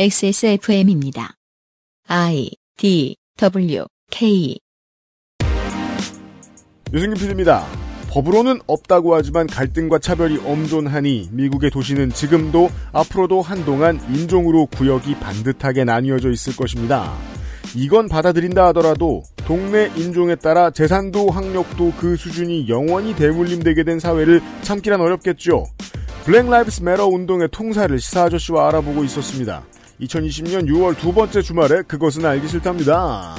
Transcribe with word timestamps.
XSFM입니다. 0.00 1.34
I 2.06 2.52
D 2.76 3.16
W 3.36 3.84
K 4.12 4.56
유승균 6.92 7.14
PD입니다. 7.14 7.66
법으로는 8.08 8.60
없다고 8.68 9.16
하지만 9.16 9.48
갈등과 9.48 9.98
차별이 9.98 10.38
엄존하니 10.38 11.30
미국의 11.32 11.72
도시는 11.72 12.10
지금도 12.10 12.70
앞으로도 12.92 13.42
한동안 13.42 13.98
인종으로 14.14 14.66
구역이 14.66 15.16
반듯하게 15.16 15.82
나뉘어져 15.82 16.30
있을 16.30 16.54
것입니다. 16.54 17.12
이건 17.74 18.06
받아들인다 18.06 18.66
하더라도 18.68 19.24
동네 19.48 19.90
인종에 19.96 20.36
따라 20.36 20.70
재산도 20.70 21.30
학력도 21.30 21.94
그 21.98 22.14
수준이 22.14 22.68
영원히 22.68 23.16
대물림되게 23.16 23.82
된 23.82 23.98
사회를 23.98 24.42
참기란 24.62 25.00
어렵겠죠. 25.00 25.64
Black 26.24 26.48
Lives 26.48 26.84
Matter 26.84 27.06
운동의 27.06 27.48
통사를 27.50 27.98
시사 27.98 28.26
아저씨와 28.26 28.68
알아보고 28.68 29.02
있었습니다. 29.02 29.64
2020년 30.00 30.66
6월 30.68 30.96
두 30.96 31.12
번째 31.12 31.42
주말에 31.42 31.82
그것은 31.82 32.24
알기 32.24 32.48
싫답니다. 32.48 33.34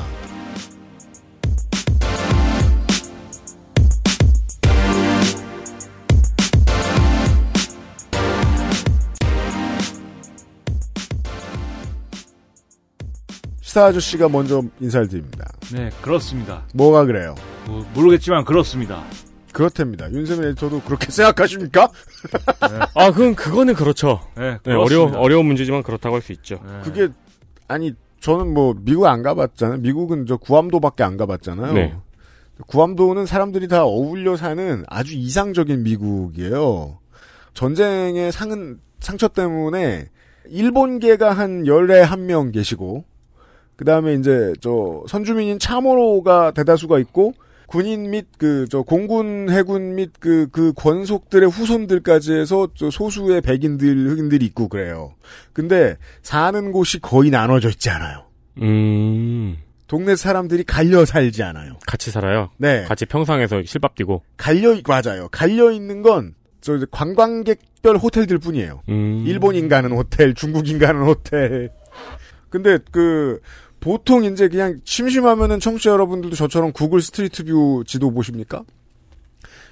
시사 13.62 13.86
아저씨가 13.86 14.28
먼저 14.30 14.64
인사를 14.80 15.08
드립니다. 15.08 15.46
네, 15.72 15.90
그렇습니다. 16.02 16.64
뭐가 16.74 17.06
그래요? 17.06 17.36
뭐, 17.68 17.86
모르겠지만 17.94 18.44
그렇습니다. 18.44 19.04
그렇답니다. 19.54 20.12
윤세민 20.12 20.50
에디터도 20.50 20.82
그렇게 20.82 21.12
생각하십니까? 21.12 21.90
아, 22.94 23.12
그건 23.12 23.36
그거는 23.36 23.74
그렇죠. 23.74 24.20
네, 24.36 24.58
네, 24.64 24.74
어려 24.74 24.84
그렇습니다. 24.88 25.20
어려운 25.20 25.46
문제지만 25.46 25.84
그렇다고 25.84 26.16
할 26.16 26.22
수 26.22 26.32
있죠. 26.34 26.60
네. 26.66 26.82
그게 26.84 27.10
아니 27.68 27.94
저는 28.20 28.54
뭐 28.54 28.76
미국 28.78 29.06
안 29.06 29.24
가봤잖아요. 29.24 29.80
미국은 29.80 30.26
저 30.26 30.38
구암도밖에 30.38 31.04
안 31.04 31.18
가봤잖아요. 31.18 31.74
네. 31.74 31.96
구암도는 32.68 33.26
사람들이 33.26 33.68
다 33.70 33.86
어울려 33.86 34.36
사는 34.36 34.84
아주 34.88 35.14
이상적인 35.16 35.84
미국이에요. 35.84 37.00
전쟁의 37.54 38.32
상은 38.34 38.80
상처 39.00 39.28
때문에 39.30 40.10
일본계가 40.50 41.32
한 41.32 41.66
열에 41.66 42.02
한 42.02 42.26
명 42.26 42.52
계시고 42.52 43.06
그 43.78 43.86
다음에 43.86 44.14
이제 44.16 44.52
저 44.60 45.04
선주민인 45.08 45.58
참호로가 45.58 46.52
대다수가 46.52 47.00
있고 47.00 47.34
군인 47.70 48.10
및 48.10 48.26
그 48.38 48.66
저 48.70 48.82
공군 48.82 49.50
해군 49.50 49.96
및 49.96 50.12
그 50.20 50.48
그 50.52 50.74
권속들의 50.76 51.50
후손들까지 51.50 52.34
해서 52.34 52.68
저 52.76 52.90
소수의 52.90 53.42
백인들 53.42 54.10
흑인들이 54.10 54.46
있고 54.48 54.68
그래요. 54.68 55.14
근데 55.54 55.98
사는 56.24 56.72
곳이 56.72 57.00
거의 57.00 57.30
나눠져 57.30 57.70
있지 57.70 57.90
않아요. 57.90 58.26
음, 58.62 59.58
동네 59.88 60.16
사람들이 60.16 60.64
갈려 60.64 61.06
살지 61.06 61.44
않아요. 61.44 61.78
같이 61.88 62.12
살아요. 62.12 62.50
네. 62.58 62.84
같이 62.86 63.06
평상에서 63.06 63.62
실밥 63.64 63.96
뛰고. 63.96 64.24
갈려 64.38 64.76
맞아요. 64.88 65.30
갈려 65.32 65.72
있는 65.72 66.02
건 66.02 66.34
저 66.62 66.78
관광객별 66.92 67.96
호텔들 67.98 68.38
뿐이에요. 68.40 68.82
음. 68.90 69.24
일본인 69.26 69.70
가는 69.70 69.92
호텔, 69.92 70.34
중국인 70.34 70.78
가는 70.78 71.02
호텔. 71.04 71.72
근데 72.50 72.80
그 72.92 73.40
보통 73.80 74.24
이제 74.26 74.48
그냥 74.50 74.80
심심하면은 74.84 75.60
청취자 75.60 75.92
여러분들도 75.92 76.36
저처럼 76.36 76.72
Google 76.72 77.02
Street 77.02 77.46
View 77.46 77.84
지도 77.86 78.12
보십니까? 78.12 78.64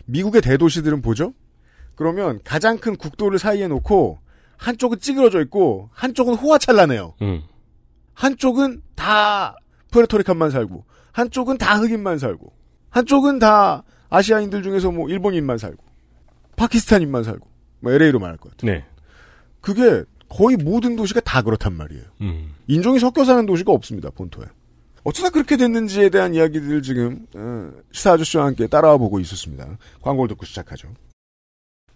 미국의 0.05 0.41
대도시들은 0.41 1.01
보죠? 1.01 1.33
그러면 1.95 2.39
가장 2.43 2.77
큰 2.77 2.95
국도를 2.95 3.39
사이에 3.39 3.67
놓고 3.67 4.19
한쪽은 4.57 4.99
찌그러져 4.99 5.41
있고 5.41 5.89
한쪽은 5.93 6.35
호화찬란해요. 6.35 7.15
음. 7.21 7.43
한쪽은 8.13 8.81
다 8.95 9.55
Puerto 9.91 10.17
Rican만 10.17 10.51
살고 10.51 10.85
한쪽은 11.11 11.57
다 11.57 11.77
흑인만 11.77 12.17
살고 12.17 12.53
한쪽은 12.89 13.39
다 13.39 13.83
아시아인들 14.09 14.63
중에서 14.63 14.91
뭐 14.91 15.09
일본인만 15.09 15.57
살고 15.57 15.83
파키스탄인만 16.55 17.23
살고 17.23 17.47
뭐 17.81 17.91
LA로 17.91 18.19
말할 18.19 18.37
것 18.37 18.51
같아요. 18.51 18.71
네. 18.71 18.85
그게 19.61 20.03
거의 20.37 20.55
모든 20.55 20.95
도시가 20.95 21.21
다 21.21 21.41
그렇단 21.41 21.73
말이에요. 21.73 22.03
음. 22.21 22.53
인종이 22.67 22.99
섞여 22.99 23.25
사는 23.25 23.43
도시가 23.47 23.71
없습니다. 23.71 24.11
본토에. 24.11 24.45
어쩌다 25.03 25.31
그렇게 25.31 25.57
됐는지에 25.57 26.09
대한 26.09 26.35
이야기들을 26.35 26.83
지금 26.83 27.25
어, 27.33 27.71
시사 27.91 28.13
아저씨와 28.13 28.45
함께 28.45 28.67
따라와 28.67 28.97
보고 28.97 29.19
있었습니다. 29.19 29.67
광고를 30.01 30.29
듣고 30.29 30.45
시작하죠. 30.45 30.89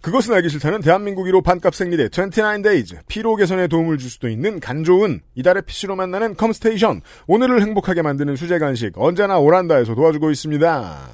그것은 0.00 0.34
알기 0.34 0.48
싫다는 0.48 0.80
대한민국 0.80 1.26
1호 1.26 1.44
반값 1.44 1.72
생리대 1.76 2.08
29days 2.08 2.98
피로 3.06 3.36
개선에 3.36 3.68
도움을 3.68 3.98
줄 3.98 4.10
수도 4.10 4.28
있는 4.28 4.58
간 4.58 4.82
좋은 4.82 5.20
이달의 5.36 5.62
PC로 5.64 5.94
만나는 5.94 6.34
컴스테이션 6.34 7.02
오늘을 7.28 7.62
행복하게 7.62 8.02
만드는 8.02 8.34
수제 8.34 8.58
간식 8.58 8.94
언제나 8.96 9.38
오란다에서 9.38 9.94
도와주고 9.94 10.32
있습니다. 10.32 11.10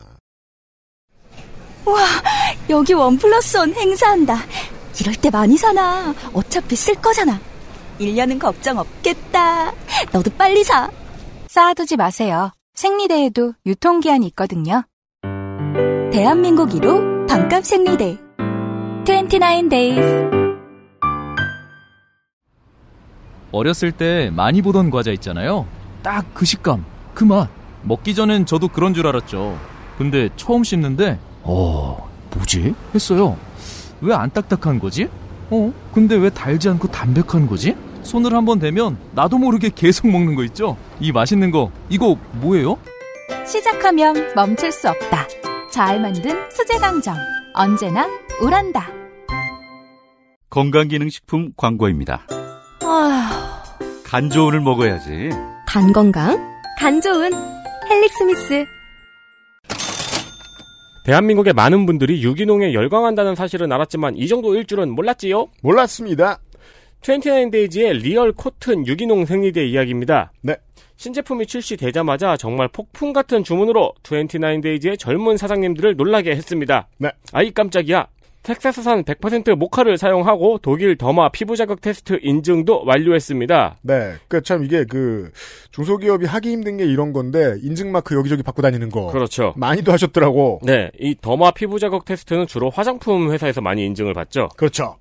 여기 2.71 2.95
원 2.95 3.19
플러스 3.19 3.59
원 3.59 3.75
행사한다. 3.75 4.37
이럴 5.01 5.15
때 5.15 5.31
많이 5.31 5.57
사나. 5.57 6.15
어차피 6.33 6.77
쓸 6.77 6.95
거잖아. 6.97 7.39
1년은 8.01 8.39
걱정 8.39 8.79
없겠다. 8.79 9.73
너도 10.13 10.31
빨리 10.37 10.65
사. 10.65 10.91
쌓아두지 11.49 11.97
마세요. 11.97 12.51
생리대에도 12.75 13.55
유통기한이 13.67 14.27
있거든요. 14.29 14.85
대한민국 16.13 16.71
1호 16.71 17.27
반값 17.29 17.65
생리대. 17.65 18.19
29days. 19.05 20.29
어렸을 23.51 23.93
때 23.93 24.31
많이 24.31 24.61
보던 24.63 24.91
과자 24.91 25.11
있잖아요. 25.13 25.67
딱 26.03 26.25
그 26.35 26.45
식감, 26.45 26.85
그 27.15 27.25
맛. 27.25 27.49
먹기 27.83 28.15
전엔 28.15 28.47
저도 28.47 28.69
그런 28.69 28.93
줄 28.95 29.07
알았죠. 29.07 29.59
근데 29.97 30.29
처음 30.37 30.63
씹는데, 30.63 31.19
어, 31.43 32.09
뭐지? 32.35 32.75
했어요. 32.95 33.37
왜 34.01 34.15
안 34.15 34.31
딱딱한 34.31 34.79
거지? 34.79 35.09
어, 35.51 35.73
근데 35.93 36.15
왜 36.17 36.31
달지 36.31 36.69
않고 36.69 36.89
담백한 36.89 37.47
거지? 37.49 37.75
손을 38.03 38.33
한번 38.35 38.59
대면 38.59 38.97
나도 39.13 39.39
모르게 39.39 39.71
계속 39.75 40.09
먹는 40.09 40.35
거 40.35 40.45
있죠? 40.45 40.77
이 41.01 41.13
맛있는 41.13 41.51
거, 41.51 41.71
이거 41.89 42.17
뭐예요? 42.33 42.79
시작하면 43.47 44.15
멈출 44.35 44.71
수 44.73 44.89
없다. 44.89 45.27
잘 45.71 46.01
만든 46.01 46.31
수제 46.51 46.79
강정. 46.79 47.15
언제나 47.55 48.07
우란다. 48.41 48.87
건강기능식품 50.51 51.53
광고입니다. 51.57 52.27
간 54.05 54.31
좋은을 54.31 54.61
먹어야지. 54.61 55.31
간 55.67 55.93
건강, 55.93 56.39
간 56.79 57.01
좋은 57.01 57.31
헬릭스미스. 57.91 58.65
대한민국의 61.09 61.55
많은 61.55 61.87
분들이 61.87 62.23
유기농에 62.23 62.75
열광한다는 62.75 63.35
사실은 63.35 63.73
알았지만 63.73 64.19
이 64.19 64.29
정도일 64.29 64.67
줄은 64.67 64.91
몰랐지요? 64.91 65.47
몰랐습니다. 65.63 66.39
29Days의 67.01 68.03
real 68.03 68.33
cotton 68.33 68.87
유기농 68.87 69.25
생리대 69.25 69.67
이야기입니다. 69.67 70.33
네. 70.43 70.55
신제품이 70.97 71.47
출시되자마자 71.47 72.37
정말 72.37 72.69
폭풍 72.69 73.15
같은 73.15 73.43
주문으로 73.43 73.95
29Days의 74.03 74.99
젊은 74.99 75.39
사장님들을 75.39 75.97
놀라게 75.97 76.33
했습니다. 76.33 76.89
네. 76.99 77.11
아이 77.33 77.53
깜짝이야. 77.53 78.07
텍사스산 78.43 79.05
100% 79.05 79.55
목화를 79.57 79.99
사용하고 79.99 80.59
독일 80.63 80.97
derma 80.97 81.29
피부 81.31 81.57
자극 81.57 81.81
테스트 81.81 82.19
인증도 82.23 82.85
완료했습니다. 82.87 83.79
네. 83.83 84.15
그 84.29 84.41
참 84.43 84.65
이게 84.65 84.85
그 84.89 85.31
중소기업이 85.73 86.25
하기 86.25 86.51
힘든 86.51 86.79
게 86.79 86.85
이런 86.87 87.13
건데 87.13 87.57
인증 87.63 87.93
마크 87.93 88.15
여기저기 88.15 88.43
받고 88.43 88.63
다니는 88.63 88.89
거. 88.89 89.09
그렇죠. 89.09 89.53
많이도 89.57 89.93
하셨더라고. 89.93 90.61
네, 90.63 90.91
이 90.99 91.15
derma 91.21 91.51
피부 91.51 91.79
자극 91.79 92.05
테스트는 92.05 92.47
주로 92.47 92.71
화장품 92.71 93.31
회사에서 93.33 93.61
많이 93.61 93.85
인증을 93.85 94.15
받죠. 94.15 94.49
그렇죠. 94.57 94.97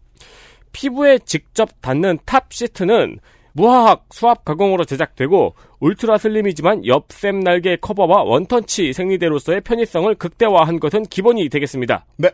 피부에 0.73 1.19
직접 1.19 1.69
닿는 1.81 2.19
top 2.25 2.51
sheet는 2.51 3.19
무화학 3.53 4.05
수압 4.11 4.45
가공으로 4.45 4.85
제작되고 4.85 5.55
ultra 5.79 6.17
slim이지만 6.17 6.85
옆샘 6.85 7.39
날개 7.39 7.75
커버와 7.77 8.23
원터치 8.23 8.93
생리대로서의 8.93 9.61
편의성을 9.61 10.13
극대화한 10.15 10.79
것은 10.79 11.03
기본이 11.03 11.49
되겠습니다. 11.49 12.05
네. 12.17 12.29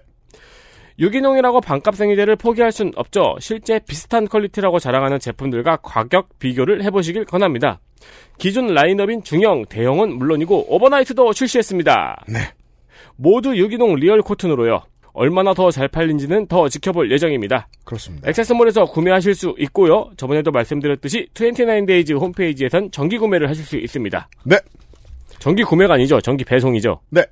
유기농이라고 1.00 1.62
반값 1.62 1.95
생리대를 1.95 2.36
포기할 2.36 2.72
순 2.72 2.92
없죠. 2.95 3.36
실제 3.40 3.80
비슷한 3.80 4.28
quality라고 4.28 4.80
자랑하는 4.80 5.19
제품들과 5.19 5.78
가격 5.78 6.38
비교를 6.40 6.84
해보시길 6.84 7.25
권합니다. 7.25 7.80
기존 8.38 8.68
라인업인 8.68 9.24
중형, 9.24 9.66
대형은 9.66 10.18
물론이고 10.18 10.74
overnight도 10.75 11.34
출시했습니다. 11.34 12.25
네. 12.28 12.40
모두 13.16 13.56
유기농 13.57 13.95
real 13.96 14.22
cotton으로요. 14.22 14.81
얼마나 15.13 15.54
더 15.54 15.69
잘 15.69 15.88
팔린지는 15.88 16.48
더 16.48 16.68
지켜볼 16.68 17.12
예정입니다. 17.12 17.68
그렇습니다. 17.86 18.28
액세스몰에서 18.30 18.86
구매하실 18.86 19.36
수 19.36 19.56
있고요. 19.60 20.10
저번에도 20.18 20.51
말씀드렸듯이 20.51 21.28
29Days 21.36 22.20
홈페이지에선 22.19 22.89
정기 22.92 23.19
구매를 23.19 23.48
하실 23.48 23.63
수 23.63 23.78
있습니다. 23.78 24.28
네. 24.46 24.57
정기 25.39 25.63
구매가 25.63 25.94
아니죠. 25.96 26.19
정기 26.19 26.44
배송이죠. 26.44 27.00
네. 27.12 27.24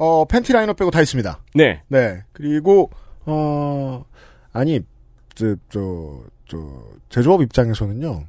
어, 0.00 0.24
팬티라이너 0.24 0.78
빼고 0.78 0.90
다 0.90 1.02
있습니다. 1.02 1.42
네. 1.54 1.82
네. 1.88 2.22
그리고, 2.32 2.90
어, 3.26 4.02
아니, 4.50 4.80
저, 5.34 5.54
저, 5.68 6.22
저, 6.48 6.58
제조업 7.10 7.42
입장에서는요, 7.42 8.24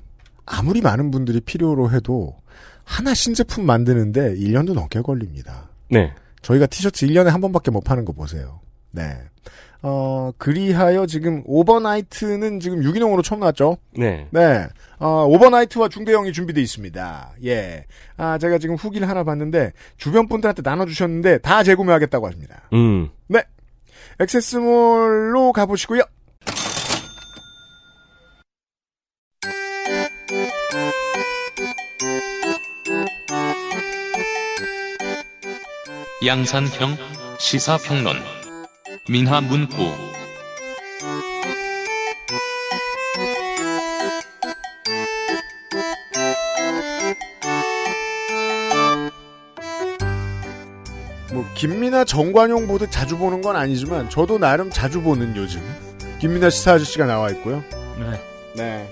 아무리 0.46 0.82
많은 0.82 1.12
분들이 1.12 1.40
필요로 1.40 1.92
해도, 1.92 2.36
하나 2.84 3.14
신제품 3.14 3.66
만드는데 3.66 4.36
1년도 4.36 4.74
넘게 4.74 5.00
걸립니다. 5.00 5.70
네. 5.90 6.14
저희가 6.42 6.66
티셔츠 6.66 7.08
1년에 7.08 7.28
한 7.28 7.40
번밖에 7.40 7.72
못 7.72 7.86
파는 7.86 8.04
거 8.04 8.12
보세요. 8.12 8.60
네. 8.92 9.18
어, 9.84 10.32
그리하여 10.38 11.06
지금 11.08 11.42
overnight는 11.46 12.60
지금 12.60 12.84
유기농으로 12.84 13.22
처음 13.22 13.40
나왔죠? 13.40 13.78
네. 13.98 14.28
네. 14.32 14.68
어, 15.00 15.26
overnight와 15.26 15.90
중대형이 15.90 16.34
준비되어 16.34 16.62
있습니다. 16.62 17.32
예. 17.46 17.86
아, 18.18 18.38
제가 18.38 18.60
지금 18.60 18.76
후기를 18.76 19.10
하나 19.10 19.24
봤는데, 19.24 19.72
주변 19.98 20.28
분들한테 20.28 20.62
나눠주셨는데, 20.64 21.40
다 21.40 21.64
재구매하겠다고 21.64 22.28
하십니다. 22.28 22.62
음. 22.74 23.10
네. 23.28 23.44
액세스몰로 24.20 25.52
가보시고요. 25.52 26.04
양산형 36.24 36.98
시사평론 37.40 38.41
민하문구 39.12 39.76
뭐, 51.34 51.46
김미나 51.56 52.04
정관용 52.04 52.68
보듯 52.68 52.92
자주 52.92 53.18
보는 53.18 53.42
건 53.42 53.56
아니지만, 53.56 54.10
저도 54.10 54.38
나름 54.38 54.70
자주 54.70 55.02
보는 55.02 55.36
요즘. 55.36 55.62
김미나 56.20 56.50
시사 56.50 56.74
아저씨가 56.74 57.06
나와 57.06 57.30
있고요. 57.32 57.64
네. 58.00 58.22
네. 58.56 58.90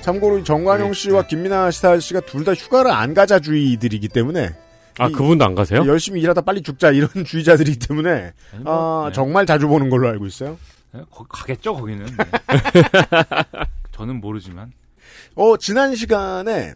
참고로 0.00 0.38
이 0.38 0.44
정관용 0.44 0.94
씨와 0.94 1.26
김민아 1.26 1.70
시사 1.70 1.90
아저씨가 1.90 2.20
둘 2.20 2.44
다 2.44 2.54
휴가를 2.54 2.90
안 2.90 3.12
가자주의들이기 3.12 4.08
때문에 4.08 4.54
아, 4.98 5.08
이- 5.08 5.12
그분도 5.12 5.44
안 5.44 5.54
가세요? 5.54 5.84
열심히 5.86 6.20
일하다 6.20 6.40
빨리 6.42 6.62
죽자 6.62 6.90
이런 6.90 7.08
주의자들이기 7.24 7.78
때문에 7.86 8.32
아니, 8.54 8.64
뭐, 8.64 9.04
아, 9.04 9.08
네. 9.08 9.12
정말 9.14 9.46
자주 9.46 9.68
보는 9.68 9.90
걸로 9.90 10.08
알고 10.08 10.26
있어요. 10.26 10.58
네, 10.92 11.02
거- 11.10 11.24
가겠죠 11.28 11.74
거기는. 11.74 12.04
네. 12.06 12.14
저는 13.92 14.20
모르지만. 14.20 14.72
어 15.34 15.56
지난 15.56 15.94
시간에 15.94 16.74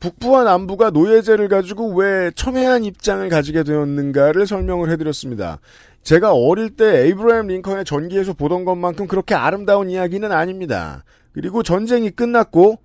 북부와 0.00 0.44
남부가 0.44 0.90
노예제를 0.90 1.48
가지고 1.48 1.94
왜 1.94 2.30
첨예한 2.34 2.84
입장을 2.84 3.26
가지게 3.28 3.62
되었는가를 3.62 4.46
설명을 4.46 4.90
해드렸습니다. 4.90 5.58
제가 6.02 6.32
어릴 6.34 6.70
때 6.76 7.04
에이브라임 7.06 7.46
링컨의 7.46 7.84
전기에서 7.86 8.34
보던 8.34 8.64
것만큼 8.66 9.06
그렇게 9.06 9.34
아름다운 9.34 9.88
이야기는 9.88 10.30
아닙니다. 10.30 11.04
그리고 11.32 11.62
전쟁이 11.62 12.10
끝났고 12.10 12.78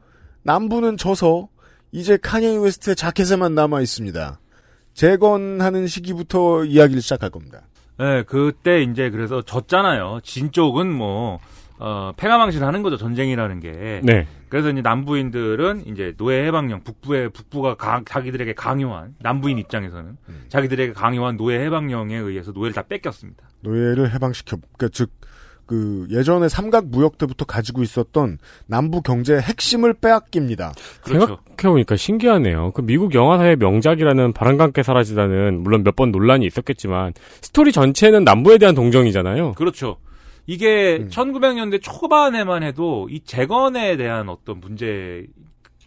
남부는 0.43 0.95
져서 0.97 1.49
이제 1.91 2.17
카니에 2.17 2.55
웨스트의 2.57 2.95
자켓에만 2.95 3.53
남아 3.55 3.81
있습니다. 3.81 4.39
재건하는 4.99 5.87
시기부터 5.87 6.65
이야기를 6.65 7.01
시작할 7.01 7.29
겁니다. 7.29 7.61
네, 7.97 8.23
그때 8.23 8.81
이제 8.81 9.09
그래서 9.09 9.41
졌잖아요. 9.41 10.19
진 10.23 10.51
쪽은 10.51 10.91
뭐 10.91 11.39
어, 11.77 12.11
패가망신 12.17 12.61
하는 12.65 12.83
거죠 12.83 12.97
전쟁이라는 12.97 13.61
게. 13.61 14.01
네. 14.03 14.27
그래서 14.49 14.69
이제 14.69 14.81
남부인들은 14.81 15.87
이제 15.87 16.13
노예 16.17 16.45
해방령 16.47 16.83
북부의 16.83 17.29
북부가 17.29 17.75
강- 17.75 18.03
자기들에게 18.03 18.55
강요한 18.55 19.15
남부인 19.19 19.57
입장에서는 19.59 20.17
음. 20.27 20.43
자기들에게 20.49 20.91
강요한 20.91 21.37
노예 21.37 21.63
해방령에 21.63 22.17
의해서 22.17 22.51
노예를 22.51 22.73
다 22.73 22.81
뺏겼습니다. 22.81 23.47
노예를 23.61 24.13
해방시켜, 24.13 24.57
그러니까 24.57 24.89
즉, 24.91 25.11
그 25.69 26.07
예전에 26.09 26.49
삼각 26.49 26.87
무역 26.87 27.19
때부터 27.19 27.45
가지고 27.45 27.83
있었던 27.83 28.39
남부 28.65 29.03
경제의 29.03 29.39
핵심을 29.41 29.93
빼앗깁니다. 29.93 30.73
그렇죠. 31.03 31.37
생각해보니까 31.45 31.95
신기하네요. 31.95 32.71
그 32.71 32.81
미국 32.81 33.13
영화사의 33.13 33.57
명작이라는 33.57 34.33
바람과 34.33 34.63
함께 34.63 34.81
사라지다는 34.81 35.61
물론 35.61 35.83
몇 35.83 35.95
번 35.95 36.11
논란이 36.11 36.45
있었겠지만 36.47 37.13
스토리 37.41 37.71
전체는 37.71 38.23
남부에 38.23 38.57
대한 38.57 38.73
동정이잖아요. 38.73 39.53
그렇죠. 39.53 39.97
이게 40.47 40.97
음. 41.01 41.09
1900년대 41.11 41.79
초반에만 41.83 42.63
해도 42.63 43.07
이 43.11 43.19
재건에 43.23 43.95
대한 43.95 44.27
어떤 44.29 44.59
문제 44.61 45.27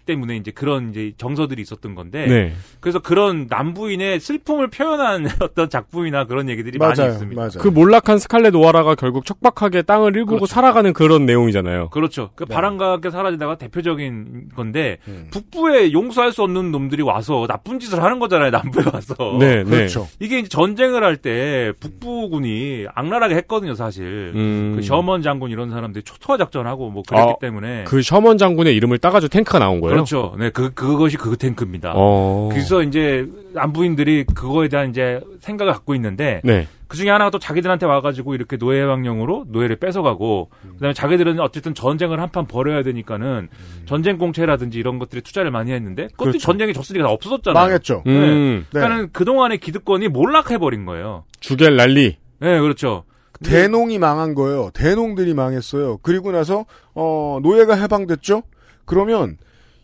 때문에 0.04 0.36
이제 0.36 0.50
그런 0.50 0.90
이제 0.90 1.12
정서들이 1.16 1.62
있었던 1.62 1.94
건데 1.94 2.26
네. 2.26 2.52
그래서 2.80 2.98
그런 2.98 3.46
남부인의 3.48 4.20
슬픔을 4.20 4.68
표현한 4.68 5.26
어떤 5.40 5.70
작품이나 5.70 6.24
그런 6.26 6.48
얘기들이 6.48 6.78
많이 6.78 6.96
맞아요, 6.98 7.12
있습니다. 7.12 7.40
맞아요. 7.40 7.58
그 7.58 7.68
몰락한 7.68 8.18
스칼렛 8.18 8.54
오하라가 8.54 8.94
결국 8.94 9.24
척박하게 9.24 9.82
땅을 9.82 10.14
일구고 10.16 10.36
그렇죠. 10.36 10.46
살아가는 10.52 10.92
그런 10.92 11.26
내용이잖아요. 11.26 11.88
그렇죠. 11.90 12.30
그 12.34 12.44
네. 12.46 12.54
바람과 12.54 12.92
함께 12.92 13.10
사라지다가 13.10 13.56
대표적인 13.56 14.50
건데 14.54 14.98
음. 15.08 15.28
북부에 15.30 15.92
용서할 15.92 16.32
수 16.32 16.42
없는 16.42 16.72
놈들이 16.72 17.02
와서 17.02 17.46
나쁜 17.48 17.78
짓을 17.78 18.02
하는 18.02 18.18
거잖아요. 18.18 18.50
남부에 18.50 18.84
와서. 18.92 19.14
네, 19.38 19.62
그렇죠. 19.64 20.08
이게 20.20 20.38
이제 20.40 20.48
전쟁을 20.48 21.02
할 21.04 21.12
때 21.22 21.72
북부군이 21.78 22.86
악랄하게 22.94 23.34
했거든요, 23.36 23.74
사실. 23.74 24.32
네. 24.34 24.40
음. 24.40 24.72
그 24.76 24.82
셔먼 24.82 25.22
장군 25.22 25.50
이런 25.50 25.70
사람들이 25.70 26.02
초토화 26.02 26.36
작전하고 26.36 26.90
뭐 26.90 27.02
그랬기 27.06 27.30
아, 27.30 27.34
때문에 27.40 27.84
그 27.84 28.02
셔먼 28.02 28.38
장군의 28.38 28.74
이름을 28.74 28.98
따가지고 28.98 29.28
탱크가 29.28 29.58
나온 29.58 29.80
거예요. 29.80 29.91
그렇죠. 29.94 30.34
네, 30.38 30.50
그 30.50 30.72
그것이 30.74 31.16
그 31.16 31.36
탱크입니다. 31.36 31.92
어. 31.94 32.48
그래서 32.50 32.82
이제 32.82 33.28
남부인들이 33.52 34.24
그거에 34.24 34.68
대한 34.68 34.90
이제 34.90 35.20
생각을 35.40 35.72
갖고 35.72 35.94
있는데 35.94 36.40
네. 36.44 36.66
그 36.88 36.96
중에 36.96 37.08
하나가 37.08 37.30
또 37.30 37.38
자기들한테 37.38 37.86
와가지고 37.86 38.34
이렇게 38.34 38.58
노예 38.58 38.82
해방령으로 38.82 39.46
노예를 39.48 39.76
뺏어가고 39.76 40.50
그다음에 40.74 40.92
자기들은 40.92 41.40
어쨌든 41.40 41.74
전쟁을 41.74 42.20
한판 42.20 42.46
벌여야 42.46 42.82
되니까는 42.82 43.48
전쟁 43.86 44.18
공채라든지 44.18 44.78
이런 44.78 44.98
것들에 44.98 45.22
투자를 45.22 45.50
많이 45.50 45.72
했는데 45.72 46.08
그것도 46.08 46.32
그렇죠. 46.32 46.38
전쟁에 46.38 46.72
졌으니까 46.74 47.06
다 47.06 47.10
없어졌잖아요. 47.10 47.64
망했죠. 47.64 48.02
음. 48.06 48.66
네. 48.72 48.80
그러니까는 48.80 49.08
그 49.12 49.24
동안의 49.24 49.58
기득권이 49.58 50.08
몰락해버린 50.08 50.84
거예요. 50.84 51.24
주겔 51.40 51.76
난리. 51.76 52.18
네, 52.40 52.60
그렇죠. 52.60 53.04
대농이 53.42 53.98
망한 53.98 54.34
거예요. 54.34 54.70
대농들이 54.74 55.34
망했어요. 55.34 55.98
그리고 56.02 56.30
나서 56.30 56.66
어, 56.94 57.38
노예가 57.42 57.74
해방됐죠. 57.74 58.42
그러면 58.84 59.36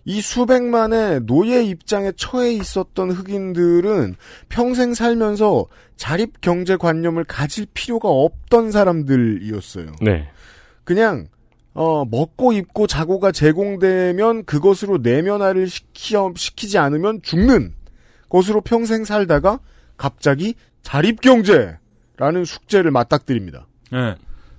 이 0.08 0.22
수백만의 0.22 1.26
노예 1.26 1.62
입장에 1.62 2.12
처해 2.16 2.54
있었던 2.54 3.10
흑인들은 3.10 4.14
평생 4.48 4.94
살면서 4.94 5.66
자립 5.96 6.40
경제 6.40 6.76
관념을 6.76 7.24
가질 7.24 7.66
필요가 7.74 8.08
없던 8.08 8.70
사람들이었어요. 8.70 9.92
네. 10.00 10.30
그냥 10.84 11.26
어, 11.74 12.06
먹고 12.06 12.54
입고 12.54 12.86
자고가 12.86 13.32
제공되면 13.32 14.46
그것으로 14.46 14.96
내면화를 15.02 15.68
시키, 15.68 16.14
시키지 16.36 16.78
않으면 16.78 17.20
죽는 17.20 17.74
것으로 18.30 18.62
평생 18.62 19.04
살다가 19.04 19.60
갑자기 19.98 20.54
자립 20.80 21.20
경제라는 21.20 22.46
숙제를 22.46 22.90
맞닥뜨립니다. 22.92 23.66
네. 23.92 24.14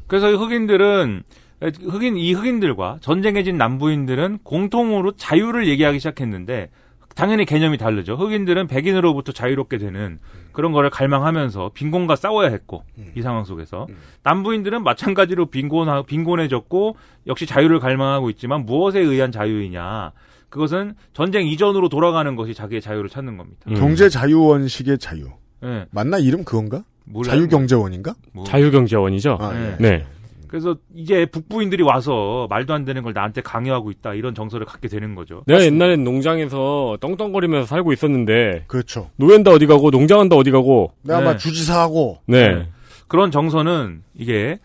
그래서 0.05 0.29
이 0.29 0.35
흑인들은 0.35 1.23
흑인 1.61 2.17
이 2.17 2.33
흑인들과 2.33 2.99
전쟁에 3.01 3.43
진 3.43 3.57
남부인들은 3.57 4.39
공통으로 4.43 5.13
자유를 5.13 5.67
얘기하기 5.67 5.99
시작했는데 5.99 6.69
당연히 7.15 7.45
개념이 7.45 7.77
다르죠. 7.77 8.15
흑인들은 8.15 8.67
백인으로부터 8.67 9.33
자유롭게 9.33 9.77
되는 9.77 10.19
그런 10.53 10.71
거를 10.71 10.89
갈망하면서 10.89 11.71
빈곤과 11.73 12.15
싸워야 12.15 12.49
했고 12.49 12.83
이 13.15 13.21
상황 13.21 13.43
속에서 13.43 13.87
남부인들은 14.23 14.83
마찬가지로 14.83 15.47
빈곤 15.47 16.05
빈곤해졌고 16.05 16.95
역시 17.27 17.45
자유를 17.45 17.79
갈망하고 17.79 18.29
있지만 18.29 18.65
무엇에 18.65 18.99
의한 18.99 19.31
자유이냐? 19.31 20.11
그것은 20.49 20.95
전쟁 21.13 21.45
이전으로 21.45 21.89
돌아가는 21.89 22.35
것이 22.35 22.53
자기의 22.53 22.81
자유를 22.81 23.09
찾는 23.09 23.37
겁니다. 23.37 23.59
음. 23.67 23.75
경제 23.75 24.09
자유원식의 24.09 24.97
자유. 24.97 25.27
예. 25.63 25.85
맞나 25.91 26.17
이름 26.17 26.43
그건가? 26.43 26.83
몰라요. 27.05 27.35
자유경제원인가? 27.35 28.15
뭐. 28.33 28.45
자유경제원이죠. 28.45 29.37
아, 29.39 29.53
네. 29.53 29.71
예. 29.71 29.75
네. 29.77 30.05
그래서 30.49 30.75
이제 30.95 31.25
북부인들이 31.27 31.83
와서 31.83 32.47
말도 32.49 32.73
안 32.73 32.83
되는 32.83 33.03
걸 33.03 33.13
나한테 33.13 33.41
강요하고 33.41 33.91
있다 33.91 34.15
이런 34.15 34.33
정서를 34.33 34.65
갖게 34.65 34.87
되는 34.87 35.15
거죠. 35.15 35.43
내가 35.45 35.63
옛날엔 35.63 36.03
농장에서 36.03 36.97
떵떵거리면서 36.99 37.67
살고 37.67 37.93
있었는데 37.93 38.65
그렇죠. 38.67 39.11
노예인다 39.17 39.51
어디 39.51 39.67
가고 39.67 39.91
농장한다 39.91 40.35
어디 40.35 40.51
가고 40.51 40.91
내가 41.03 41.19
네. 41.19 41.25
막 41.25 41.37
주지사하고 41.37 42.21
네. 42.25 42.55
네. 42.55 42.69
그런 43.07 43.31
정서는 43.31 44.01
이게 44.15 44.57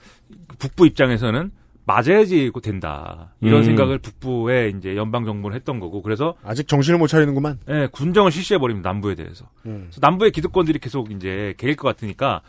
북부 0.59 0.87
입장에서는 0.87 1.51
맞아야지 1.87 2.51
된다 2.63 3.35
이런 3.43 3.61
음. 3.61 3.65
생각을 3.65 3.99
북부에 3.99 4.73
이제 4.77 4.97
연방 4.97 5.27
정부는 5.27 5.55
했던 5.55 5.81
거고 5.81 6.01
그래서 6.01 6.35
아직 6.43 6.67
정신을 6.67 6.99
못 6.99 7.09
차리는구만. 7.09 7.59
예, 7.69 7.89
군정을 7.93 8.31
실시해 8.31 8.59
버립니다 8.59 8.91
남부에 8.91 9.15
대해서. 9.15 9.45
음. 9.67 9.89
그래서 9.91 9.99
남부의 10.01 10.31
기득권들이 10.31 10.79
계속 10.79 11.11
이제 11.13 11.53
개일 11.59 11.77
것 11.77 11.87
같으니까 11.89 12.41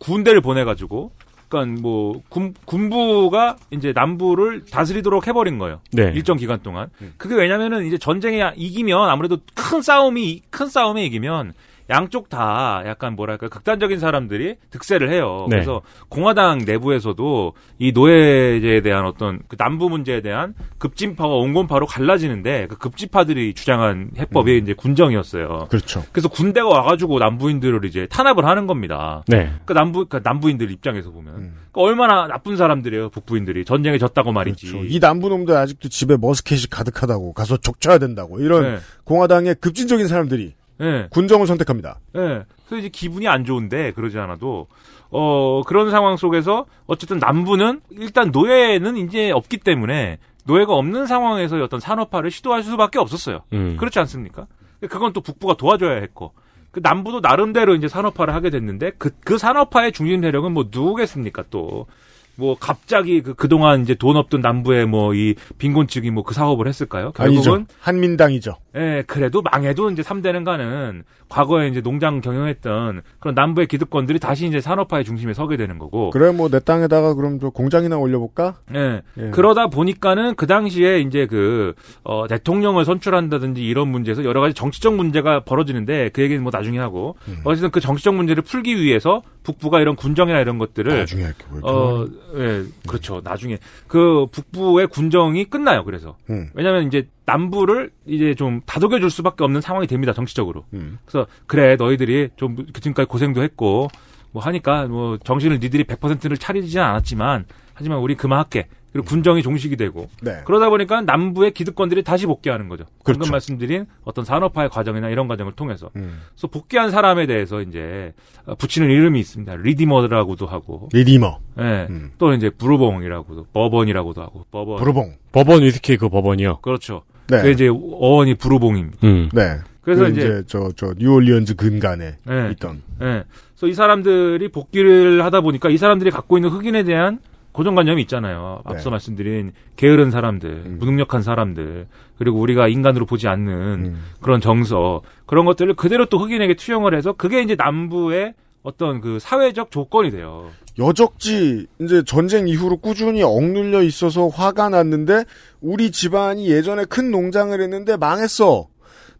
군대를 0.00 0.42
보내가지고 0.42 1.12
그러니까 1.48 1.80
뭐 1.80 2.22
군, 2.28 2.54
군부가 2.64 3.56
이제 3.70 3.92
남부를 3.92 4.64
다스리도록 4.66 5.26
해버린 5.26 5.58
거예요. 5.58 5.80
네. 5.92 6.12
일정 6.14 6.36
기간 6.36 6.60
동안. 6.62 6.90
음. 7.00 7.14
그게 7.16 7.34
왜냐면은 7.34 7.86
이제 7.86 7.98
전쟁에 7.98 8.52
이기면 8.56 9.08
아무래도 9.08 9.38
큰 9.54 9.82
싸움이 9.82 10.42
큰 10.50 10.68
싸움에 10.68 11.04
이기면 11.04 11.52
양쪽 11.90 12.28
다 12.28 12.82
약간 12.86 13.14
뭐랄까 13.14 13.48
극단적인 13.48 13.98
사람들이 13.98 14.56
득세를 14.70 15.10
해요. 15.10 15.46
네. 15.50 15.56
그래서 15.56 15.82
공화당 16.08 16.58
내부에서도 16.64 17.52
이 17.78 17.92
노예제에 17.92 18.80
대한 18.80 19.04
어떤 19.04 19.40
그 19.48 19.56
남부 19.56 19.90
문제에 19.90 20.22
대한 20.22 20.54
급진파와 20.78 21.34
온건파로 21.36 21.86
갈라지는데 21.86 22.68
그 22.68 22.78
급진파들이 22.78 23.54
주장한 23.54 24.12
해법이 24.16 24.58
이제 24.58 24.72
군정이었어요. 24.72 25.66
그렇죠. 25.68 26.04
그래서 26.12 26.28
군대가 26.28 26.68
와가지고 26.68 27.18
남부인들을 27.18 27.84
이제 27.84 28.06
탄압을 28.10 28.46
하는 28.46 28.66
겁니다. 28.66 29.22
네. 29.28 29.52
그 29.64 29.72
남부 29.72 30.06
그 30.06 30.20
남부인들 30.22 30.70
입장에서 30.70 31.10
보면 31.10 31.34
음. 31.34 31.54
그러니까 31.70 31.80
얼마나 31.82 32.26
나쁜 32.26 32.56
사람들이에요 32.56 33.10
북부인들이 33.10 33.64
전쟁에 33.64 33.98
졌다고 33.98 34.32
말이지. 34.32 34.66
그렇죠. 34.68 34.86
이 34.86 34.98
남부놈들 34.98 35.54
아직도 35.54 35.88
집에 35.90 36.16
머스켓이 36.16 36.62
가득하다고 36.70 37.34
가서 37.34 37.58
족쳐야 37.58 37.98
된다고 37.98 38.40
이런 38.40 38.62
네. 38.62 38.78
공화당의 39.04 39.56
급진적인 39.56 40.08
사람들이 40.08 40.54
네. 40.78 41.06
군정을 41.10 41.46
선택합니다. 41.46 41.98
예. 42.16 42.44
그래서 42.66 42.76
이제 42.78 42.88
기분이 42.88 43.28
안 43.28 43.44
좋은데 43.44 43.92
그러지 43.92 44.18
않아도 44.18 44.66
어 45.10 45.62
그런 45.66 45.90
상황 45.90 46.16
속에서 46.16 46.66
어쨌든 46.86 47.18
남부는 47.18 47.80
일단 47.90 48.30
노예는 48.32 48.96
이제 48.96 49.30
없기 49.30 49.58
때문에 49.58 50.18
노예가 50.46 50.74
없는 50.74 51.06
상황에서 51.06 51.62
어떤 51.62 51.80
산업화를 51.80 52.30
시도할 52.30 52.62
수밖에 52.62 52.98
없었어요. 52.98 53.40
음. 53.52 53.76
그렇지 53.78 53.98
않습니까? 54.00 54.46
그건 54.88 55.12
또 55.12 55.20
북부가 55.20 55.54
도와줘야 55.54 56.00
했고 56.00 56.32
그 56.70 56.80
남부도 56.82 57.20
나름대로 57.20 57.74
이제 57.74 57.86
산업화를 57.88 58.34
하게 58.34 58.50
됐는데 58.50 58.90
그 58.98 59.10
그 59.24 59.38
산업화의 59.38 59.92
중심 59.92 60.20
세력은 60.22 60.52
뭐 60.52 60.68
누구겠습니까 60.70 61.44
또. 61.50 61.86
뭐 62.36 62.56
갑자기 62.58 63.22
그 63.22 63.34
그동안 63.34 63.82
이제 63.82 63.94
돈 63.94 64.16
없던 64.16 64.40
남부에 64.40 64.84
뭐 64.86 65.14
이 65.14 65.34
빈곤층이 65.58 66.10
뭐 66.10 66.24
그 66.24 66.34
사업을 66.34 66.66
했을까요? 66.66 67.12
결국은 67.12 67.52
아니죠. 67.52 67.66
한민당이죠. 67.80 68.56
예, 68.76 69.04
그래도 69.06 69.40
망해도 69.42 69.90
이제 69.90 70.02
3대는 70.02 70.44
가는 70.44 71.04
과거에 71.28 71.68
이제 71.68 71.80
농장 71.80 72.20
경영했던 72.20 73.02
그런 73.20 73.34
남부의 73.34 73.66
기득권들이 73.68 74.18
다시 74.18 74.46
이제 74.46 74.60
산업화의 74.60 75.04
중심에 75.04 75.32
서게 75.34 75.56
되는 75.56 75.78
거고. 75.78 76.10
그래 76.10 76.32
뭐 76.32 76.48
내 76.48 76.58
땅에다가 76.60 77.14
그럼 77.14 77.38
저 77.40 77.50
공장이나 77.50 77.96
올려볼까? 77.98 78.56
예. 78.74 79.02
예. 79.18 79.30
그러다 79.30 79.68
보니까는 79.68 80.34
그 80.34 80.46
당시에 80.46 81.00
이제 81.00 81.26
그, 81.26 81.74
어, 82.04 82.26
대통령을 82.28 82.84
선출한다든지 82.84 83.64
이런 83.64 83.88
문제에서 83.88 84.24
여러 84.24 84.40
가지 84.40 84.54
정치적 84.54 84.94
문제가 84.94 85.40
벌어지는데 85.40 86.10
그 86.12 86.22
얘기는 86.22 86.42
뭐 86.42 86.50
나중에 86.52 86.78
하고. 86.78 87.16
음. 87.28 87.38
어쨌든 87.44 87.70
그 87.70 87.80
정치적 87.80 88.14
문제를 88.14 88.42
풀기 88.42 88.80
위해서 88.82 89.22
북부가 89.42 89.80
이런 89.80 89.94
군정이나 89.96 90.40
이런 90.40 90.58
것들을 90.58 90.96
나중에 90.98 91.22
할게 91.24 91.44
어, 91.62 92.06
예, 92.34 92.64
그렇죠. 92.86 93.20
나중에 93.22 93.58
그 93.86 94.26
북부의 94.30 94.88
군정이 94.88 95.44
끝나요. 95.44 95.84
그래서 95.84 96.16
음. 96.30 96.50
왜냐하면 96.54 96.86
이제 96.86 97.08
남부를 97.26 97.90
이제 98.06 98.34
좀 98.34 98.60
다독여 98.66 99.00
줄 99.00 99.10
수밖에 99.10 99.44
없는 99.44 99.60
상황이 99.60 99.86
됩니다. 99.86 100.12
정치적으로. 100.12 100.64
음. 100.72 100.98
그래서 101.04 101.26
그래 101.46 101.76
너희들이 101.76 102.30
좀 102.36 102.56
지금까지 102.74 103.08
고생도 103.08 103.42
했고 103.42 103.88
뭐 104.32 104.42
하니까 104.42 104.86
뭐 104.86 105.16
정신을 105.18 105.60
니들이 105.60 105.84
100%를 105.84 106.36
차리지는 106.36 106.84
않았지만 106.84 107.46
하지만 107.74 107.98
우리 107.98 108.14
그만할게. 108.14 108.66
그리고 108.92 109.08
군정이 109.08 109.42
종식이 109.42 109.74
되고 109.76 110.08
네. 110.22 110.42
그러다 110.44 110.70
보니까 110.70 111.00
남부의 111.00 111.50
기득권들이 111.50 112.04
다시 112.04 112.26
복귀하는 112.26 112.68
거죠. 112.68 112.84
방금 113.04 113.14
그렇죠. 113.14 113.32
말씀드린 113.32 113.86
어떤 114.04 114.24
산업화의 114.24 114.68
과정이나 114.68 115.08
이런 115.08 115.26
과정을 115.26 115.52
통해서. 115.54 115.90
음. 115.96 116.20
그래서 116.30 116.46
복귀한 116.46 116.92
사람에 116.92 117.26
대해서 117.26 117.60
이제 117.60 118.12
어, 118.46 118.54
붙이는 118.54 118.88
이름이 118.88 119.18
있습니다. 119.18 119.56
Redeemer라고도 119.56 120.46
하고, 120.46 120.88
Redeemer, 120.92 121.38
예. 121.58 121.86
음. 121.90 122.12
또 122.18 122.32
이제 122.34 122.50
부르봉이라고도, 122.50 123.46
Bourbon이라고도 123.52 124.22
하고, 124.22 124.44
버번. 124.52 124.76
부르봉. 124.76 125.14
법원 125.32 125.62
위스키 125.64 125.96
그 125.96 126.08
법원이요. 126.08 126.58
그렇죠. 126.58 127.02
네. 127.26 127.42
그 127.42 127.50
이제 127.50 127.66
어원이 127.68 128.36
부르봉입니다. 128.36 128.98
음. 129.02 129.28
네. 129.32 129.56
그래서 129.80 130.04
그 130.04 130.10
이제, 130.10 130.44
저, 130.46 130.70
저, 130.76 130.94
뉴올리언즈 130.96 131.56
근간에 131.56 132.18
예. 132.30 132.50
있던. 132.52 132.82
예. 133.02 133.24
그래서 133.56 133.66
이 133.66 133.74
사람들이 133.74 134.48
복귀를 134.52 135.24
하다 135.24 135.40
보니까 135.40 135.68
이 135.68 135.78
사람들이 135.78 136.12
갖고 136.12 136.38
있는 136.38 136.50
흑인에 136.50 136.84
대한 136.84 137.18
고정관념이 137.54 138.02
있잖아요. 138.02 138.60
앞서 138.64 138.84
네. 138.84 138.90
말씀드린 138.90 139.52
게으른 139.76 140.10
사람들, 140.10 140.50
음. 140.50 140.76
무능력한 140.78 141.22
사람들, 141.22 141.86
그리고 142.18 142.38
우리가 142.40 142.68
인간으로 142.68 143.06
보지 143.06 143.28
않는 143.28 143.52
음. 143.52 144.02
그런 144.20 144.40
정서, 144.40 145.00
그런 145.24 145.46
것들을 145.46 145.74
그대로 145.74 146.06
또 146.06 146.18
흑인에게 146.18 146.54
투영을 146.54 146.94
해서 146.94 147.12
그게 147.12 147.42
이제 147.42 147.54
남부의 147.56 148.34
어떤 148.62 149.00
그 149.00 149.18
사회적 149.18 149.70
조건이 149.70 150.10
돼요. 150.10 150.50
여적지 150.78 151.66
이제 151.80 152.02
전쟁 152.04 152.48
이후로 152.48 152.78
꾸준히 152.78 153.22
억눌려 153.22 153.82
있어서 153.82 154.28
화가 154.28 154.70
났는데 154.70 155.24
우리 155.60 155.90
집안이 155.90 156.48
예전에 156.50 156.84
큰 156.86 157.10
농장을 157.10 157.58
했는데 157.60 157.96
망했어. 157.96 158.68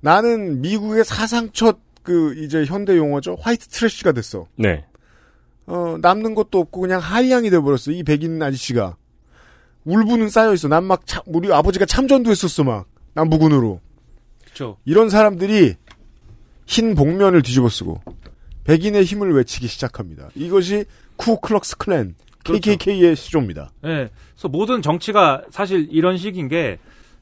나는 0.00 0.60
미국의 0.60 1.04
사상 1.04 1.50
첫 1.52 1.84
그 2.04 2.34
이제 2.36 2.64
현대 2.66 2.96
용어죠. 2.96 3.36
화이트 3.40 3.66
트래쉬가 3.66 4.12
됐어. 4.12 4.46
네. 4.56 4.84
어 5.66 5.96
남는 6.00 6.34
것도 6.34 6.58
없고 6.60 6.80
그냥 6.82 7.00
한량이 7.00 7.50
돼 7.50 7.58
버렸어. 7.58 7.90
이 7.90 8.02
백인 8.02 8.42
아저씨가 8.42 8.96
울분은 9.84 10.28
쌓여 10.28 10.52
있어. 10.54 10.68
난막 10.68 11.02
우리 11.26 11.52
아버지가 11.52 11.86
참전도 11.86 12.30
했었어 12.30 12.64
막 12.64 12.86
남부군으로. 13.14 13.80
그렇죠. 14.44 14.76
이런 14.84 15.08
사람들이 15.10 15.74
흰 16.66 16.94
복면을 16.94 17.42
뒤집어 17.42 17.68
쓰고 17.68 18.00
백인의 18.64 19.04
힘을 19.04 19.32
외치기 19.34 19.66
시작합니다. 19.66 20.28
이것이 20.34 20.84
쿠클럭스 21.16 21.76
클랜 21.78 22.14
그렇죠. 22.44 22.60
KKK의 22.70 23.16
시조입니다. 23.16 23.70
예. 23.84 24.10
그래서 24.34 24.48
모든 24.48 24.82
정치가 24.82 25.42
사실 25.50 25.88
이런 25.90 26.16
식인 26.18 26.48
게 26.48 26.78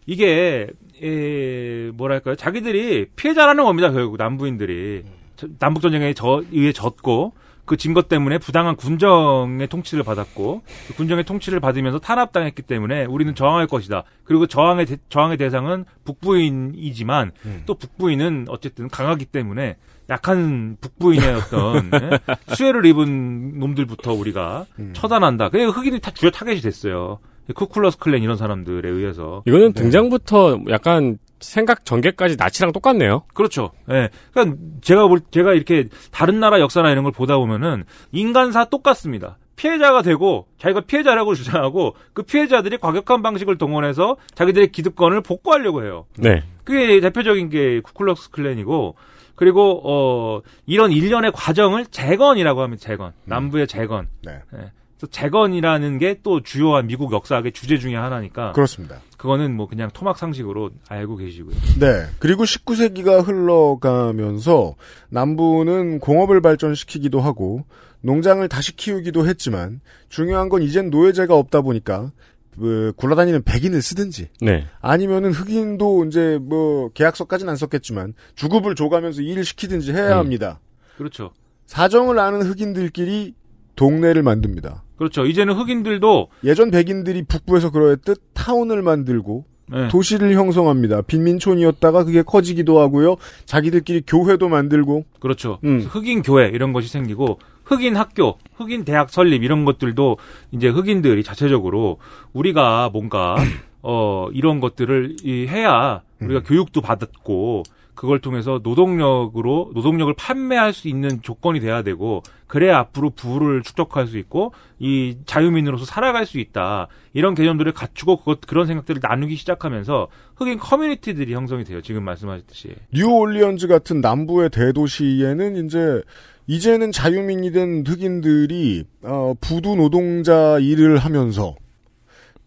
이게 0.07 0.69
에, 1.03 1.91
뭐랄까요? 1.95 2.37
자기들이 2.37 3.07
피해자라는 3.17 3.65
겁니다. 3.65 3.91
결국 3.93 4.17
남부인들이 4.17 5.05
저- 5.37 5.49
남북 5.59 5.81
전쟁에 5.81 6.13
저 6.15 6.43
의해 6.53 6.73
졌고 6.73 7.33
그진것 7.73 8.07
때문에 8.11 8.37
부당한 8.37 8.77
군정의 8.77 9.67
통치를 9.67 10.05
받았고 10.05 10.61
그 10.89 10.95
군정의 10.95 11.25
통치를 11.25 11.59
받으면서 11.59 12.01
탄압당했기 12.01 12.61
때문에 12.61 13.07
우리는 13.07 13.35
저항할 13.35 13.67
것이다. 13.67 14.05
그리고 14.25 14.47
저항의 14.47 14.85
대, 14.85 14.97
저항의 15.09 15.39
대상은 15.39 15.87
북부인이지만 16.05 17.33
음. 17.47 17.63
또 17.65 17.73
북부인은 17.73 18.45
어쨌든 18.51 18.91
강하기 18.91 19.25
때문에 19.25 19.77
약한 20.11 20.77
북부인의 20.83 21.35
어떤 21.35 21.91
예? 21.95 22.19
수혜를 22.55 22.85
입은 22.85 23.59
놈들부터 23.59 24.13
우리가 24.13 24.67
음. 24.79 24.93
처단한다. 24.93 25.49
그게 25.49 25.65
흑인이 25.65 25.99
다 26.01 26.11
주요 26.11 26.31
타겟이 26.31 26.61
됐어요. 26.61 27.21
쿠클러스 27.55 27.97
클랜 27.97 28.23
이런 28.23 28.37
사람들에 28.37 28.87
의해서. 28.87 29.43
이거는 29.47 29.73
등장부터 29.73 30.61
약간 30.69 31.17
생각 31.43 31.85
전개까지 31.85 32.37
나치랑 32.39 32.73
똑같네요. 32.73 33.23
그렇죠. 33.35 33.73
예. 33.91 34.09
그러니까 34.33 34.57
제가 34.81 35.09
볼 35.09 35.21
제가 35.31 35.53
이렇게 35.53 35.89
다른 36.11 36.41
나라 36.41 36.61
역사나 36.61 36.91
이런 36.91 37.05
걸 37.05 37.13
보다 37.13 37.37
보면은 37.37 37.85
인간사 38.13 38.65
똑같습니다. 38.65 39.37
피해자가 39.57 40.03
되고 40.03 40.47
자기가 40.59 40.83
피해자라고 40.83 41.35
주장하고 41.35 41.95
그 42.15 42.23
피해자들이 42.23 42.79
과격한 42.79 43.23
방식을 43.23 43.59
동원해서 43.59 44.17
자기들의 44.35 44.73
기득권을 44.73 45.21
복구하려고 45.21 45.85
해요. 45.85 46.07
네. 46.17 46.43
그게 46.65 47.01
대표적인 47.01 47.49
게 47.49 47.81
쿠클럭스 47.81 48.31
클랜이고 48.31 48.97
그리고 49.35 49.81
어 49.85 50.41
이런 50.67 50.93
일련의 50.93 51.33
과정을 51.33 51.87
재건이라고 51.87 52.63
하면 52.63 52.79
재건. 52.79 53.13
남부의 53.25 53.67
재건. 53.67 54.09
네. 54.23 54.41
예. 54.55 54.73
그래서 55.03 55.07
재건이라는 55.11 55.99
게 55.99 56.13
또 56.23 56.43
주요한 56.43 56.87
미국 56.87 57.13
역사학의 57.13 57.53
주제 57.53 57.79
중에 57.79 57.97
하나니까 57.97 58.53
그렇습니다. 58.53 59.01
그거는 59.17 59.57
뭐 59.57 59.67
그냥 59.67 59.91
토막 59.93 60.17
상식으로 60.19 60.71
알고 60.89 61.17
계시고요. 61.17 61.55
네. 61.81 62.07
그리고 62.21 62.45
19세기가 62.45 63.27
흘러가면서 63.27 64.77
남부는 65.09 65.99
공업을 65.99 66.41
발전시키기도 66.41 67.21
하고 67.21 67.65
농장을 68.03 68.47
다시 68.49 68.77
키우기도 68.77 69.27
했지만 69.27 69.81
중요한 70.09 70.49
건 70.49 70.63
이젠 70.63 70.91
노예제가 70.91 71.35
없다 71.35 71.63
보니까 71.63 72.13
그 72.59 72.93
굴러다니는 72.97 73.43
백인을 73.43 73.83
쓰든지 73.83 74.29
네. 74.41 74.67
아니면은 74.81 75.33
흑인도 75.33 76.05
이제 76.05 76.39
뭐 76.41 76.91
계약서까지는 76.91 77.51
안 77.51 77.57
썼겠지만 77.57 78.15
주급을 78.37 78.75
줘가면서 78.77 79.23
일을 79.23 79.45
시키든지 79.45 79.93
해야 79.93 80.15
음. 80.15 80.19
합니다. 80.19 80.61
그렇죠. 80.97 81.33
사정을 81.67 82.19
아는 82.19 82.43
흑인들끼리 82.43 83.35
동네를 83.75 84.23
만듭니다. 84.23 84.85
그렇죠. 85.03 85.27
이제는 85.27 85.55
흑인들도 85.55 86.29
예전 86.45 86.71
백인들이 86.71 87.25
북부에서 87.25 87.73
그러했듯 87.73 88.23
타운을 88.35 88.83
만들고 88.83 89.45
예. 89.75 89.89
도시를 89.89 90.33
형성합니다. 90.35 91.03
빈민촌이었다가 91.03 92.05
그게 92.05 92.23
커지기도 92.23 92.79
하고요. 92.79 93.17
자기들끼리 93.45 94.05
교회도 94.07 94.49
만들고 94.49 95.05
그렇죠. 95.19 95.59
음. 95.65 95.81
흑인 95.81 96.23
교회 96.23 96.47
이런 96.47 96.73
것이 96.73 96.89
생기고 96.89 97.41
흑인 97.65 97.97
학교, 97.97 98.39
흑인 98.55 98.85
대학 98.85 99.11
설립 99.11 99.43
이런 99.43 99.65
것들도 99.65 100.19
이제 100.53 100.69
흑인들이 100.69 101.25
자체적으로 101.25 101.99
우리가 102.33 102.91
뭔가 102.93 103.35
어 103.83 104.29
이런 104.33 104.61
것들을 104.61 105.17
이 105.25 105.49
해야 105.49 106.03
우리가 106.21 106.45
교육도 106.45 106.81
받았고 106.81 107.65
그걸 107.95 108.21
통해서 108.21 108.61
노동력으로 108.63 109.71
노동력을 109.75 110.13
판매할 110.15 110.73
수 110.73 110.89
있는 110.89 111.21
조건이 111.23 111.61
돼야 111.61 111.83
되고 111.83 112.23
그래야 112.47 112.79
앞으로 112.79 113.11
부를 113.11 113.63
축적할 113.63 114.07
수 114.07 114.19
있고 114.19 114.53
이 114.79 115.17
자유민으로서 115.27 115.85
살아갈 115.85 116.27
수 116.27 116.39
있다. 116.39 116.89
이런 117.13 117.35
개념들을 117.35 117.73
갖추고 117.73 118.19
그것 118.19 118.41
그런 118.43 118.67
생각들을 118.67 119.01
나누기 119.03 119.37
시작하면서 119.37 120.09
흑인 120.37 120.59
커뮤니티들이 120.59 121.35
형성이 121.35 121.65
돼요. 121.65 121.81
지금 121.81 122.03
말씀하셨듯이. 122.05 122.75
뉴올리언즈 122.93 123.69
같은 123.69 124.01
남부의 124.01 124.51
대도시에는 124.51 125.65
이제 125.65 126.03
이제는 126.47 126.93
자유민이 126.93 127.53
된 127.53 127.85
흑인들이 127.87 128.85
어, 129.03 129.35
부두 129.41 129.77
노동자 129.77 130.59
일을 130.59 130.99
하면서 130.99 131.55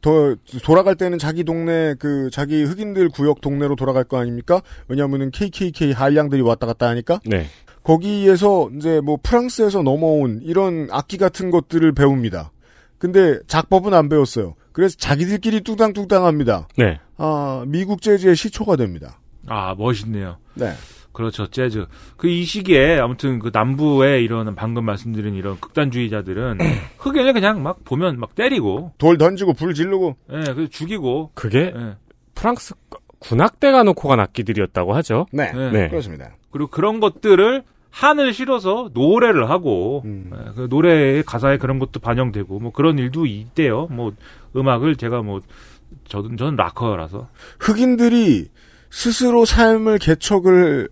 더 0.05 0.35
돌아갈 0.61 0.93
때는 0.93 1.17
자기 1.17 1.43
동네 1.43 1.95
그 1.97 2.29
자기 2.31 2.63
흑인들 2.63 3.09
구역 3.09 3.41
동네로 3.41 3.75
돌아갈 3.75 4.03
거 4.03 4.19
아닙니까? 4.19 4.61
왜냐하면은 4.87 5.31
KKK 5.31 5.93
한량들이 5.93 6.43
왔다 6.43 6.67
갔다 6.67 6.87
하니까 6.89 7.19
네. 7.25 7.47
거기에서 7.81 8.69
이제 8.77 9.01
뭐 9.01 9.17
프랑스에서 9.21 9.81
넘어온 9.81 10.41
이런 10.43 10.89
악기 10.91 11.17
같은 11.17 11.49
것들을 11.49 11.91
배웁니다. 11.93 12.51
근데 12.99 13.39
작법은 13.47 13.95
안 13.95 14.07
배웠어요. 14.07 14.53
그래서 14.73 14.95
자기들끼리 14.95 15.61
뚱땅뚱땅합니다. 15.61 16.67
네. 16.77 16.99
아 17.17 17.63
미국 17.65 18.03
재즈의 18.03 18.35
시초가 18.35 18.75
됩니다. 18.75 19.19
아 19.47 19.73
멋있네요. 19.75 20.37
네. 20.53 20.73
그렇죠 21.15 21.47
재즈 21.47 21.87
그 22.17 22.35
이 22.35 22.43
시기에 22.43 22.99
아무튼 22.99 23.39
그 23.39 23.49
남부에 23.53 24.21
이런 24.21 24.55
방금 24.55 24.83
말씀드린 24.83 25.35
이런 25.35 25.57
극단주의자들은 25.59 26.57
흑인을 26.99 27.31
그냥 27.33 27.63
막 27.63 27.85
보면 27.85 28.19
막 28.19 28.35
때리고 28.35 28.91
돌 28.97 29.17
던지고 29.17 29.53
불 29.53 29.73
지르고 29.73 30.17
예 30.31 30.41
그래서 30.53 30.67
죽이고 30.67 31.31
그게 31.33 31.73
예. 31.75 31.95
프랑스 32.33 32.75
군악대가 33.19 33.83
놓고 33.83 34.09
간 34.09 34.19
악기들이었다고 34.19 34.93
하죠. 34.95 35.27
네, 35.31 35.51
네. 35.53 35.71
네. 35.71 35.87
그렇습니다. 35.87 36.31
그리고 36.51 36.69
그런 36.69 36.99
것들을 36.99 37.63
한을 37.89 38.33
실어서 38.33 38.89
노래를 38.93 39.49
하고 39.49 40.01
음. 40.03 40.31
예, 40.33 40.51
그 40.55 40.67
노래의 40.69 41.23
가사에 41.23 41.57
그런 41.57 41.79
것도 41.79 42.01
반영되고 42.01 42.59
뭐 42.59 42.71
그런 42.73 42.99
일도 42.99 43.25
있대요. 43.25 43.87
뭐 43.89 44.11
음악을 44.55 44.97
제가 44.97 45.21
뭐 45.21 45.39
저는 46.09 46.35
저는 46.35 46.57
락커라서 46.57 47.29
흑인들이 47.59 48.49
스스로 48.89 49.45
삶을 49.45 49.99
개척을 49.99 50.89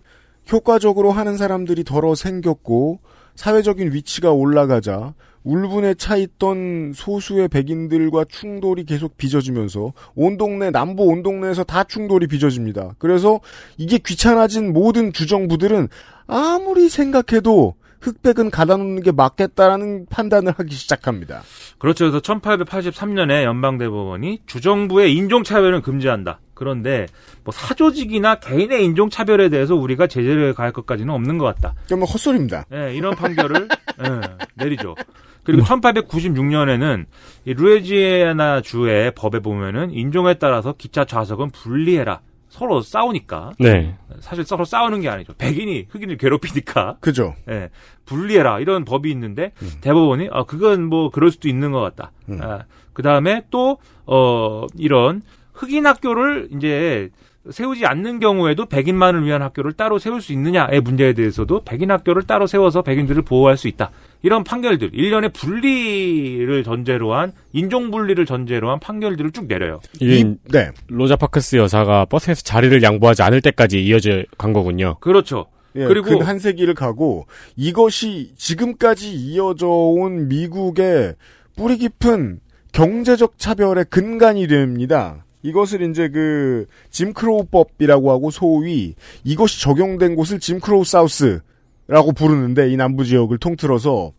효과적으로 0.50 1.10
하는 1.10 1.36
사람들이 1.36 1.84
덜어 1.84 2.14
생겼고 2.14 3.00
사회적인 3.34 3.92
위치가 3.92 4.32
올라가자 4.32 5.14
울분에 5.44 5.94
차 5.94 6.16
있던 6.16 6.92
소수의 6.94 7.48
백인들과 7.48 8.24
충돌이 8.28 8.84
계속 8.84 9.16
빚어지면서 9.18 9.92
온 10.14 10.38
동네 10.38 10.70
남부 10.70 11.04
온 11.04 11.22
동네에서 11.22 11.64
다 11.64 11.84
충돌이 11.84 12.26
빚어집니다. 12.26 12.94
그래서 12.98 13.40
이게 13.76 13.98
귀찮아진 13.98 14.72
모든 14.72 15.12
주정부들은 15.12 15.88
아무리 16.26 16.88
생각해도 16.88 17.74
흑백은 18.04 18.50
가다 18.50 18.76
놓는 18.76 19.02
게 19.02 19.12
맞겠다라는 19.12 20.06
판단을 20.10 20.52
하기 20.56 20.74
시작합니다. 20.74 21.42
그렇죠. 21.78 22.04
그래서 22.04 22.20
1883년에 22.20 23.44
연방대법원이 23.44 24.40
주정부의 24.46 25.14
인종차별은 25.16 25.80
금지한다. 25.82 26.40
그런데 26.52 27.06
뭐 27.42 27.52
사조직이나 27.52 28.36
개인의 28.36 28.84
인종차별에 28.84 29.48
대해서 29.48 29.74
우리가 29.74 30.06
제재를 30.06 30.54
가할 30.54 30.72
것까지는 30.72 31.12
없는 31.12 31.38
것 31.38 31.46
같다. 31.46 31.74
그러면 31.86 32.06
헛소리입니다. 32.06 32.66
예, 32.72 32.94
이런 32.94 33.14
판결을 33.16 33.68
예, 34.04 34.20
내리죠. 34.54 34.94
그리고 35.42 35.62
1896년에는 35.64 37.04
이 37.44 37.54
루이지애나 37.54 38.62
주의 38.62 39.12
법에 39.14 39.40
보면은 39.40 39.90
인종에 39.90 40.34
따라서 40.34 40.74
기차 40.76 41.04
좌석은 41.04 41.50
분리해라. 41.50 42.20
서로 42.54 42.80
싸우니까 42.82 43.54
네. 43.58 43.96
사실 44.20 44.44
서로 44.44 44.64
싸우는 44.64 45.00
게 45.00 45.08
아니죠. 45.08 45.32
백인이 45.34 45.88
흑인을 45.90 46.16
괴롭히니까 46.18 46.98
그죠? 47.02 47.34
예, 47.48 47.68
분리해라 48.06 48.60
이런 48.60 48.84
법이 48.84 49.10
있는데 49.10 49.50
대법원이 49.80 50.28
아 50.30 50.44
그건 50.44 50.84
뭐 50.84 51.10
그럴 51.10 51.32
수도 51.32 51.48
있는 51.48 51.72
것 51.72 51.80
같다. 51.80 52.12
음. 52.28 52.40
아, 52.40 52.64
그 52.92 53.02
다음에 53.02 53.42
또 53.50 53.78
어 54.06 54.66
이런 54.76 55.22
흑인 55.52 55.86
학교를 55.86 56.48
이제 56.52 57.10
세우지 57.50 57.84
않는 57.84 58.20
경우에도 58.20 58.64
백인만을 58.66 59.24
위한 59.24 59.42
학교를 59.42 59.72
따로 59.74 59.98
세울 59.98 60.22
수 60.22 60.32
있느냐의 60.32 60.80
문제에 60.80 61.12
대해서도 61.12 61.60
백인 61.64 61.90
학교를 61.90 62.22
따로 62.22 62.46
세워서 62.46 62.82
백인들을 62.82 63.22
보호할 63.22 63.56
수 63.58 63.68
있다. 63.68 63.90
이런 64.22 64.44
판결들, 64.44 64.90
일련의 64.94 65.30
분리를 65.32 66.64
전제로 66.64 67.14
한, 67.14 67.32
인종 67.52 67.90
분리를 67.90 68.24
전제로 68.24 68.70
한 68.70 68.80
판결들을 68.80 69.32
쭉 69.32 69.46
내려요. 69.46 69.80
이- 70.00 70.24
네. 70.50 70.70
로자 70.88 71.16
파크스 71.16 71.56
여사가 71.56 72.06
버스에서 72.06 72.42
자리를 72.42 72.82
양보하지 72.82 73.22
않을 73.22 73.42
때까지 73.42 73.84
이어져 73.84 74.22
간 74.38 74.52
거군요. 74.54 74.96
그렇죠. 75.00 75.46
예, 75.76 75.84
그리고- 75.84 76.18
근 76.18 76.22
한세기를 76.22 76.74
가고 76.74 77.26
이것이 77.56 78.32
지금까지 78.36 79.12
이어져 79.12 79.66
온 79.66 80.28
미국의 80.28 81.14
뿌리 81.56 81.76
깊은 81.76 82.40
경제적 82.72 83.38
차별의 83.38 83.86
근간이 83.90 84.46
됩니다. 84.46 85.23
이것을 85.44 85.82
이제 85.82 86.08
그 86.08 86.66
짐크로우법이라고 86.90 88.10
하고 88.10 88.30
소위 88.30 88.94
이것이 89.22 89.60
적용된 89.60 90.16
곳을 90.16 90.40
Jim 90.40 90.59
Crow 90.59 90.84
South라고 90.84 92.12
부르는데 92.16 92.70
이 92.70 92.76
남부 92.76 93.04
지역을 93.04 93.38
통틀어서 93.38 94.12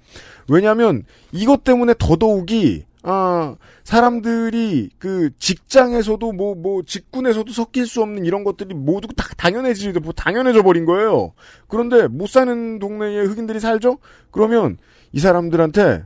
왜냐하면 0.48 1.04
이것 1.32 1.64
때문에 1.64 1.96
더더욱이 1.98 2.86
아 3.02 3.56
사람들이 3.84 4.90
그 5.00 5.32
직장에서도 5.40 6.32
뭐 6.32 6.56
뭐 6.56 6.84
직군에서도 6.84 7.52
섞일 7.52 7.88
수 7.88 8.02
없는 8.04 8.26
이런 8.26 8.44
것들이 8.44 8.76
모두 8.76 9.08
다 9.16 9.26
당연해지 9.36 9.92
뭐 9.94 10.14
당연해져 10.14 10.62
버린 10.62 10.86
거예요. 10.86 11.34
그런데 11.68 12.08
못 12.08 12.30
사는 12.30 12.78
동네에 12.80 13.22
흑인들이 13.26 13.60
살죠? 13.60 13.98
그러면 14.32 14.78
이 15.12 15.20
사람들한테 15.20 16.06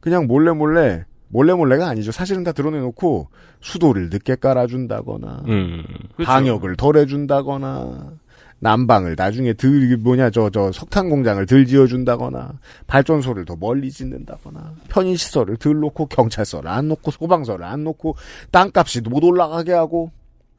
그냥 0.00 0.26
몰래 0.26 0.52
몰래 0.52 0.78
몰래 0.78 1.04
몰래가 1.28 1.88
아니죠. 1.88 2.12
사실은 2.12 2.44
다 2.44 2.52
드러내놓고 2.52 3.28
수도를 3.60 4.08
늦게 4.10 4.36
깔아준다거나 4.36 5.42
음. 5.48 5.84
그렇죠. 6.16 6.30
방역을 6.30 6.76
덜 6.76 6.96
해준다거나 6.96 8.12
난방을 8.60 9.14
나중에 9.16 9.52
들 9.52 9.96
뭐냐 9.98 10.30
저 10.30 10.50
저 10.50 10.72
석탄 10.72 11.08
공장을 11.08 11.44
들 11.46 11.66
지어준다거나 11.66 12.54
발전소를 12.86 13.44
더 13.44 13.56
멀리 13.56 13.90
짓는다거나 13.90 14.72
편의 14.88 15.16
시설을 15.16 15.56
덜 15.58 15.78
놓고 15.78 16.06
경찰서를 16.06 16.68
안 16.68 16.88
놓고 16.88 17.10
소방서를 17.10 17.64
안 17.64 17.84
놓고 17.84 18.16
땅값이 18.50 19.02
못 19.02 19.22
올라가게 19.22 19.72
하고 19.72 20.10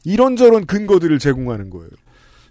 이런저런 0.05 0.65
근거들을 0.65 1.19
제공하는 1.19 1.69
거예요. 1.69 1.89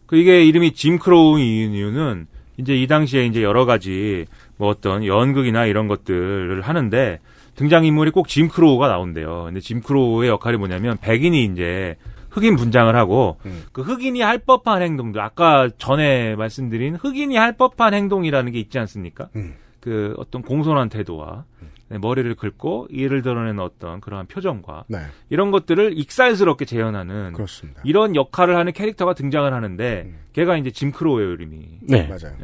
그 0.07 0.17
이게 0.17 0.45
이름이 0.45 0.73
짐크로우인 0.75 1.73
이유는 1.73 2.27
이제 2.59 2.75
이 2.75 2.87
당시에 2.87 3.25
이제 3.27 3.43
여러 3.43 3.65
가지 3.65 4.27
뭐 4.57 4.69
어떤 4.69 5.07
연극이나 5.07 5.65
이런 5.65 5.87
것들을 5.89 6.61
하는데 6.61 7.21
등장인물이 7.59 8.13
꼭 8.13 8.29
짐 8.29 8.49
크로우가 8.49 8.87
나온대요. 8.89 9.45
근데 9.47 9.59
짐 9.61 9.81
크로우의 9.81 10.29
역할이 10.31 10.57
뭐냐면 10.59 10.97
백인이 11.01 11.45
이제 11.47 11.97
흑인 12.31 12.55
분장을 12.57 12.95
하고 12.95 13.37
음. 13.47 13.65
그 13.73 13.83
흑인이 13.83 14.21
할 14.21 14.39
법한 14.39 14.81
행동들 14.83 15.21
아까 15.21 15.69
전에 15.77 16.37
말씀드린 16.37 16.95
흑인이 16.95 17.37
할 17.37 17.57
법한 17.57 17.95
행동이라는 17.95 18.53
게 18.53 18.61
있지 18.61 18.79
않습니까? 18.79 19.29
음. 19.35 19.55
그 19.81 20.15
어떤 20.19 20.43
공손한 20.43 20.89
태도와 20.89 21.45
네, 21.89 21.97
머리를 21.99 22.33
긁고 22.35 22.89
이를 22.91 23.23
드러내는 23.23 23.61
어떤 23.61 24.01
그러한 24.03 24.27
표정과 24.27 24.85
네, 24.89 24.99
이런 25.31 25.51
것들을 25.51 25.99
익살스럽게 25.99 26.65
재현하는 26.67 27.33
그렇습니다. 27.33 27.81
이런 27.85 28.15
역할을 28.15 28.57
하는 28.57 28.73
캐릭터가 28.73 29.15
등장을 29.15 29.51
하는데 29.53 30.03
음. 30.07 30.19
걔가 30.35 30.59
이제 30.59 30.71
짐 30.71 30.93
크로예요 30.93 31.33
이름이. 31.33 31.79
네. 31.89 32.03
맞아요. 32.07 32.37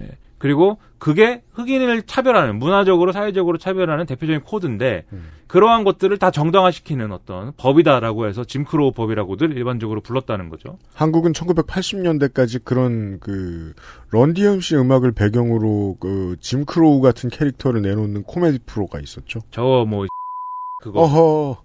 그리고 0.44 0.76
그게 0.98 1.40
흑인을 1.54 2.02
차별하는 2.02 2.58
문화적으로 2.58 3.12
사회적으로 3.12 3.56
차별하는 3.56 4.04
대표적인 4.04 4.42
코드인데 4.42 5.04
음. 5.10 5.28
그러한 5.46 5.84
것들을 5.84 6.18
다 6.18 6.30
정당화시키는 6.30 7.12
어떤 7.12 7.54
법이다라고 7.56 8.26
해서 8.26 8.44
짐크로우 8.44 8.92
법이라고들 8.92 9.56
일반적으로 9.56 10.02
불렀다는 10.02 10.50
거죠. 10.50 10.76
한국은 10.92 11.32
1980년대까지 11.32 12.62
그런 12.62 13.20
그 13.20 13.72
Run 14.10 14.43
DMC 14.43 14.76
음악을 14.76 15.12
배경으로 15.12 15.96
그 15.98 16.36
짐크로우 16.40 17.00
같은 17.00 17.30
캐릭터를 17.30 17.80
내놓는 17.80 18.24
코미디 18.24 18.58
프로가 18.66 19.00
있었죠. 19.00 19.40
저뭐 19.50 20.04
그거 20.84 21.00
어허 21.00 21.56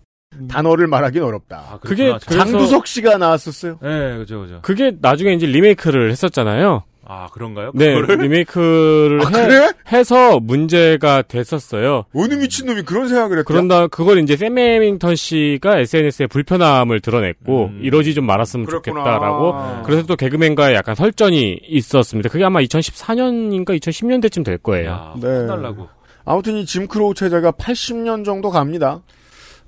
단어를 0.48 0.88
말하긴 0.88 1.22
어렵다. 1.22 1.58
아, 1.70 1.80
그게 1.80 2.18
장두석 2.18 2.88
씨가 2.88 3.18
나왔었어요. 3.18 3.80
네, 3.82 4.18
그죠, 4.20 4.40
그죠. 4.40 4.60
그게 4.62 4.96
나중에 5.02 5.34
이제 5.34 5.46
리메이크를 5.48 6.12
했었잖아요. 6.12 6.84
아, 7.12 7.28
그런가요? 7.32 7.72
네, 7.74 7.96
그거를? 7.96 8.18
리메이크를 8.24 9.22
아, 9.26 9.30
해, 9.30 9.48
그래? 9.48 9.72
해서 9.92 10.40
문제가 10.40 11.24
됐었어요. 11.24 12.06
어느 12.14 12.36
미친 12.36 12.68
놈이 12.68 12.84
그런 12.84 13.08
생각을 13.08 13.40
했다. 13.40 13.48
그런다 13.48 13.88
그걸 13.88 14.20
이제 14.20 14.38
샘 14.38 14.56
해밍턴 14.60 15.16
씨가 15.16 15.80
SNS에 15.80 16.28
불편함을 16.28 17.00
드러냈고 17.00 17.66
음. 17.74 17.80
이러지 17.82 18.14
좀 18.14 18.28
말았으면 18.28 18.68
그렇구나. 18.68 19.04
좋겠다라고 19.04 19.84
그래서 19.84 20.06
또 20.06 20.16
개그맨과의 20.16 20.76
약간 20.76 20.94
설전이 20.94 21.62
있었습니다. 21.68 22.30
그게 22.30 22.44
아마 22.46 22.60
2014년인가 22.62 23.80
2010년대쯤 23.80 24.46
될 24.46 24.60
거예요. 24.60 24.90
야, 24.92 25.14
네. 25.20 25.28
혼날라고. 25.28 25.90
아무튼 26.26 26.58
이 26.58 26.66
짐크로우 26.68 27.16
체제가 27.16 27.54
80년 27.54 28.24
정도 28.24 28.52
갑니다. 28.52 29.02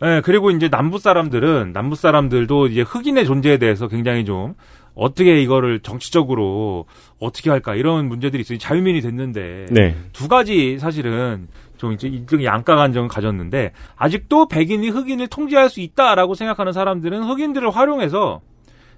예, 0.03 0.21
그리고 0.23 0.51
이제 0.51 0.69
남부 0.69 0.99
사람들은 0.99 1.73
남부 1.73 1.95
사람들도 1.95 2.67
이제 2.67 2.81
흑인의 2.81 3.25
존재에 3.25 3.57
대해서 3.57 3.87
굉장히 3.87 4.25
좀 4.25 4.55
어떻게 4.95 5.41
이거를 5.41 5.79
정치적으로 5.79 6.85
어떻게 7.19 7.49
할까 7.49 7.75
이런 7.75 8.07
문제들이 8.07 8.41
있어요. 8.41 8.57
자유민이 8.57 9.01
됐는데 9.01 9.67
네. 9.71 9.95
두 10.13 10.27
가지 10.27 10.77
사실은 10.79 11.47
좀 11.77 11.93
이제 11.93 12.07
일종의 12.07 12.45
양가 12.45 12.75
감정을 12.75 13.09
가졌는데 13.09 13.71
아직도 13.95 14.47
백인이 14.47 14.89
흑인을 14.89 15.27
통제할 15.27 15.69
수 15.69 15.79
있다라고 15.79 16.35
생각하는 16.35 16.73
사람들은 16.73 17.23
흑인들을 17.23 17.69
활용해서 17.69 18.41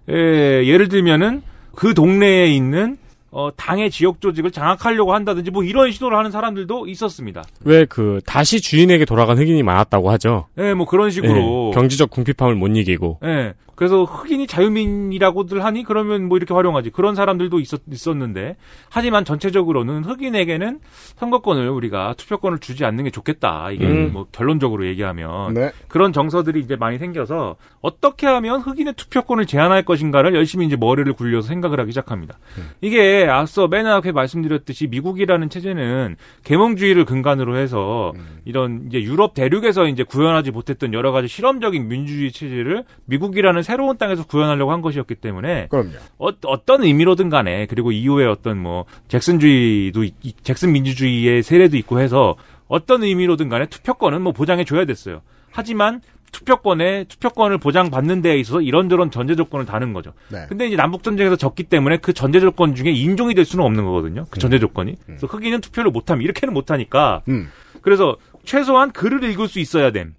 예, 0.09 0.13
예를 0.13 0.89
들면은 0.89 1.41
그 1.75 1.93
동네에 1.93 2.47
있는 2.47 2.97
어, 3.35 3.49
당의 3.55 3.89
지역 3.89 4.21
조직을 4.21 4.51
장악하려고 4.51 5.13
한다든지 5.13 5.49
뭐 5.51 5.63
이런 5.63 5.91
시도를 5.91 6.17
하는 6.17 6.29
사람들도 6.31 6.87
있었습니다. 6.87 7.43
왜 7.65 7.85
그 7.89 8.21
다시 8.25 8.61
주인에게 8.61 9.05
돌아간 9.05 9.37
흑인이 9.37 9.61
많았다고 9.63 10.09
하죠. 10.11 10.47
예, 10.57 10.73
뭐 10.73 10.85
그런 10.85 11.09
식으로 11.11 11.69
예, 11.69 11.73
경지적 11.75 12.09
궁핍함을 12.11 12.55
못 12.55 12.67
이기고. 12.67 13.19
예. 13.23 13.53
그래서 13.75 14.03
흑인이 14.03 14.45
자유민이라고들 14.45 15.65
하니 15.65 15.83
그러면 15.83 16.27
뭐 16.27 16.37
이렇게 16.37 16.53
활용하지. 16.53 16.91
그런 16.91 17.15
사람들도 17.15 17.59
있었, 17.59 17.81
있었는데 17.91 18.55
하지만 18.89 19.25
전체적으로는 19.25 20.03
흑인에게는 20.03 20.79
선거권을 21.17 21.69
우리가 21.69 22.13
투표권을 22.17 22.59
주지 22.59 22.85
않는 22.85 23.03
게 23.05 23.09
좋겠다. 23.09 23.71
이게 23.71 23.85
음. 23.85 24.11
뭐 24.13 24.27
결론적으로 24.31 24.85
얘기하면 24.85 25.55
네. 25.55 25.71
그런 25.87 26.13
정서들이 26.13 26.59
이제 26.59 26.75
많이 26.75 26.99
생겨서 26.99 27.55
어떻게 27.81 28.27
하면 28.27 28.61
흑인의 28.61 28.93
투표권을 28.93 29.47
제한할 29.47 29.83
것인가를 29.83 30.35
열심히 30.35 30.67
이제 30.67 30.75
머리를 30.75 31.11
굴려서 31.13 31.47
생각을 31.47 31.79
하기 31.79 31.91
시작합니다. 31.91 32.37
이게 32.79 33.22
앞서 33.27 33.67
맨 33.67 33.85
앞에 33.87 34.11
말씀드렸듯이 34.11 34.87
미국이라는 34.87 35.49
체제는 35.49 36.15
계몽주의를 36.43 37.05
근간으로 37.05 37.57
해서 37.57 38.13
이런 38.45 38.85
이제 38.87 39.01
유럽 39.01 39.33
대륙에서 39.33 39.87
이제 39.87 40.03
구현하지 40.03 40.51
못했던 40.51 40.93
여러 40.93 41.11
가지 41.11 41.27
실험적인 41.27 41.87
민주주의 41.87 42.31
체제를 42.31 42.83
미국이라는 43.05 43.63
새로운 43.63 43.97
땅에서 43.97 44.25
구현하려고 44.25 44.71
한 44.71 44.81
것이었기 44.81 45.15
때문에 45.15 45.67
그럼요. 45.69 45.91
어, 46.17 46.65
떤 46.65 46.83
의미로든 46.83 47.29
간에 47.29 47.65
그리고 47.67 47.91
이후에 47.91 48.25
어떤 48.25 48.57
뭐 48.57 48.85
잭슨주의도 49.07 50.05
잭슨 50.43 50.71
민주주의의 50.71 51.43
세례도 51.43 51.77
있고 51.77 51.99
해서 51.99 52.35
어떤 52.67 53.03
의미로든 53.03 53.49
간에 53.49 53.65
투표권은 53.67 54.21
뭐 54.21 54.31
보장해 54.31 54.63
줘야 54.65 54.85
됐어요. 54.85 55.21
하지만 55.51 56.01
투표권에 56.33 57.05
투표권을 57.05 57.59
보장받는 57.59 58.21
데에 58.21 58.37
있어서 58.39 58.59
이런저런 58.59 59.11
전제 59.11 59.35
조건을 59.35 59.65
다는 59.65 59.93
거죠. 59.93 60.11
네. 60.29 60.45
근데 60.49 60.67
이제 60.67 60.75
남북 60.75 61.03
전쟁에서 61.03 61.37
졌기 61.37 61.63
때문에 61.63 61.97
그 61.97 62.11
전제 62.11 62.41
조건 62.41 62.75
중에 62.75 62.91
인종이 62.91 63.33
될 63.33 63.45
수는 63.45 63.63
없는 63.63 63.85
거거든요. 63.85 64.25
그 64.29 64.39
전제 64.39 64.59
조건이. 64.59 64.97
그래서 65.05 65.27
흑인은 65.27 65.61
투표를 65.61 65.91
못하면 65.91 66.23
이렇게는 66.23 66.53
못하니까. 66.53 67.21
음. 67.29 67.49
그래서 67.81 68.17
최소한 68.43 68.91
글을 68.91 69.23
읽을 69.23 69.47
수 69.47 69.59
있어야 69.59 69.91
됨. 69.91 70.15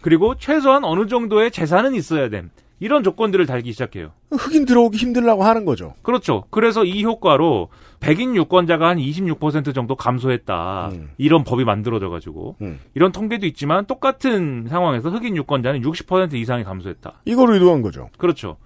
그리고 0.00 0.34
최소한 0.36 0.84
어느 0.84 1.06
정도의 1.06 1.52
재산은 1.52 1.94
있어야 1.94 2.28
됨. 2.28 2.50
이런 2.82 3.04
조건들을 3.04 3.46
달기 3.46 3.70
시작해요. 3.70 4.10
흑인 4.32 4.64
들어오기 4.64 4.98
힘들라고 4.98 5.44
하는 5.44 5.64
거죠. 5.64 5.94
그렇죠. 6.02 6.42
그래서 6.50 6.84
이 6.84 7.04
효과로 7.04 7.68
백인 8.00 8.34
유권자가 8.34 8.88
한 8.88 8.98
26% 8.98 9.72
정도 9.72 9.94
감소했다. 9.94 10.88
음. 10.90 11.10
이런 11.16 11.44
법이 11.44 11.64
만들어져 11.64 12.08
가지고 12.08 12.56
음. 12.60 12.80
이런 12.94 13.12
통계도 13.12 13.46
있지만 13.46 13.86
똑같은 13.86 14.66
상황에서 14.68 15.10
흑인 15.10 15.36
유권자는 15.36 15.82
60% 15.82 16.34
이상이 16.34 16.64
감소했다. 16.64 17.20
이걸 17.24 17.52
의도한 17.52 17.82
거죠. 17.82 18.08
그렇죠. 18.18 18.56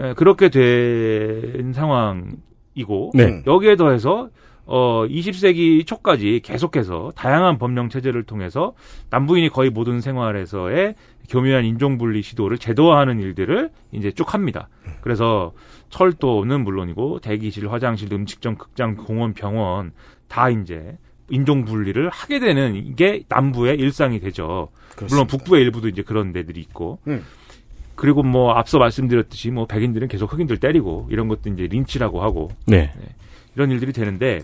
예, 0.00 0.14
그렇게 0.14 0.48
된 0.48 1.72
상황이고 1.72 3.12
네. 3.14 3.44
여기에 3.46 3.76
더해서 3.76 4.30
어 4.72 5.04
20세기 5.04 5.84
초까지 5.84 6.42
계속해서 6.44 7.10
다양한 7.16 7.58
법령 7.58 7.88
체제를 7.88 8.22
통해서 8.22 8.72
남부인이 9.10 9.48
거의 9.48 9.68
모든 9.68 10.00
생활에서의 10.00 10.94
교묘한 11.28 11.64
인종 11.64 11.98
분리 11.98 12.22
시도를 12.22 12.56
제도화하는 12.56 13.18
일들을 13.18 13.70
이제 13.90 14.12
쭉 14.12 14.32
합니다. 14.32 14.68
그래서 15.00 15.52
철도는 15.88 16.62
물론이고 16.62 17.18
대기실, 17.18 17.68
화장실, 17.68 18.12
음식점, 18.14 18.54
극장, 18.54 18.94
공원, 18.94 19.34
병원 19.34 19.90
다 20.28 20.50
이제 20.50 20.96
인종 21.30 21.64
분리를 21.64 22.08
하게 22.08 22.38
되는 22.38 22.76
이게 22.76 23.24
남부의 23.28 23.76
일상이 23.76 24.20
되죠. 24.20 24.68
물론 25.08 25.26
북부의 25.26 25.62
일부도 25.62 25.88
이제 25.88 26.02
그런 26.02 26.32
데들이 26.32 26.60
있고. 26.60 27.00
음. 27.08 27.24
그리고 27.96 28.22
뭐 28.22 28.52
앞서 28.52 28.78
말씀드렸듯이 28.78 29.50
뭐 29.50 29.66
백인들은 29.66 30.06
계속 30.08 30.32
흑인들 30.32 30.58
때리고 30.58 31.08
이런 31.10 31.26
것도 31.26 31.50
이제 31.50 31.66
린치라고 31.66 32.22
하고 32.22 32.50
네. 32.66 32.92
이런 33.54 33.70
일들이 33.70 33.92
되는데 33.92 34.40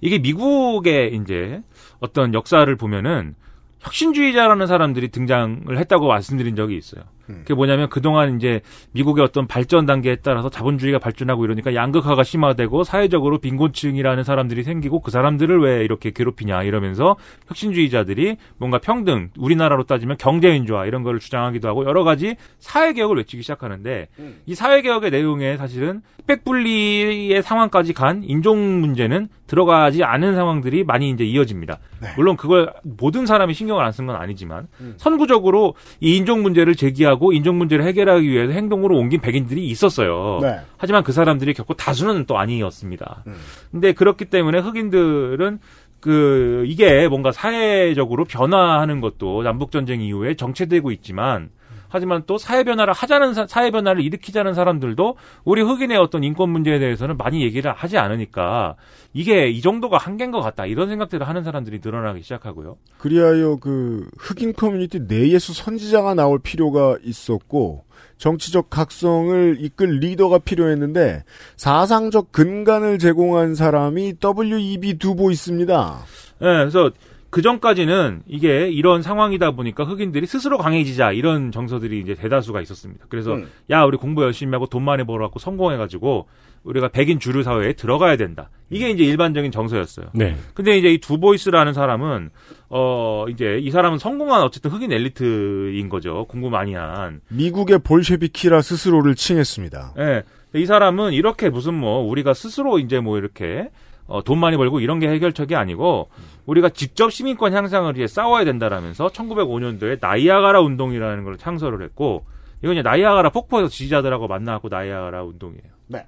이게 0.00 0.18
미국의 0.18 1.14
이제 1.14 1.62
어떤 2.00 2.34
역사를 2.34 2.74
보면은 2.76 3.34
혁신주의자라는 3.80 4.66
사람들이 4.66 5.08
등장을 5.08 5.78
했다고 5.78 6.08
말씀드린 6.08 6.56
적이 6.56 6.76
있어요. 6.76 7.04
그게 7.26 7.54
뭐냐면 7.54 7.88
그동안 7.88 8.36
이제 8.36 8.60
미국의 8.92 9.24
어떤 9.24 9.46
발전 9.46 9.86
단계에 9.86 10.16
따라서 10.16 10.50
자본주의가 10.50 10.98
발전하고 10.98 11.44
이러니까 11.44 11.74
양극화가 11.74 12.22
심화되고 12.24 12.84
사회적으로 12.84 13.38
빈곤층이라는 13.38 14.24
사람들이 14.24 14.62
생기고 14.64 15.00
그 15.00 15.10
사람들을 15.10 15.60
왜 15.62 15.84
이렇게 15.84 16.10
괴롭히냐 16.10 16.62
이러면서 16.64 17.16
혁신주의자들이 17.48 18.36
뭔가 18.58 18.78
평등, 18.78 19.30
우리나라로 19.38 19.84
따지면 19.84 20.16
경제민주화 20.18 20.86
이런 20.86 21.02
거를 21.02 21.20
주장하기도 21.20 21.68
하고 21.68 21.84
여러 21.84 22.04
가지 22.04 22.36
사회개혁을 22.58 23.16
외치기 23.18 23.42
시작하는데 23.42 24.08
이 24.46 24.54
사회개혁의 24.54 25.10
내용에 25.10 25.56
사실은 25.56 26.02
흑백분리의 26.26 27.42
상황까지 27.42 27.92
간 27.92 28.22
인종 28.24 28.80
문제는 28.80 29.28
들어가지 29.46 30.02
않은 30.02 30.34
상황들이 30.34 30.84
많이 30.84 31.10
이제 31.10 31.24
이어집니다. 31.24 31.78
물론 32.16 32.36
그걸 32.36 32.72
모든 32.82 33.26
사람이 33.26 33.54
신경을 33.54 33.84
안 33.84 33.92
쓴 33.92 34.06
건 34.06 34.16
아니지만 34.16 34.68
선구적으로 34.96 35.74
이 36.00 36.16
인종 36.16 36.42
문제를 36.42 36.74
제기하 36.74 37.11
고 37.16 37.32
인종 37.32 37.58
문제를 37.58 37.84
해결하기 37.84 38.28
위해서 38.28 38.52
행동으로 38.52 38.96
옮긴 38.96 39.20
백인들이 39.20 39.66
있었어요. 39.66 40.38
네. 40.42 40.60
하지만 40.76 41.02
그 41.02 41.12
사람들이 41.12 41.54
결코 41.54 41.74
다수는 41.74 42.26
또 42.26 42.38
아니었습니다. 42.38 43.24
근데 43.70 43.92
그렇기 43.92 44.26
때문에 44.26 44.58
흑인들은 44.58 45.58
그 46.00 46.64
이게 46.66 47.06
뭔가 47.06 47.30
사회적으로 47.30 48.24
변화하는 48.24 49.00
것도 49.00 49.42
남북 49.42 49.70
전쟁 49.70 50.00
이후에 50.00 50.34
정체되고 50.34 50.90
있지만 50.90 51.50
하지만 51.92 52.22
또 52.26 52.38
사회 52.38 52.64
변화를 52.64 52.94
하자는 52.94 53.34
사, 53.34 53.46
사회 53.46 53.70
변화를 53.70 54.02
일으키자는 54.02 54.54
사람들도 54.54 55.16
우리 55.44 55.62
흑인의 55.62 55.98
어떤 55.98 56.24
인권 56.24 56.50
문제에 56.50 56.78
대해서는 56.78 57.16
많이 57.16 57.42
얘기를 57.42 57.70
하지 57.72 57.98
않으니까 57.98 58.76
이게 59.12 59.48
이 59.48 59.60
정도가 59.60 59.98
한계인 59.98 60.30
것 60.30 60.40
같다 60.40 60.66
이런 60.66 60.88
생각들을 60.88 61.28
하는 61.28 61.44
사람들이 61.44 61.80
늘어나기 61.84 62.22
시작하고요. 62.22 62.78
그리하여 62.98 63.56
그 63.60 64.08
흑인 64.18 64.54
커뮤니티 64.54 65.00
내에서 65.00 65.52
선지자가 65.52 66.14
나올 66.14 66.38
필요가 66.38 66.96
있었고 67.02 67.84
정치적 68.16 68.70
각성을 68.70 69.56
이끌 69.60 69.98
리더가 69.98 70.38
필요했는데 70.38 71.24
사상적 71.56 72.32
근간을 72.32 72.98
제공한 72.98 73.54
사람이 73.54 74.14
W.E.B. 74.20 74.98
두보이스입니다. 74.98 76.04
예, 76.40 76.44
그래서 76.44 76.90
그 77.32 77.40
전까지는 77.40 78.24
이게 78.26 78.68
이런 78.68 79.00
상황이다 79.00 79.52
보니까 79.52 79.84
흑인들이 79.84 80.26
스스로 80.26 80.58
강해지자 80.58 81.12
이런 81.12 81.50
정서들이 81.50 81.98
이제 81.98 82.14
대다수가 82.14 82.60
있었습니다. 82.60 83.06
그래서 83.08 83.36
음. 83.36 83.48
야 83.70 83.84
우리 83.84 83.96
공부 83.96 84.22
열심히 84.22 84.52
하고 84.52 84.66
돈 84.66 84.82
많이 84.82 85.02
벌어갖고 85.04 85.38
성공해가지고 85.38 86.26
우리가 86.62 86.88
백인 86.88 87.18
주류 87.18 87.42
사회에 87.42 87.72
들어가야 87.72 88.16
된다. 88.16 88.50
이게 88.68 88.90
이제 88.90 89.02
일반적인 89.04 89.50
정서였어요. 89.50 90.08
네. 90.12 90.36
근데 90.52 90.76
이제 90.76 90.92
이 90.92 90.98
두보이스라는 90.98 91.72
사람은 91.72 92.28
어 92.68 93.24
이제 93.30 93.58
이 93.62 93.70
사람은 93.70 93.96
성공한 93.96 94.42
어쨌든 94.42 94.70
흑인 94.70 94.92
엘리트인 94.92 95.88
거죠. 95.88 96.26
공부 96.28 96.50
많이 96.50 96.74
한. 96.74 97.22
미국의 97.30 97.78
볼셰비키라 97.78 98.60
스스로를 98.60 99.14
칭했습니다. 99.14 99.94
예. 100.00 100.22
이 100.54 100.66
사람은 100.66 101.14
이렇게 101.14 101.48
무슨 101.48 101.72
뭐 101.72 102.00
우리가 102.00 102.34
스스로 102.34 102.78
이제 102.78 103.00
뭐 103.00 103.16
이렇게 103.16 103.70
어, 104.06 104.22
돈 104.22 104.38
많이 104.38 104.56
벌고 104.56 104.80
이런 104.80 104.98
게 104.98 105.08
해결책이 105.08 105.54
아니고 105.54 106.08
우리가 106.46 106.68
직접 106.70 107.12
시민권 107.12 107.52
향상을 107.52 107.96
위해 107.96 108.06
싸워야 108.06 108.44
된다라면서 108.44 109.08
1905년도에 109.08 109.98
나이아가라 110.00 110.60
운동이라는 110.60 111.24
걸 111.24 111.38
창설을 111.38 111.82
했고 111.82 112.24
이건 112.62 112.74
이제 112.74 112.82
나이아가라 112.82 113.30
폭포에서 113.30 113.68
지지자들하고 113.68 114.28
만나고 114.28 114.68
나이아가라 114.68 115.24
운동이에요. 115.24 115.72
네. 115.88 116.06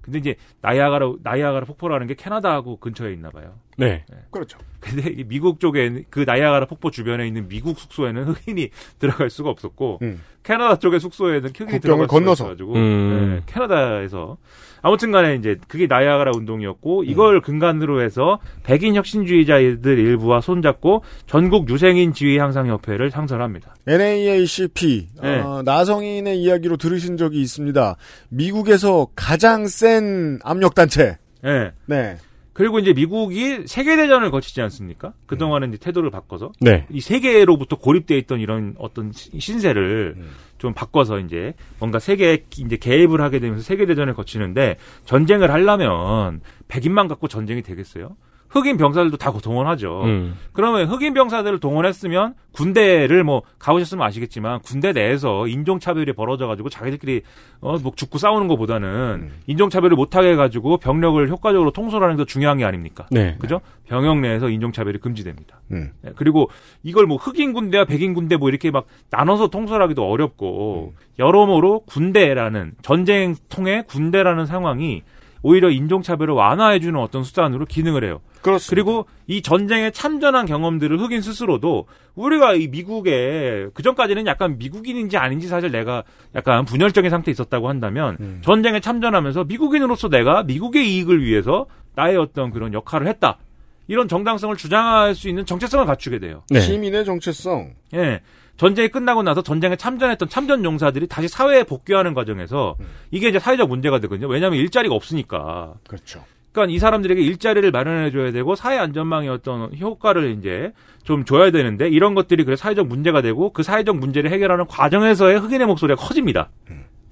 근데 0.00 0.18
이제 0.18 0.36
나이아가라 0.60 1.14
나이아가라 1.22 1.64
폭포라는 1.66 2.06
게 2.06 2.14
캐나다하고 2.14 2.78
근처에 2.78 3.12
있나 3.12 3.30
봐요. 3.30 3.54
네. 3.76 4.04
그렇죠. 4.30 4.58
근데 4.82 5.10
이 5.10 5.24
미국 5.24 5.60
쪽에 5.60 6.04
그 6.10 6.24
나이아가라 6.26 6.66
폭포 6.66 6.90
주변에 6.90 7.26
있는 7.26 7.48
미국 7.48 7.78
숙소에는 7.78 8.24
흑인이 8.24 8.68
들어갈 8.98 9.30
수가 9.30 9.48
없었고 9.48 10.00
음. 10.02 10.20
캐나다 10.42 10.76
쪽의 10.76 10.98
숙소에는 10.98 11.50
흑인이 11.50 11.80
들어갈 11.80 12.06
수가 12.06 12.18
건너서. 12.18 12.44
있어가지고 12.44 12.74
음. 12.74 13.42
네, 13.46 13.52
캐나다에서 13.52 14.38
아무튼간에 14.82 15.36
이제 15.36 15.56
그게 15.68 15.86
나이아가라 15.86 16.32
운동이었고 16.34 17.04
이걸 17.04 17.40
근간으로 17.40 18.02
해서 18.02 18.40
백인 18.64 18.96
혁신주의자들 18.96 19.98
일부와 19.98 20.40
손잡고 20.40 21.04
전국 21.28 21.70
유생인 21.70 22.12
지위 22.12 22.38
향상 22.38 22.66
협회를 22.66 23.10
창설합니다. 23.10 23.76
NAACP 23.86 25.06
네. 25.22 25.38
어, 25.38 25.62
나성인의 25.64 26.42
이야기로 26.42 26.76
들으신 26.76 27.16
적이 27.16 27.40
있습니다. 27.42 27.96
미국에서 28.30 29.06
가장 29.14 29.68
센 29.68 30.40
압력 30.42 30.74
단체. 30.74 31.18
예. 31.44 31.70
네. 31.86 32.16
그리고 32.52 32.78
이제 32.78 32.92
미국이 32.92 33.66
세계대전을 33.66 34.30
거치지 34.30 34.60
않습니까? 34.62 35.14
그동안은 35.26 35.70
이제 35.70 35.78
태도를 35.78 36.10
바꿔서. 36.10 36.52
네. 36.60 36.86
이 36.90 37.00
세계로부터 37.00 37.76
고립돼 37.76 38.18
있던 38.18 38.40
이런 38.40 38.74
어떤 38.78 39.10
시- 39.12 39.30
신세를 39.40 40.14
음. 40.18 40.30
좀 40.58 40.74
바꿔서 40.74 41.18
이제 41.18 41.54
뭔가 41.78 41.98
세계에 41.98 42.44
이제 42.58 42.76
개입을 42.76 43.20
하게 43.22 43.40
되면서 43.40 43.62
세계대전을 43.64 44.14
거치는데 44.14 44.76
전쟁을 45.06 45.50
하려면 45.50 46.40
백인만 46.68 47.08
갖고 47.08 47.26
전쟁이 47.26 47.62
되겠어요? 47.62 48.16
흑인 48.52 48.76
병사들도 48.76 49.16
다 49.16 49.32
동원하죠. 49.32 50.02
음. 50.04 50.34
그러면 50.52 50.86
흑인 50.86 51.14
병사들을 51.14 51.58
동원했으면 51.58 52.34
군대를 52.52 53.24
뭐 53.24 53.42
가보셨으면 53.58 54.06
아시겠지만 54.06 54.60
군대 54.60 54.92
내에서 54.92 55.46
인종차별이 55.46 56.12
벌어져가지고 56.12 56.68
자기들끼리 56.68 57.22
어뭐 57.60 57.92
죽고 57.96 58.18
싸우는 58.18 58.48
것보다는 58.48 58.88
음. 59.22 59.32
인종차별을 59.46 59.96
못하게 59.96 60.32
해가지고 60.32 60.76
병력을 60.76 61.26
효과적으로 61.30 61.70
통솔하는 61.70 62.16
게더 62.16 62.26
중요한 62.26 62.58
게 62.58 62.66
아닙니까? 62.66 63.06
네. 63.10 63.36
그죠? 63.40 63.62
병역 63.88 64.20
내에서 64.20 64.50
인종차별이 64.50 64.98
금지됩니다. 64.98 65.60
음. 65.72 65.92
네, 66.02 66.12
그리고 66.16 66.50
이걸 66.82 67.06
뭐 67.06 67.16
흑인 67.16 67.54
군대와 67.54 67.86
백인 67.86 68.12
군대 68.12 68.36
뭐 68.36 68.50
이렇게 68.50 68.70
막 68.70 68.84
나눠서 69.08 69.48
통솔하기도 69.48 70.06
어렵고 70.06 70.92
여러모로 71.18 71.84
군대라는 71.86 72.72
전쟁 72.82 73.34
통해 73.48 73.82
군대라는 73.88 74.44
상황이 74.44 75.02
오히려 75.42 75.70
인종차별을 75.70 76.34
완화해주는 76.34 76.98
어떤 76.98 77.24
수단으로 77.24 77.66
기능을 77.66 78.04
해요. 78.04 78.20
그렇습니다. 78.42 78.70
그리고 78.70 79.06
이 79.26 79.42
전쟁에 79.42 79.90
참전한 79.90 80.46
경험들을 80.46 80.98
흑인 81.00 81.20
스스로도 81.20 81.86
우리가 82.14 82.54
이 82.54 82.68
미국에 82.68 83.68
그 83.74 83.82
전까지는 83.82 84.26
약간 84.26 84.58
미국인인지 84.58 85.16
아닌지 85.16 85.48
사실 85.48 85.70
내가 85.70 86.04
약간 86.34 86.64
분열적인 86.64 87.10
상태에 87.10 87.32
있었다고 87.32 87.68
한다면 87.68 88.16
음. 88.20 88.40
전쟁에 88.42 88.80
참전하면서 88.80 89.44
미국인으로서 89.44 90.08
내가 90.08 90.42
미국의 90.42 90.88
이익을 90.92 91.24
위해서 91.24 91.66
나의 91.94 92.16
어떤 92.16 92.50
그런 92.50 92.72
역할을 92.72 93.06
했다. 93.06 93.38
이런 93.88 94.08
정당성을 94.08 94.56
주장할 94.56 95.14
수 95.14 95.28
있는 95.28 95.44
정체성을 95.44 95.84
갖추게 95.84 96.18
돼요. 96.18 96.44
네. 96.50 96.60
시민의 96.60 97.04
정체성. 97.04 97.74
예. 97.94 98.20
전쟁이 98.56 98.88
끝나고 98.88 99.22
나서 99.22 99.42
전쟁에 99.42 99.76
참전했던 99.76 100.28
참전 100.28 100.64
용사들이 100.64 101.08
다시 101.08 101.28
사회에 101.28 101.64
복귀하는 101.64 102.14
과정에서 102.14 102.76
이게 103.10 103.28
이제 103.28 103.38
사회적 103.38 103.68
문제가 103.68 103.98
되거든요. 104.00 104.28
왜냐하면 104.28 104.58
일자리가 104.58 104.94
없으니까. 104.94 105.74
그렇죠. 105.88 106.24
그러니까 106.52 106.74
이 106.74 106.78
사람들에게 106.78 107.20
일자리를 107.20 107.70
마련해 107.70 108.10
줘야 108.10 108.30
되고 108.30 108.54
사회 108.54 108.78
안전망의 108.78 109.30
어떤 109.30 109.76
효과를 109.76 110.36
이제 110.38 110.72
좀 111.02 111.24
줘야 111.24 111.50
되는데 111.50 111.88
이런 111.88 112.14
것들이 112.14 112.44
그래 112.44 112.56
사회적 112.56 112.86
문제가 112.86 113.22
되고 113.22 113.52
그 113.52 113.62
사회적 113.62 113.96
문제를 113.96 114.30
해결하는 114.30 114.66
과정에서의 114.66 115.38
흑인의 115.40 115.66
목소리가 115.66 116.00
커집니다. 116.00 116.50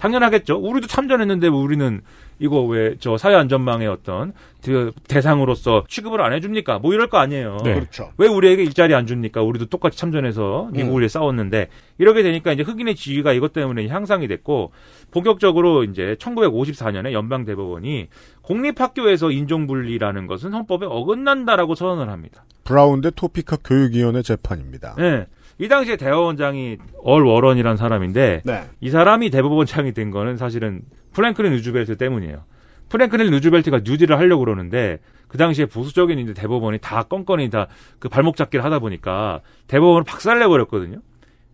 당연하겠죠. 0.00 0.56
우리도 0.56 0.86
참전했는데 0.86 1.48
우리는 1.48 2.00
이거 2.38 2.62
왜 2.62 2.96
저 2.98 3.18
사회 3.18 3.34
안전망의 3.34 3.86
어떤 3.86 4.32
그 4.64 4.92
대상으로서 5.08 5.84
취급을 5.88 6.20
안 6.22 6.32
해줍니까? 6.32 6.78
뭐 6.78 6.92
이럴 6.94 7.08
거 7.08 7.18
아니에요. 7.18 7.58
네. 7.64 7.74
그렇죠. 7.74 8.10
왜 8.16 8.26
우리에게 8.28 8.62
일자리 8.62 8.94
안 8.94 9.06
줍니까? 9.06 9.42
우리도 9.42 9.66
똑같이 9.66 9.98
참전해서 9.98 10.70
미국을 10.72 11.02
위해 11.02 11.08
싸웠는데 11.08 11.68
이렇게 11.98 12.22
되니까 12.22 12.52
이제 12.52 12.62
흑인의 12.62 12.94
지위가 12.96 13.32
이것 13.34 13.52
때문에 13.52 13.88
향상이 13.88 14.26
됐고 14.26 14.72
본격적으로 15.10 15.84
이제 15.84 16.16
1954년에 16.18 17.12
연방 17.12 17.44
대법원이 17.44 18.08
공립학교에서 18.42 19.30
인종분리라는 19.30 20.26
것은 20.26 20.52
헌법에 20.54 20.86
어긋난다라고 20.86 21.74
선언을 21.74 22.08
합니다. 22.10 22.44
브라운 22.64 23.00
대 23.00 23.10
토피카 23.10 23.58
교육위원회 23.64 24.22
재판입니다. 24.22 24.94
네. 24.96 25.26
이 25.60 25.68
당시에 25.68 25.96
대법원장이 25.96 26.78
얼 27.02 27.24
워런이라는 27.24 27.76
사람인데 27.76 28.42
네. 28.44 28.64
이 28.80 28.88
사람이 28.90 29.28
대법원장이 29.30 29.92
된 29.92 30.10
거는 30.10 30.36
사실은 30.38 30.80
프랭클린 31.12 31.52
루즈벨트 31.52 31.96
때문이에요. 31.96 32.44
프랭클린 32.88 33.30
루즈벨트가 33.30 33.80
뉴딜을 33.84 34.18
하려고 34.18 34.44
그러는데 34.44 34.98
그 35.28 35.38
당시에 35.38 35.66
보수적인 35.66 36.18
이제 36.18 36.34
대법원이 36.34 36.78
다 36.78 37.02
건건이 37.04 37.50
다 37.50 37.68
그 37.98 38.08
발목 38.08 38.36
잡기를 38.36 38.64
하다 38.64 38.78
보니까 38.80 39.42
대법원을 39.68 40.04
박살내 40.04 40.46
버렸거든요. 40.48 41.00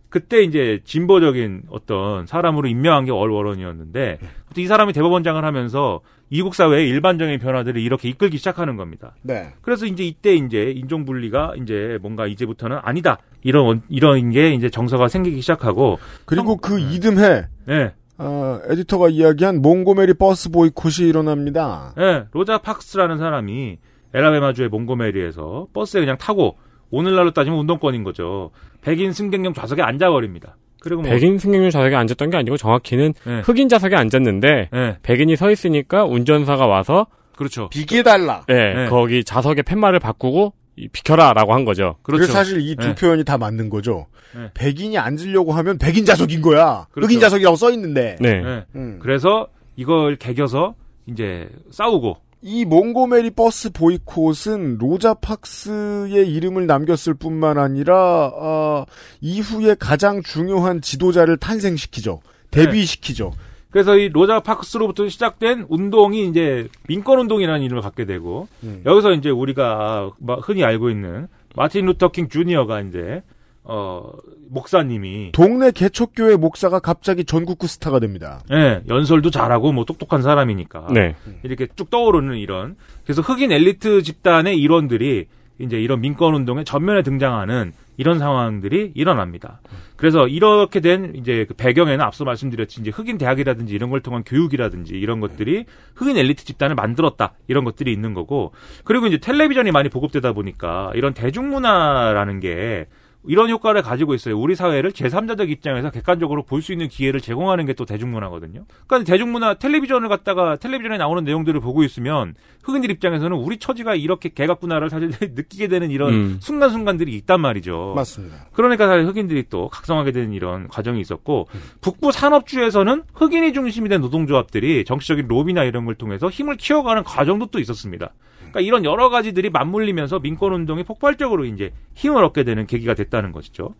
그때 0.08 0.42
이제 0.42 0.80
진보적인 0.84 1.62
어떤 1.70 2.26
사람으로 2.26 2.68
임명한 2.68 3.04
게 3.06 3.12
얼 3.12 3.30
워런이었는데 3.30 4.18
이 4.56 4.66
사람이 4.66 4.92
대법원장을 4.92 5.44
하면서 5.44 6.00
미국 6.30 6.54
사회의 6.54 6.88
일반적인 6.88 7.38
변화들을 7.38 7.80
이렇게 7.80 8.08
이끌기 8.08 8.38
시작하는 8.38 8.76
겁니다. 8.76 9.14
네. 9.22 9.52
그래서 9.62 9.86
이제 9.86 10.04
이때 10.04 10.34
이제 10.34 10.72
인종 10.74 11.04
분리가 11.04 11.54
이제 11.62 11.98
뭔가 12.02 12.26
이제부터는 12.26 12.78
아니다. 12.82 13.18
이런 13.42 13.66
원- 13.66 13.82
이런 13.88 14.30
게 14.30 14.52
이제 14.54 14.68
정서가 14.70 15.08
생기기 15.08 15.40
시작하고 15.40 15.98
그리고 16.24 16.52
형- 16.52 16.58
그 16.60 16.78
이듬해 16.80 17.44
예. 17.68 17.92
어, 18.18 18.58
에디터가 18.68 19.10
이야기한 19.10 19.60
몽고메리 19.60 20.14
버스 20.14 20.50
보이콧이 20.50 21.06
일어납니다. 21.06 21.92
예, 21.98 22.24
로자 22.32 22.58
팍스라는 22.58 23.18
사람이 23.18 23.76
앨라배마주의 24.14 24.68
몽고메리에서 24.70 25.68
버스에 25.74 26.00
그냥 26.00 26.16
타고 26.16 26.56
오늘날로 26.90 27.32
따지면 27.32 27.58
운동권인 27.60 28.04
거죠. 28.04 28.50
백인 28.86 29.12
승객용 29.12 29.52
좌석에 29.52 29.82
앉아버립니다. 29.82 30.56
그리고 30.80 31.02
뭐 31.02 31.10
백인 31.10 31.38
승객용 31.38 31.70
좌석에 31.70 31.96
앉았던 31.96 32.30
게 32.30 32.36
아니고 32.36 32.56
정확히는 32.56 33.14
예, 33.26 33.40
흑인 33.44 33.68
좌석에 33.68 33.96
앉았는데 33.96 34.68
예, 34.72 34.98
백인이 35.02 35.34
서 35.34 35.50
있으니까 35.50 36.04
운전사가 36.04 36.66
와서 36.66 37.08
그렇죠. 37.36 37.68
비켜달라. 37.68 38.44
예, 38.48 38.54
네. 38.54 38.88
거기 38.88 39.24
좌석의 39.24 39.64
팻말을 39.64 39.98
바꾸고 39.98 40.54
이, 40.76 40.86
비켜라라고 40.86 41.52
한 41.52 41.64
거죠. 41.64 41.96
그렇죠. 42.02 42.26
사실 42.26 42.60
이두 42.60 42.88
네. 42.88 42.94
표현이 42.94 43.24
다 43.24 43.38
맞는 43.38 43.70
거죠. 43.70 44.06
네. 44.32 44.50
백인이 44.54 44.96
앉으려고 44.96 45.52
하면 45.52 45.78
백인 45.78 46.04
좌석인 46.04 46.40
거야. 46.40 46.86
그렇죠. 46.92 47.08
흑인 47.08 47.18
좌석이라고 47.18 47.56
써 47.56 47.72
있는데. 47.72 48.16
네. 48.20 48.28
예. 48.44 48.64
음. 48.76 49.00
그래서 49.02 49.48
이걸 49.74 50.14
개겨서 50.14 50.76
이제 51.06 51.48
싸우고 51.70 52.18
이 52.48 52.64
몽고메리 52.64 53.30
버스 53.30 53.72
보이콧은 53.72 54.78
로자 54.78 55.14
팍스의 55.14 56.32
이름을 56.32 56.68
남겼을 56.68 57.14
뿐만 57.14 57.58
아니라 57.58 58.30
어, 58.32 58.86
이후에 59.20 59.74
가장 59.74 60.22
중요한 60.22 60.80
지도자를 60.80 61.38
탄생시키죠. 61.38 62.20
데뷔시키죠. 62.52 63.32
그래서 63.70 63.96
이 63.96 64.10
로자 64.10 64.38
파크스로부터 64.38 65.08
시작된 65.08 65.66
운동이 65.68 66.28
이제 66.28 66.68
민권 66.86 67.18
운동이라는 67.18 67.62
이름을 67.62 67.82
갖게 67.82 68.04
되고 68.04 68.46
음. 68.62 68.80
여기서 68.86 69.14
이제 69.14 69.28
우리가 69.28 70.12
막 70.20 70.48
흔히 70.48 70.62
알고 70.62 70.88
있는 70.88 71.26
마틴 71.56 71.86
루터 71.86 72.12
킹 72.12 72.28
주니어가 72.28 72.80
이제 72.82 73.22
어 73.68 74.12
목사님이 74.48 75.32
동네 75.32 75.72
개척교회 75.72 76.36
목사가 76.36 76.78
갑자기 76.78 77.24
전국구 77.24 77.66
스타가 77.66 77.98
됩니다. 77.98 78.40
예, 78.52 78.82
연설도 78.88 79.30
잘하고 79.30 79.72
뭐 79.72 79.84
똑똑한 79.84 80.22
사람이니까 80.22 80.88
네. 80.92 81.16
이렇게 81.42 81.66
쭉 81.74 81.90
떠오르는 81.90 82.36
이런 82.36 82.76
그래서 83.04 83.22
흑인 83.22 83.50
엘리트 83.50 84.02
집단의 84.02 84.56
일원들이 84.58 85.26
이제 85.58 85.80
이런 85.80 86.00
민권 86.00 86.34
운동에 86.34 86.64
전면에 86.64 87.02
등장하는 87.02 87.72
이런 87.96 88.18
상황들이 88.18 88.92
일어납니다. 88.94 89.60
그래서 89.96 90.28
이렇게 90.28 90.80
된 90.80 91.14
이제 91.16 91.46
그 91.48 91.54
배경에는 91.54 92.04
앞서 92.04 92.24
말씀드렸듯이 92.24 92.82
이제 92.82 92.90
흑인 92.90 93.16
대학이라든지 93.16 93.74
이런 93.74 93.88
걸 93.90 94.00
통한 94.00 94.22
교육이라든지 94.22 94.94
이런 94.94 95.20
것들이 95.20 95.64
흑인 95.94 96.18
엘리트 96.18 96.44
집단을 96.44 96.74
만들었다 96.74 97.32
이런 97.48 97.64
것들이 97.64 97.92
있는 97.92 98.12
거고 98.12 98.52
그리고 98.84 99.06
이제 99.06 99.16
텔레비전이 99.16 99.72
많이 99.72 99.88
보급되다 99.88 100.32
보니까 100.32 100.92
이런 100.94 101.14
대중문화라는 101.14 102.40
게 102.40 102.86
이런 103.26 103.50
효과를 103.50 103.82
가지고 103.82 104.14
있어요. 104.14 104.38
우리 104.38 104.54
사회를 104.54 104.90
제3자적 104.92 105.50
입장에서 105.50 105.90
객관적으로 105.90 106.42
볼 106.44 106.62
수 106.62 106.72
있는 106.72 106.88
기회를 106.88 107.20
제공하는 107.20 107.64
게 107.66 107.74
또 107.74 107.84
대중문화거든요. 107.84 108.64
그러니까 108.86 109.10
대중문화 109.12 109.54
텔레비전을 109.54 110.08
갖다가 110.08 110.56
텔레비전에 110.56 110.96
나오는 110.96 111.22
내용들을 111.24 111.60
보고 111.60 111.84
있으면 111.84 112.34
흑인들 112.64 112.90
입장에서는 112.90 113.36
우리 113.36 113.58
처지가 113.58 113.94
이렇게 113.94 114.30
개각구나를 114.30 114.88
사실 114.90 115.10
느끼게 115.20 115.68
되는 115.68 115.90
이런 115.90 116.14
음. 116.14 116.38
순간순간들이 116.40 117.14
있단 117.16 117.40
말이죠. 117.40 117.92
맞습니다. 117.94 118.46
그러니까 118.52 118.86
사실 118.86 119.06
흑인들이 119.06 119.44
또 119.50 119.68
각성하게 119.68 120.12
되는 120.12 120.32
이런 120.32 120.68
과정이 120.68 121.00
있었고 121.00 121.48
북부 121.82 122.12
산업주에서는 122.12 123.02
흑인이 123.14 123.52
중심이 123.52 123.88
된 123.88 124.00
노동조합들이 124.00 124.84
정치적인 124.86 125.28
로비나 125.28 125.64
이런 125.64 125.84
걸 125.84 125.94
통해서 125.96 126.30
힘을 126.30 126.56
키워가는 126.56 127.04
과정도 127.04 127.46
또 127.46 127.58
있었습니다. 127.58 128.10
그러니까 128.50 128.60
이런 128.60 128.84
여러 128.84 129.08
가지들이 129.08 129.50
맞물리면서 129.50 130.18
민권 130.20 130.52
운동이 130.54 130.82
폭발적으로 130.84 131.44
이제 131.44 131.72
힘을 131.94 132.24
얻게 132.24 132.44
되는 132.44 132.66
계기가 132.66 132.94
됐다는 132.94 133.32
것이죠. 133.32 133.74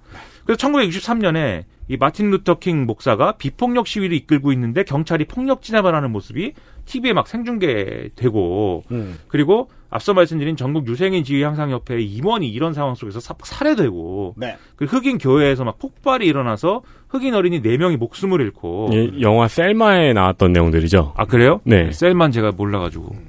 그래서 0.45 0.67
1963년에 0.69 1.65
이 1.89 1.97
마틴 1.97 2.31
루터 2.31 2.59
킹 2.59 2.85
목사가 2.87 3.33
비폭력 3.33 3.87
시위를 3.87 4.17
이끌고 4.17 4.53
있는데 4.53 4.83
경찰이 4.85 5.25
폭력 5.27 5.63
진압을 5.63 5.95
하는 5.95 6.11
모습이 6.11 6.53
TV에 6.85 7.13
막 7.13 7.27
생중계되고 7.29 8.85
음. 8.91 9.19
그리고 9.29 9.69
앞서 9.91 10.15
말씀드린 10.15 10.57
전국 10.57 10.87
유색인 10.89 11.23
지위 11.25 11.43
향상 11.43 11.71
협회 11.71 12.01
임원이 12.01 12.49
이런 12.49 12.75
상황 12.75 12.95
속에서 12.95 13.21
사- 13.21 13.35
살해되고 13.41 14.35
네. 14.37 14.57
그 14.75 14.85
흑인 14.85 15.19
교회에서 15.19 15.65
막 15.65 15.79
폭발이 15.79 16.27
일어나서 16.27 16.83
흑인 17.09 17.35
어린이 17.35 17.63
4명이 17.63 17.97
목숨을 17.97 18.41
잃고 18.41 18.91
예, 18.93 19.21
영화 19.21 19.47
셀마에 19.49 20.13
나왔던 20.13 20.53
내용들이죠. 20.53 21.13
아 21.17 21.25
그래요? 21.25 21.61
네. 21.65 21.93
셀마 21.93 22.33
제가 22.33 22.53
몰라 22.53 22.81
가지고 22.81 23.11
네. 23.13 23.21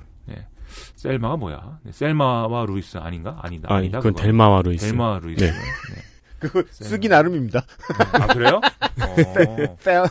셀마가 0.98 1.38
뭐야? 1.38 1.80
네, 1.84 1.92
셀마와 1.94 2.66
루이스 2.66 2.98
아닌가? 2.98 3.40
아니다. 3.42 3.70
아니, 3.72 3.78
아니다. 3.86 4.00
그건 4.00 4.14
그거. 4.14 4.24
델마와 4.24 4.62
루이스. 4.64 4.88
델마 4.88 5.20
루이스. 5.24 5.44
네. 5.44 5.52
네. 5.52 5.58
그거 6.40 6.64
쓰기 6.70 7.08
나름입니다. 7.08 7.64
아 8.14 8.28
그래요? 8.28 8.60
어. 9.02 9.76
빼- 9.84 9.96
어. 9.96 10.06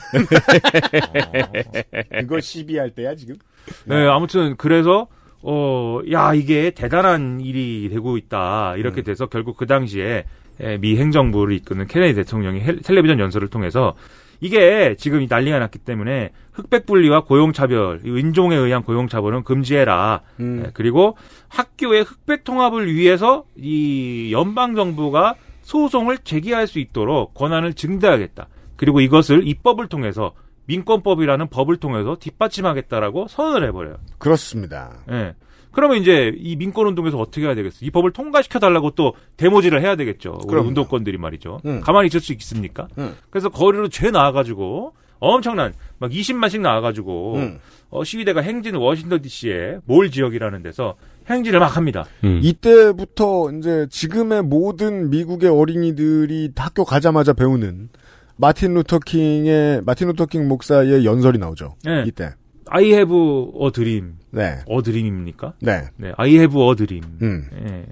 그거 2.20 2.40
시비할 2.40 2.90
때야 2.90 3.14
지금. 3.14 3.36
네, 3.84 4.06
아무튼 4.08 4.56
그래서 4.56 5.06
어, 5.42 6.00
야, 6.10 6.34
이게 6.34 6.70
대단한 6.70 7.40
일이 7.40 7.88
되고 7.90 8.16
있다. 8.16 8.74
이렇게 8.76 9.02
돼서 9.02 9.26
결국 9.26 9.56
그 9.56 9.66
당시에 9.66 10.24
에, 10.58 10.78
미 10.78 10.96
행정부를 10.96 11.54
이끄는 11.56 11.86
케네디 11.86 12.14
대통령이 12.14 12.60
헬- 12.60 12.80
텔레비전 12.82 13.20
연설을 13.20 13.48
통해서 13.48 13.94
이게 14.40 14.96
지금 14.98 15.22
이 15.22 15.26
난리가 15.28 15.58
났기 15.58 15.78
때문에 15.78 16.30
흑백 16.52 16.86
분리와 16.86 17.24
고용차별, 17.24 18.02
이 18.04 18.08
인종에 18.08 18.56
의한 18.56 18.82
고용차별은 18.82 19.44
금지해라. 19.44 20.22
음. 20.40 20.62
예, 20.64 20.70
그리고 20.74 21.16
학교의 21.48 22.02
흑백 22.02 22.44
통합을 22.44 22.92
위해서 22.94 23.44
이 23.56 24.30
연방 24.32 24.74
정부가 24.74 25.34
소송을 25.62 26.18
제기할 26.18 26.66
수 26.66 26.78
있도록 26.78 27.34
권한을 27.34 27.74
증대하겠다. 27.74 28.48
그리고 28.76 29.00
이것을 29.00 29.46
입법을 29.46 29.88
통해서 29.88 30.32
민권법이라는 30.66 31.48
법을 31.48 31.76
통해서 31.76 32.16
뒷받침하겠다라고 32.16 33.28
선언을 33.28 33.68
해버려요. 33.68 33.96
그렇습니다. 34.18 34.98
예. 35.10 35.34
그러면 35.76 35.98
이제 35.98 36.32
이 36.38 36.56
민권 36.56 36.86
운동에서 36.86 37.18
어떻게 37.18 37.42
해야 37.42 37.54
되겠어? 37.54 37.80
이 37.82 37.90
법을 37.90 38.12
통과시켜 38.12 38.58
달라고 38.58 38.92
또 38.92 39.12
데모지를 39.36 39.82
해야 39.82 39.94
되겠죠. 39.94 40.38
우리 40.38 40.46
그럼요. 40.48 40.68
운동권들이 40.68 41.18
말이죠. 41.18 41.60
음. 41.66 41.82
가만히 41.82 42.06
있을 42.06 42.20
수 42.20 42.32
있습니까? 42.32 42.88
음. 42.96 43.14
그래서 43.28 43.50
거리로 43.50 43.88
죄 43.88 44.10
나와가지고 44.10 44.94
엄청난 45.18 45.74
막 45.98 46.10
20만씩 46.10 46.62
나와가지고 46.62 47.34
음. 47.34 47.58
어, 47.90 48.04
시위대가 48.04 48.40
행진 48.40 48.74
워싱턴 48.76 49.20
D.C.에 49.20 49.80
몰 49.84 50.10
지역이라는 50.10 50.62
데서 50.62 50.94
행진을 51.28 51.60
막 51.60 51.76
합니다. 51.76 52.06
음. 52.24 52.40
이때부터 52.42 53.50
이제 53.58 53.86
지금의 53.90 54.44
모든 54.44 55.10
미국의 55.10 55.50
어린이들이 55.50 56.52
학교 56.56 56.86
가자마자 56.86 57.34
배우는 57.34 57.90
마틴 58.36 58.72
루터 58.72 59.00
킹의 59.00 59.82
마틴 59.84 60.08
루터 60.08 60.24
킹 60.24 60.48
목사의 60.48 61.04
연설이 61.04 61.36
나오죠. 61.36 61.76
네. 61.84 62.04
이때. 62.06 62.32
I 62.68 62.84
have 62.92 63.14
a 63.14 63.70
dream. 63.72 64.14
네. 64.30 64.58
a 64.66 64.82
dream입니까? 64.82 65.54
네. 65.60 65.84
네, 65.96 66.12
I 66.16 66.30
have 66.34 66.60
a 66.60 66.74
dream. 66.74 67.04
음. 67.22 67.48
예. 67.66 67.86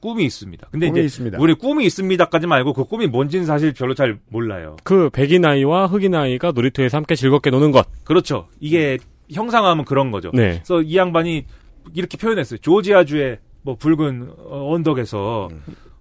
꿈이 0.00 0.24
있습니다. 0.26 0.68
근데 0.70 0.88
꿈이 0.88 0.98
이제 1.00 1.06
있습니다. 1.06 1.38
우리 1.40 1.54
꿈이 1.54 1.86
있습니다까지 1.86 2.46
말고 2.46 2.74
그 2.74 2.84
꿈이 2.84 3.06
뭔지는 3.06 3.46
사실 3.46 3.72
별로 3.72 3.94
잘 3.94 4.18
몰라요. 4.28 4.76
그 4.84 5.08
백인 5.10 5.44
아이와 5.46 5.86
흑인 5.86 6.14
아이가 6.14 6.52
놀이터에서 6.52 6.98
함께 6.98 7.14
즐겁게 7.14 7.48
노는 7.50 7.70
것. 7.72 7.86
그렇죠. 8.04 8.48
이게 8.60 8.98
형상화하면 9.32 9.86
그런 9.86 10.10
거죠. 10.10 10.30
네. 10.34 10.60
그래서 10.62 10.82
이 10.82 10.96
양반이 10.96 11.46
이렇게 11.94 12.18
표현했어요. 12.18 12.58
조지아주의 12.58 13.38
뭐 13.62 13.76
붉은 13.76 14.30
어, 14.38 14.74
언덕에서 14.74 15.48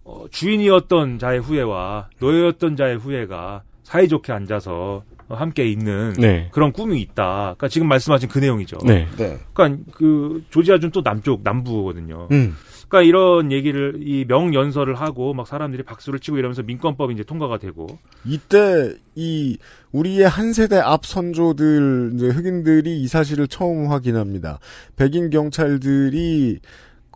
어, 0.04 0.26
주인이었던 0.30 1.20
자의 1.20 1.40
후예와 1.40 2.10
노예였던 2.20 2.76
자의 2.76 2.98
후예가 2.98 3.64
사이좋게 3.84 4.34
앉아서 4.34 5.04
어, 5.06 5.13
함께 5.36 5.68
있는 5.68 6.14
네. 6.14 6.50
그런 6.52 6.72
꿈이 6.72 7.02
있다. 7.02 7.56
그러니까 7.58 7.68
지금 7.68 7.88
말씀하신 7.88 8.30
그 8.30 8.40
내용이죠. 8.40 8.78
네. 8.86 9.08
네. 9.18 9.40
그러니까 9.54 9.84
그 9.94 10.44
조지아주는 10.50 10.92
또 10.92 11.02
남쪽 11.02 11.42
남부거든요. 11.44 12.28
음. 12.32 12.56
그러니까 12.88 13.08
이런 13.08 13.52
얘기를 13.52 13.96
이 14.02 14.26
명연설을 14.28 14.96
하고 14.96 15.34
막 15.34 15.48
사람들이 15.48 15.84
박수를 15.84 16.20
치고 16.20 16.38
이러면서 16.38 16.62
민권법이 16.62 17.14
이제 17.14 17.24
통과가 17.24 17.58
되고 17.58 17.88
이때 18.24 18.94
이 19.16 19.58
우리의 19.92 20.28
한 20.28 20.54
세대 20.54 20.78
앞 20.78 21.06
선조들 21.06 22.12
이제 22.14 22.28
흑인들이 22.28 23.02
이 23.02 23.08
사실을 23.08 23.48
처음 23.48 23.90
확인합니다. 23.90 24.60
백인 24.96 25.30
경찰들이 25.32 26.60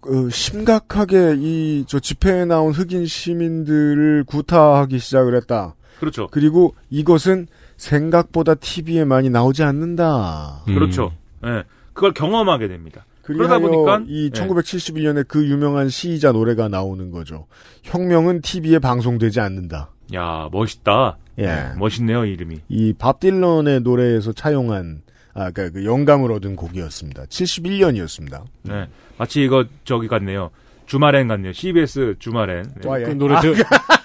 그 0.02 0.30
심각하게 0.32 1.36
이 1.38 1.68
저 1.88 2.00
집회에 2.00 2.46
나온 2.46 2.74
흑인 2.74 3.06
시민들을 3.06 4.24
구타하기 4.26 5.00
시작을 5.00 5.36
했다. 5.36 5.76
그렇죠. 6.00 6.28
그리고 6.32 6.76
이것은 6.90 7.48
생각보다 7.78 8.56
TV에 8.56 9.06
많이 9.06 9.30
나오지 9.30 9.64
않는다. 9.64 10.64
음. 10.68 10.74
그렇죠. 10.74 11.14
예. 11.46 11.64
그걸 11.94 12.14
경험하게 12.14 12.68
됩니다. 12.68 13.06
그러다 13.22 13.60
그러다 13.60 13.60
보니까 13.60 14.06
이 14.08 14.26
예. 14.26 14.30
1971년에 14.30 15.28
그 15.28 15.46
유명한 15.48 15.90
시이자 15.90 16.32
노래가 16.32 16.68
나오는 16.70 17.12
거죠. 17.12 17.46
혁명은 17.84 18.42
TV에 18.42 18.80
방송되지 18.80 19.40
않는다. 19.40 19.90
야, 20.16 20.48
멋있다. 20.52 21.18
예. 21.40 21.72
멋있네요, 21.78 22.26
이름이. 22.26 22.62
이 22.70 22.94
밥 22.98 23.20
딜런의 23.20 23.82
노래에서 23.82 24.32
차용한 24.34 25.02
아, 25.34 25.52
그그 25.52 25.86
영감을 25.86 26.32
얻은 26.32 26.56
곡이었습니다. 26.56 27.26
71년이었습니다. 27.26 28.44
네. 28.64 28.88
마치 29.18 29.44
이거 29.44 29.66
저기 29.84 30.08
같네요. 30.08 30.50
주말엔 30.88 31.28
같네요. 31.28 31.52
CBS 31.54 32.16
주말엔. 32.18 32.72
네. 32.82 32.88
와, 32.90 33.00
예. 33.02 33.04
그 33.04 33.12
노래 33.12 33.40
듣, 33.42 33.56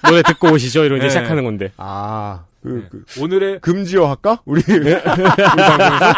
노래 0.07 0.21
듣고 0.21 0.51
오시죠. 0.51 0.83
이러고 0.83 0.97
이제 0.97 1.05
네. 1.05 1.09
시작하는 1.09 1.43
건데. 1.43 1.71
아, 1.77 2.43
그, 2.63 2.69
네. 2.69 2.87
그 2.89 3.21
오늘의 3.21 3.59
금지어 3.59 4.07
할까? 4.07 4.41
우리 4.45 4.61
우리 4.69 4.93
방송에서 5.03 6.09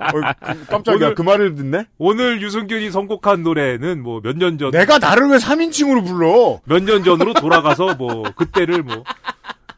어, 0.00 0.32
그- 0.40 0.66
깜짝이야. 0.66 1.06
오늘- 1.06 1.14
그 1.14 1.22
말을 1.22 1.54
듣네. 1.54 1.86
오늘 1.98 2.42
유승균이 2.42 2.90
선곡한 2.90 3.42
노래는 3.42 4.02
뭐 4.02 4.20
몇 4.20 4.36
년 4.36 4.58
전, 4.58 4.70
내가 4.72 4.98
나를 4.98 5.28
왜 5.28 5.36
3인칭으로 5.38 6.04
불러? 6.06 6.60
몇 6.66 6.82
년 6.84 7.04
전으로 7.04 7.32
돌아가서 7.34 7.94
뭐 7.94 8.24
그때를 8.34 8.82
뭐 8.82 9.04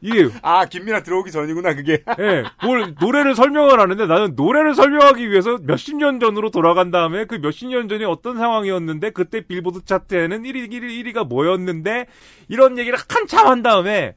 이게 0.01 0.29
아, 0.43 0.67
김민아 0.67 1.03
들어오기 1.03 1.31
전이구나, 1.31 1.75
그게. 1.75 2.03
예, 2.21 2.45
뭘 2.63 2.95
노래를 3.01 3.35
설명을 3.35 3.81
하는데 3.81 4.07
나는 4.07 4.35
노래를 4.37 4.75
설명하기 4.75 5.31
위해서 5.31 5.59
몇십 5.63 5.97
년 5.97 6.21
전으로 6.21 6.51
돌아간 6.51 6.91
다음에 6.91 7.25
그 7.25 7.37
몇십 7.37 7.69
년 7.69 7.89
전이 7.89 8.05
어떤 8.05 8.37
상황이었는데 8.37 9.11
그때 9.11 9.41
빌보드 9.41 9.85
차트에는 9.85 10.43
1위, 10.43 10.71
1위, 10.71 11.15
1위가 11.15 11.27
뭐였는데 11.27 12.07
이런 12.49 12.79
얘기를 12.79 12.99
한참 13.09 13.47
한 13.47 13.63
다음에 13.63 14.15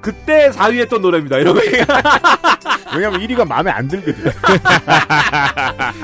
그때 0.00 0.50
4위 0.50 0.78
했던 0.80 1.02
노래입니다. 1.02 1.36
이러고 1.38 1.60
얘기- 1.64 1.76
왜냐면 2.96 3.20
1위가 3.20 3.46
마음에 3.46 3.70
안 3.70 3.86
들거든. 3.86 4.32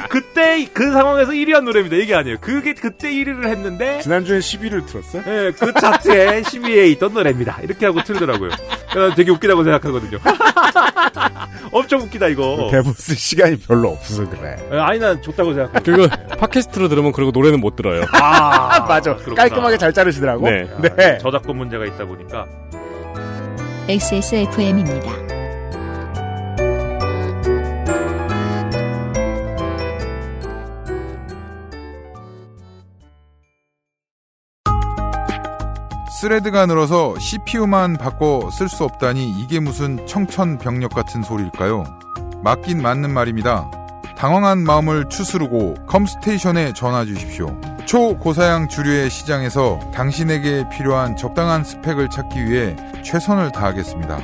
그때 0.08 0.66
그 0.72 0.92
상황에서 0.92 1.32
1위 1.32 1.52
한 1.52 1.64
노래입니다. 1.64 1.96
이게 1.96 2.14
아니에요. 2.14 2.36
그게 2.40 2.74
그때 2.74 3.10
1위를 3.10 3.46
했는데 3.48 4.00
지난주에 4.00 4.38
10위를 4.38 4.86
들었어? 4.86 5.18
예, 5.26 5.52
그 5.58 5.72
차트에 5.72 6.42
10위에 6.46 6.88
있던 6.92 7.12
노래입니다. 7.14 7.58
이렇게 7.62 7.86
하고 7.86 8.02
틀더라고요. 8.02 8.50
난 8.94 9.14
되게 9.14 9.30
웃기다고 9.30 9.64
생각하거든요. 9.64 10.18
엄청 11.72 12.00
웃기다 12.02 12.28
이거. 12.28 12.68
대본 12.70 12.92
쓸 12.94 13.16
시간이 13.16 13.58
별로 13.60 13.90
없어서 13.90 14.28
그래. 14.28 14.56
예, 14.72 14.78
아니 14.78 14.98
난 14.98 15.20
좋다고 15.22 15.54
생각하고. 15.54 15.84
그리고 15.84 16.08
팟캐스트로 16.38 16.88
들으면 16.88 17.12
그리고 17.12 17.30
노래는 17.32 17.60
못 17.60 17.76
들어요. 17.76 18.04
아, 18.12 18.80
맞아. 18.86 19.14
그렇구나. 19.14 19.34
깔끔하게 19.36 19.78
잘 19.78 19.92
자르시더라고. 19.92 20.48
네. 20.48 20.68
네. 20.96 21.18
저작권 21.18 21.56
문제가 21.56 21.84
있다 21.84 22.04
보니까 22.04 22.46
XSFM입니다. 23.88 25.12
thread가 36.10 36.66
늘어서 36.66 37.16
CPU만 37.20 37.96
바꿔 37.96 38.50
쓸 38.50 38.68
수 38.68 38.82
없다니 38.82 39.30
이게 39.38 39.60
무슨 39.60 40.04
청천벽력 40.08 40.92
같은 40.92 41.22
소리일까요? 41.22 41.84
맞긴 42.42 42.82
맞는 42.82 43.14
말입니다. 43.14 43.70
당황한 44.18 44.64
마음을 44.64 45.08
추스르고 45.08 45.74
컴스테이션에 45.86 46.72
전화 46.72 47.04
주십시오. 47.04 47.56
초고사양 47.86 48.68
주류의 48.68 49.10
시장에서 49.10 49.78
당신에게 49.94 50.68
필요한 50.68 51.16
적당한 51.16 51.62
스펙을 51.62 52.10
찾기 52.10 52.44
위해 52.44 52.74
최선을 53.04 53.52
다하겠습니다. 53.52 54.18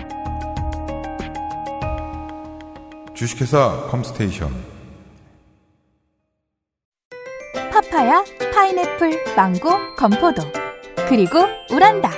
주식회사 3.15 3.87
컴스테이션 3.89 4.51
파파야, 7.71 8.25
파인애플, 8.53 9.35
망고, 9.37 9.71
건포도. 9.97 10.43
그리고 11.09 11.39
우란다. 11.71 12.11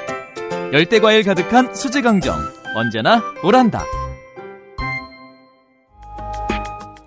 열대과일 0.73 1.25
가득한 1.25 1.75
수제강정. 1.75 2.37
언제나 2.75 3.23
오란다. 3.43 3.85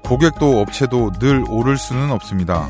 고객도 0.06 0.62
업체도 0.62 1.12
늘 1.20 1.44
오를 1.50 1.78
수는 1.78 2.12
없습니다. 2.12 2.70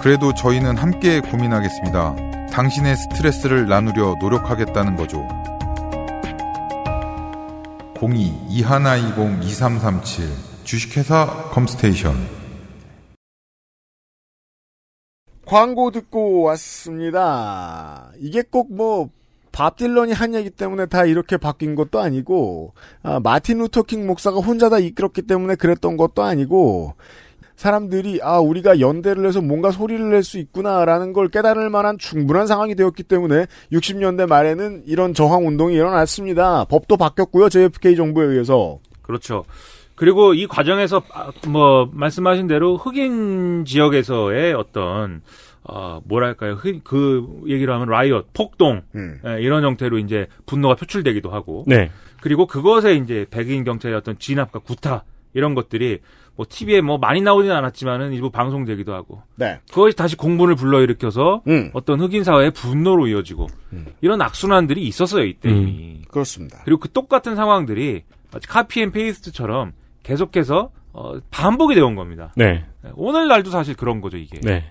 그래도 0.00 0.32
저희는 0.32 0.76
함께 0.76 1.20
고민하겠습니다. 1.20 2.14
당신의 2.52 2.94
스트레스를 2.96 3.68
나누려 3.68 4.14
노력하겠다는 4.20 4.94
거죠. 4.96 5.26
02-2120-2337 7.94 10.28
주식회사 10.62 11.48
컴스테이션 11.50 12.14
광고 15.44 15.90
듣고 15.90 16.42
왔습니다. 16.42 18.12
이게 18.18 18.42
꼭 18.42 18.72
뭐, 18.72 19.08
밥 19.50 19.76
딜런이 19.76 20.12
한 20.12 20.34
얘기 20.34 20.50
때문에 20.50 20.86
다 20.86 21.04
이렇게 21.06 21.36
바뀐 21.38 21.74
것도 21.74 21.98
아니고, 22.00 22.74
아, 23.02 23.18
마틴 23.18 23.58
루터킹 23.58 24.06
목사가 24.06 24.38
혼자 24.40 24.68
다 24.68 24.78
이끌었기 24.78 25.22
때문에 25.22 25.56
그랬던 25.56 25.96
것도 25.96 26.22
아니고, 26.22 26.94
사람들이, 27.58 28.20
아, 28.22 28.38
우리가 28.38 28.78
연대를 28.78 29.26
해서 29.26 29.40
뭔가 29.40 29.72
소리를 29.72 30.10
낼 30.10 30.22
수 30.22 30.38
있구나라는 30.38 31.12
걸 31.12 31.28
깨달을 31.28 31.70
만한 31.70 31.98
충분한 31.98 32.46
상황이 32.46 32.74
되었기 32.76 33.02
때문에 33.02 33.46
60년대 33.72 34.28
말에는 34.28 34.84
이런 34.86 35.12
저항 35.12 35.44
운동이 35.46 35.74
일어났습니다. 35.74 36.64
법도 36.66 36.96
바뀌었고요, 36.96 37.48
JFK 37.48 37.96
정부에 37.96 38.26
의해서. 38.26 38.78
그렇죠. 39.02 39.44
그리고 39.96 40.34
이 40.34 40.46
과정에서 40.46 41.02
아, 41.12 41.32
뭐 41.48 41.90
말씀하신 41.92 42.46
대로 42.46 42.76
흑인 42.76 43.64
지역에서의 43.64 44.54
어떤 44.54 45.22
어 45.64 46.00
뭐랄까요 46.04 46.52
흑- 46.52 46.84
그 46.84 47.26
얘기를 47.48 47.74
하면 47.74 47.88
라이엇 47.88 48.26
폭동 48.32 48.82
음. 48.94 49.18
예, 49.26 49.40
이런 49.42 49.64
형태로 49.64 49.98
이제 49.98 50.28
분노가 50.46 50.76
표출되기도 50.76 51.30
하고 51.30 51.64
네. 51.66 51.90
그리고 52.22 52.46
그것에 52.46 52.94
이제 52.94 53.26
백인 53.30 53.64
경찰의 53.64 53.96
어떤 53.96 54.16
진압과 54.18 54.60
구타 54.60 55.02
이런 55.34 55.54
것들이 55.56 55.98
뭐 56.38 56.46
TV에 56.48 56.80
뭐 56.82 56.98
많이 56.98 57.20
나오지는 57.20 57.54
않았지만은 57.56 58.12
일부 58.12 58.30
방송되기도 58.30 58.94
하고 58.94 59.22
네. 59.34 59.58
그것이 59.72 59.96
다시 59.96 60.14
공분을 60.14 60.54
불러일으켜서 60.54 61.42
음. 61.48 61.70
어떤 61.72 61.98
흑인 61.98 62.22
사회의 62.22 62.52
분노로 62.52 63.08
이어지고 63.08 63.48
이런 64.00 64.22
악순환들이 64.22 64.86
있었어요 64.86 65.24
이때 65.24 65.48
음. 65.48 65.56
이미 65.56 66.02
그렇습니다. 66.06 66.60
그리고 66.64 66.78
그 66.78 66.92
똑같은 66.92 67.34
상황들이 67.34 68.04
마치 68.32 68.46
copy 68.46 68.82
and 68.82 68.92
paste처럼 68.92 69.72
계속해서 70.04 70.70
어, 70.92 71.18
반복이 71.32 71.74
되어 71.74 71.86
온 71.86 71.96
겁니다. 71.96 72.32
네. 72.36 72.64
오늘날도 72.94 73.50
사실 73.50 73.74
그런 73.74 74.00
거죠 74.00 74.16
이게. 74.16 74.38
네. 74.40 74.70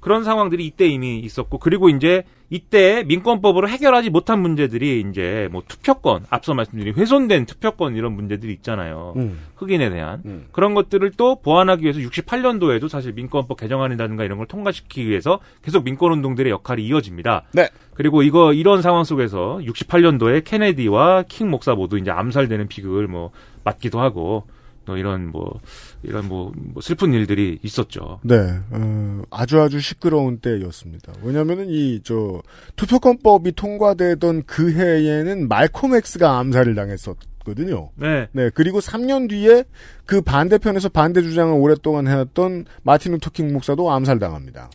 그런 0.00 0.24
상황들이 0.24 0.64
이때 0.64 0.86
이미 0.86 1.18
있었고 1.18 1.58
그리고 1.58 1.90
이제 1.90 2.24
이때 2.52 3.02
민권법으로 3.04 3.66
해결하지 3.66 4.10
못한 4.10 4.42
문제들이 4.42 5.06
이제 5.08 5.48
뭐 5.50 5.62
투표권 5.66 6.26
앞서 6.28 6.52
말씀드린 6.52 6.92
훼손된 6.94 7.46
투표권 7.46 7.96
이런 7.96 8.12
문제들이 8.12 8.52
있잖아요. 8.52 9.14
음. 9.16 9.40
흑인에 9.56 9.88
대한 9.88 10.20
음. 10.26 10.48
그런 10.52 10.74
것들을 10.74 11.12
또 11.16 11.40
보완하기 11.40 11.82
위해서 11.82 11.98
68년도에도 12.00 12.90
사실 12.90 13.14
민권법 13.14 13.58
개정안이라든가 13.58 14.24
이런 14.24 14.36
걸 14.36 14.46
통과시키기 14.46 15.08
위해서 15.08 15.40
계속 15.62 15.84
민권 15.84 16.12
운동들의 16.12 16.52
역할이 16.52 16.84
이어집니다. 16.84 17.44
네. 17.52 17.70
그리고 17.94 18.22
이거 18.22 18.52
이런 18.52 18.82
상황 18.82 19.04
속에서 19.04 19.58
68년도에 19.64 20.44
케네디와 20.44 21.24
킹 21.28 21.48
목사 21.48 21.74
모두 21.74 21.96
이제 21.96 22.10
암살되는 22.10 22.68
비극을 22.68 23.06
뭐 23.08 23.30
맞기도 23.64 23.98
하고 23.98 24.44
또 24.84 24.96
이런 24.96 25.30
뭐 25.30 25.60
이런 26.02 26.28
뭐, 26.28 26.52
뭐 26.54 26.82
슬픈 26.82 27.12
일들이 27.12 27.58
있었죠. 27.62 28.20
네, 28.22 28.36
어, 28.70 29.22
아주 29.30 29.60
아주 29.60 29.80
시끄러운 29.80 30.38
때였습니다. 30.38 31.12
왜냐면은 31.22 31.66
이, 31.68 32.00
저, 32.02 32.42
투표권법이 32.76 33.52
통과되던 33.52 34.44
그 34.46 34.72
해에는 34.72 35.48
말콤 35.48 35.94
엑스가 35.94 36.38
암살을 36.38 36.74
당했었거든요. 36.74 37.90
네. 37.96 38.28
네, 38.32 38.50
그리고 38.54 38.80
3년 38.80 39.28
뒤에 39.28 39.64
그 40.06 40.20
반대편에서 40.20 40.88
반대 40.88 41.22
주장을 41.22 41.52
오랫동안 41.54 42.08
해왔던 42.08 42.66
마틴 42.82 43.12
루터 43.12 43.30
킹 43.30 43.52
목사도 43.52 43.90
암살당합니다. 43.90 44.70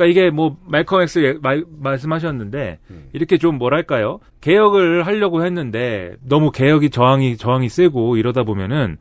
그러니까 0.00 0.04
이게 0.06 0.30
뭐 0.30 0.56
말콤 0.66 1.02
엑스 1.02 1.18
예- 1.20 1.38
말, 1.42 1.64
말씀하셨는데 1.68 2.78
음. 2.90 3.08
이렇게 3.12 3.36
좀 3.36 3.58
뭐랄까요 3.58 4.20
개혁을 4.40 5.06
하려고 5.06 5.44
했는데 5.44 6.16
너무 6.22 6.50
개혁이 6.50 6.88
저항이 6.88 7.36
저항이 7.36 7.68
세고 7.68 8.16
이러다 8.16 8.44
보면은 8.44 8.96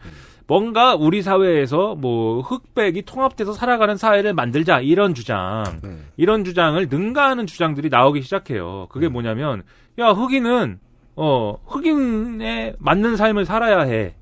뭔가 0.49 0.95
우리 0.95 1.21
사회에서 1.21 1.93
뭐 1.93 2.41
흑백이 2.41 3.03
통합돼서 3.03 3.53
살아가는 3.53 3.95
사회를 3.95 4.33
만들자 4.33 4.79
이런 4.79 5.13
주장 5.13 5.63
음. 5.83 6.07
이런 6.17 6.43
주장을 6.43 6.87
능가하는 6.89 7.45
주장들이 7.45 7.89
나오기 7.89 8.23
시작해요. 8.23 8.87
그게 8.89 9.05
음. 9.05 9.13
뭐냐면 9.13 9.61
야 9.99 10.09
흑인은 10.09 10.79
어 11.15 11.55
흑인에 11.67 12.73
맞는 12.79 13.15
삶을 13.15 13.45
살아야 13.45 13.81
해. 13.81 14.15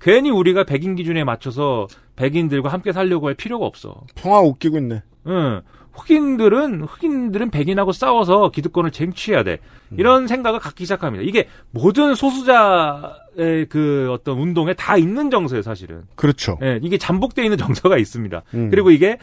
괜히 0.00 0.30
우리가 0.30 0.64
백인 0.64 0.94
기준에 0.94 1.24
맞춰서 1.24 1.88
백인들과 2.16 2.70
함께 2.70 2.92
살려고 2.92 3.26
할 3.26 3.34
필요가 3.34 3.66
없어. 3.66 4.00
평화 4.14 4.40
웃기고 4.40 4.78
있네. 4.78 5.02
응. 5.26 5.60
흑인들은 5.96 6.82
흑인들은 6.82 7.50
백인하고 7.50 7.92
싸워서 7.92 8.50
기득권을 8.50 8.90
쟁취해야 8.90 9.42
돼. 9.42 9.58
음. 9.90 9.96
이런 9.98 10.26
생각을 10.26 10.60
갖기 10.60 10.84
시작합니다. 10.84 11.24
이게 11.24 11.48
모든 11.70 12.14
소수자의 12.14 13.66
그 13.68 14.08
어떤 14.12 14.38
운동에 14.38 14.74
다 14.74 14.96
있는 14.96 15.30
정서예요, 15.30 15.62
사실은. 15.62 16.02
그렇죠. 16.14 16.58
예, 16.62 16.78
이게 16.82 16.98
잠복돼 16.98 17.44
있는 17.44 17.56
정서가 17.58 17.96
있습니다. 17.98 18.42
음. 18.54 18.70
그리고 18.70 18.90
이게 18.90 19.18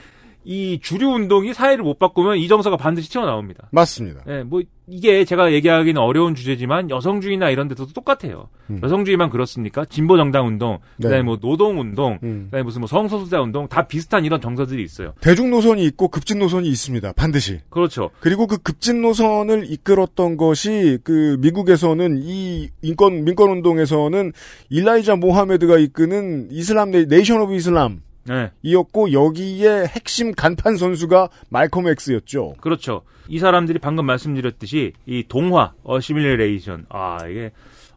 이 0.46 0.80
주류 0.82 1.10
운동이 1.10 1.54
사회를 1.54 1.84
못 1.84 2.00
바꾸면 2.00 2.38
이 2.38 2.48
정서가 2.48 2.78
반드시 2.78 3.10
튀어나옵니다. 3.10 3.70
맞습니다. 3.72 4.22
예, 4.28 4.44
뭐 4.44 4.62
이게 4.88 5.24
제가 5.24 5.54
얘기하기는 5.54 6.02
어려운 6.02 6.36
주제지만 6.36 6.90
여성주의나 6.90 7.50
이런 7.50 7.68
데도 7.70 7.88
똑같아요. 7.88 8.50
음. 8.70 8.82
여성주의만 8.84 9.30
그렇습니까? 9.30 9.86
진보 9.86 10.18
정당 10.18 10.48
운동, 10.48 10.80
네. 10.98 11.04
그다음에 11.04 11.24
뭐 11.24 11.38
노동 11.38 11.80
운동, 11.80 12.20
음. 12.24 12.46
그다음에 12.46 12.64
무슨 12.64 12.82
뭐 12.82 12.88
성소수자 12.88 13.42
운동 13.42 13.68
다 13.68 13.88
비슷한 13.88 14.26
이런 14.26 14.42
정서들이 14.42 14.84
있어요. 14.84 15.14
대중 15.22 15.50
노선이 15.50 15.86
있고 15.86 16.10
급진 16.10 16.40
노선이 16.40 16.68
있습니다. 16.68 17.14
반드시. 17.14 17.60
그렇죠. 17.70 18.10
그리고 18.20 18.48
그 18.48 18.58
급진 18.58 19.02
노선을 19.02 19.72
이끌었던 19.72 20.36
것이 20.36 21.00
그 21.04 21.38
미국에서는 21.40 22.20
이 22.22 22.70
인권 22.82 23.24
민권 23.24 23.52
운동에서는 23.52 24.34
일라이자 24.70 25.16
모하메드가 25.16 25.78
이끄는 25.78 26.50
이슬람 26.52 26.92
네, 26.92 27.06
네이션 27.06 27.40
오브 27.42 27.56
이슬람 27.56 28.02
네. 28.26 28.52
이었고 28.62 29.12
여기에 29.12 29.86
핵심 29.88 30.32
간판 30.34 30.78
선수가 30.78 31.30
말콤 31.50 31.88
엑스였죠. 31.88 32.56
그렇죠. 32.62 33.02
이 33.28 33.40
사람들이 33.40 33.80
방금 33.80 34.06
말씀드렸듯이 34.06 34.94
이 35.06 35.24
동화 35.28 35.74
assimilation 35.84 36.86
아 36.90 37.18
이게 37.28 37.52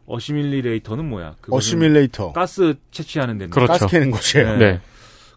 assimilator는 0.05 1.07
뭐야? 1.09 1.35
assimilator. 1.49 2.31
가스 2.33 2.75
채취하는 2.91 3.37
데인데. 3.37 3.53
그렇죠. 3.53 3.71
가스 3.73 3.87
캐는 3.87 4.11
곳이에요. 4.11 4.57
네. 4.57 4.79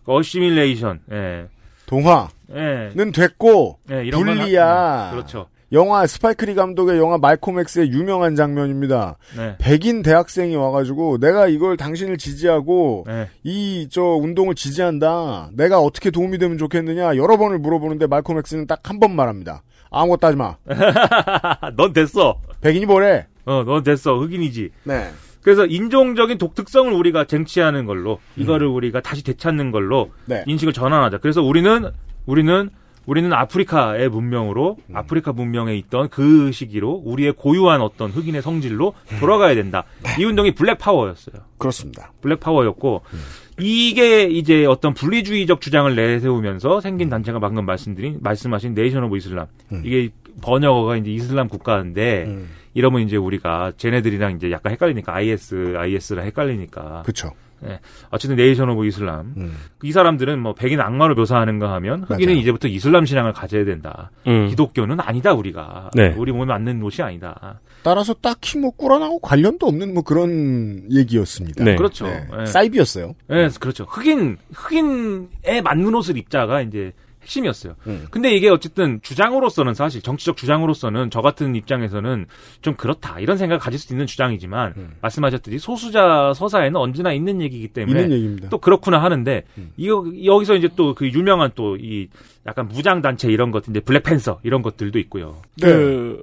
assimilation. 0.06 1.00
예. 1.12 1.46
동화는 1.86 2.28
예. 2.54 3.10
됐고 3.12 3.78
예, 3.90 4.04
이런 4.04 4.24
건 4.24 4.36
분리야. 4.36 4.66
하- 4.66 5.04
네, 5.06 5.16
그렇죠. 5.16 5.48
영화 5.72 6.04
스파이크리 6.06 6.54
감독의 6.56 6.98
영화 6.98 7.16
말콤 7.18 7.60
엑스의 7.60 7.90
유명한 7.92 8.34
장면입니다. 8.34 9.16
네. 9.36 9.56
백인 9.58 10.02
대학생이 10.02 10.56
와가지고 10.56 11.18
내가 11.18 11.46
이걸 11.46 11.76
당신을 11.76 12.18
지지하고 12.18 13.04
네. 13.06 13.28
이저 13.44 14.02
운동을 14.02 14.56
지지한다. 14.56 15.50
내가 15.52 15.78
어떻게 15.80 16.10
도움이 16.10 16.38
되면 16.38 16.58
좋겠느냐 16.58 17.16
여러 17.16 17.36
번을 17.36 17.58
물어보는데 17.58 18.06
말콤 18.08 18.38
엑스는 18.38 18.66
딱 18.66 18.80
한 18.84 18.98
번 18.98 19.14
말합니다. 19.14 19.62
아무것도 19.90 20.26
하지 20.26 20.36
마. 20.36 20.56
넌 21.76 21.92
됐어. 21.92 22.40
백인이 22.60 22.86
뭐래? 22.86 23.26
어, 23.44 23.62
넌 23.64 23.82
됐어. 23.82 24.18
흑인이지. 24.18 24.70
네. 24.84 25.10
그래서 25.42 25.64
인종적인 25.66 26.36
독특성을 26.38 26.92
우리가 26.92 27.24
쟁취하는 27.24 27.86
걸로 27.86 28.18
이거를 28.36 28.66
우리가 28.66 29.00
다시 29.00 29.24
되찾는 29.24 29.70
걸로 29.70 30.04
음. 30.04 30.10
네. 30.26 30.44
인식을 30.46 30.72
전환하자. 30.72 31.18
그래서 31.18 31.42
우리는 31.42 31.90
우리는 32.26 32.70
우리는 33.10 33.32
아프리카의 33.32 34.08
문명으로 34.08 34.76
음. 34.86 34.96
아프리카 34.96 35.32
문명에 35.32 35.74
있던 35.78 36.10
그 36.10 36.52
시기로 36.52 37.02
우리의 37.04 37.32
고유한 37.32 37.80
어떤 37.80 38.12
흑인의 38.12 38.40
성질로 38.40 38.94
돌아가야 39.18 39.56
된다. 39.56 39.82
네. 40.04 40.10
이 40.20 40.24
운동이 40.24 40.54
Black 40.54 40.78
Power였어요. 40.78 41.42
그렇습니다. 41.58 42.12
Black 42.20 42.38
Power였고 42.38 43.02
음. 43.12 43.18
이게 43.58 44.26
이제 44.26 44.64
어떤 44.64 44.94
분리주의적 44.94 45.60
주장을 45.60 45.92
내세우면서 45.92 46.80
생긴 46.80 47.08
음. 47.08 47.10
단체가 47.10 47.40
방금 47.40 47.66
말씀드린 47.66 48.18
말씀하신 48.20 48.74
네이션 48.74 49.02
오브 49.02 49.16
이슬람 49.16 49.46
이게 49.82 50.10
번역어가 50.40 50.96
이제 50.96 51.10
이슬람 51.10 51.48
국가인데 51.48 52.26
음. 52.28 52.48
이러면 52.74 53.02
이제 53.02 53.16
우리가 53.16 53.72
쟤네들이랑 53.76 54.36
이제 54.36 54.52
약간 54.52 54.70
헷갈리니까 54.70 55.12
IS 55.12 55.74
IS랑 55.76 56.26
헷갈리니까 56.26 57.02
그쵸. 57.04 57.32
예. 57.66 57.80
어쨌든 58.10 58.36
네이션 58.36 58.68
오브 58.70 58.86
이슬람 58.86 59.34
음. 59.36 59.56
이 59.82 59.92
사람들은 59.92 60.40
뭐 60.40 60.54
백인 60.54 60.80
악마로 60.80 61.14
묘사하는가 61.14 61.72
하면 61.74 62.04
흑인은 62.04 62.26
맞아요. 62.26 62.40
이제부터 62.40 62.68
이슬람 62.68 63.04
신앙을 63.04 63.32
가져야 63.32 63.64
된다. 63.64 64.10
음. 64.26 64.48
기독교는 64.48 65.00
아니다 65.00 65.32
우리가 65.32 65.90
네. 65.94 66.14
우리 66.16 66.32
몸에 66.32 66.46
맞는 66.46 66.82
옷이 66.82 67.04
아니다. 67.04 67.60
따라서 67.82 68.14
딱히 68.14 68.58
뭐 68.58 68.70
꾸란하고 68.70 69.20
관련도 69.20 69.66
없는 69.66 69.94
뭐 69.94 70.02
그런 70.02 70.82
얘기였습니다. 70.90 71.64
네. 71.64 71.76
그렇죠. 71.76 72.06
네. 72.06 72.26
예. 72.40 72.46
사이비였어요. 72.46 73.14
예, 73.30 73.48
그렇죠. 73.58 73.84
흑인, 73.84 74.36
흑인에 74.52 75.60
맞는 75.62 75.94
옷을 75.94 76.16
입자가 76.16 76.60
이제 76.62 76.92
핵심이었어요. 77.22 77.74
음. 77.86 78.06
근데 78.10 78.34
이게 78.34 78.48
어쨌든 78.48 79.00
주장으로서는 79.02 79.74
사실 79.74 80.02
정치적 80.02 80.36
주장으로서는 80.36 81.10
저 81.10 81.20
같은 81.20 81.54
입장에서는 81.54 82.26
좀 82.62 82.74
그렇다 82.74 83.20
이런 83.20 83.36
생각을 83.36 83.58
가질 83.58 83.78
수 83.78 83.92
있는 83.92 84.06
주장이지만 84.06 84.74
음. 84.76 84.90
말씀하셨듯이 85.00 85.58
소수자 85.58 86.32
서사에는 86.34 86.76
언제나 86.76 87.12
있는 87.12 87.40
얘기이기 87.42 87.68
때문에 87.68 88.02
있는 88.02 88.16
얘기입니다. 88.16 88.48
또 88.48 88.58
그렇구나 88.58 89.02
하는데 89.02 89.44
음. 89.58 89.72
이거 89.76 90.04
여기서 90.24 90.56
이제 90.56 90.68
또 90.76 90.94
그 90.94 91.08
유명한 91.08 91.50
또 91.54 91.76
이 91.76 92.08
약간 92.46 92.68
무장 92.68 93.00
단체 93.02 93.30
이런 93.30 93.50
것들 93.50 93.70
이제 93.70 93.80
블랙팬서 93.80 94.40
이런 94.42 94.62
것들도 94.62 94.98
있고요. 94.98 95.36
그 95.60 96.22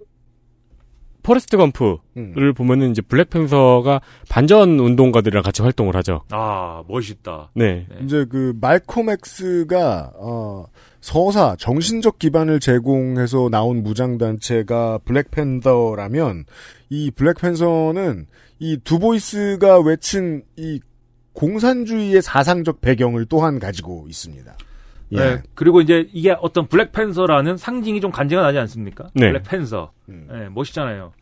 포레스트 1.24 1.58
검프를 1.58 1.98
음. 2.18 2.54
보면은 2.56 2.92
이제 2.92 3.02
블랙팬서가 3.02 4.00
반전 4.30 4.80
운동가들이랑 4.80 5.44
같이 5.44 5.62
활동을 5.62 5.96
하죠. 5.98 6.22
아 6.32 6.84
멋있다. 6.88 7.52
네. 7.54 7.86
이제 8.04 8.26
그 8.30 8.54
말콤 8.62 9.10
엑스가 9.10 10.12
어, 10.16 10.68
서사 11.12 11.56
정신적 11.58 12.20
기반을 12.20 12.60
제공해서 12.60 13.48
나온 13.50 13.82
무장 13.82 14.18
단체가 14.18 15.00
블랙팬서라면 15.06 16.44
이 16.90 17.12
블랙팬서는 17.12 18.26
이 18.60 18.78
두보이스가 18.84 19.80
외친 19.80 20.44
이 20.58 20.82
공산주의의 21.32 22.22
사상적 22.22 22.82
배경을 22.82 23.26
또한 23.28 23.58
가지고 23.58 24.06
있습니다. 24.10 24.58
예. 25.14 25.18
네. 25.18 25.42
그리고 25.56 25.80
이제 25.80 26.10
이게 26.12 26.36
어떤 26.42 26.68
블랙팬서라는 26.68 27.56
상징이 27.56 28.02
좀 28.02 28.12
간지가 28.12 28.42
나지 28.42 28.58
않습니까? 28.58 29.06
네. 29.14 29.30
블랙팬서. 29.32 29.94
음. 30.10 30.28
네, 30.30 30.50
멋있잖아요. 30.50 31.14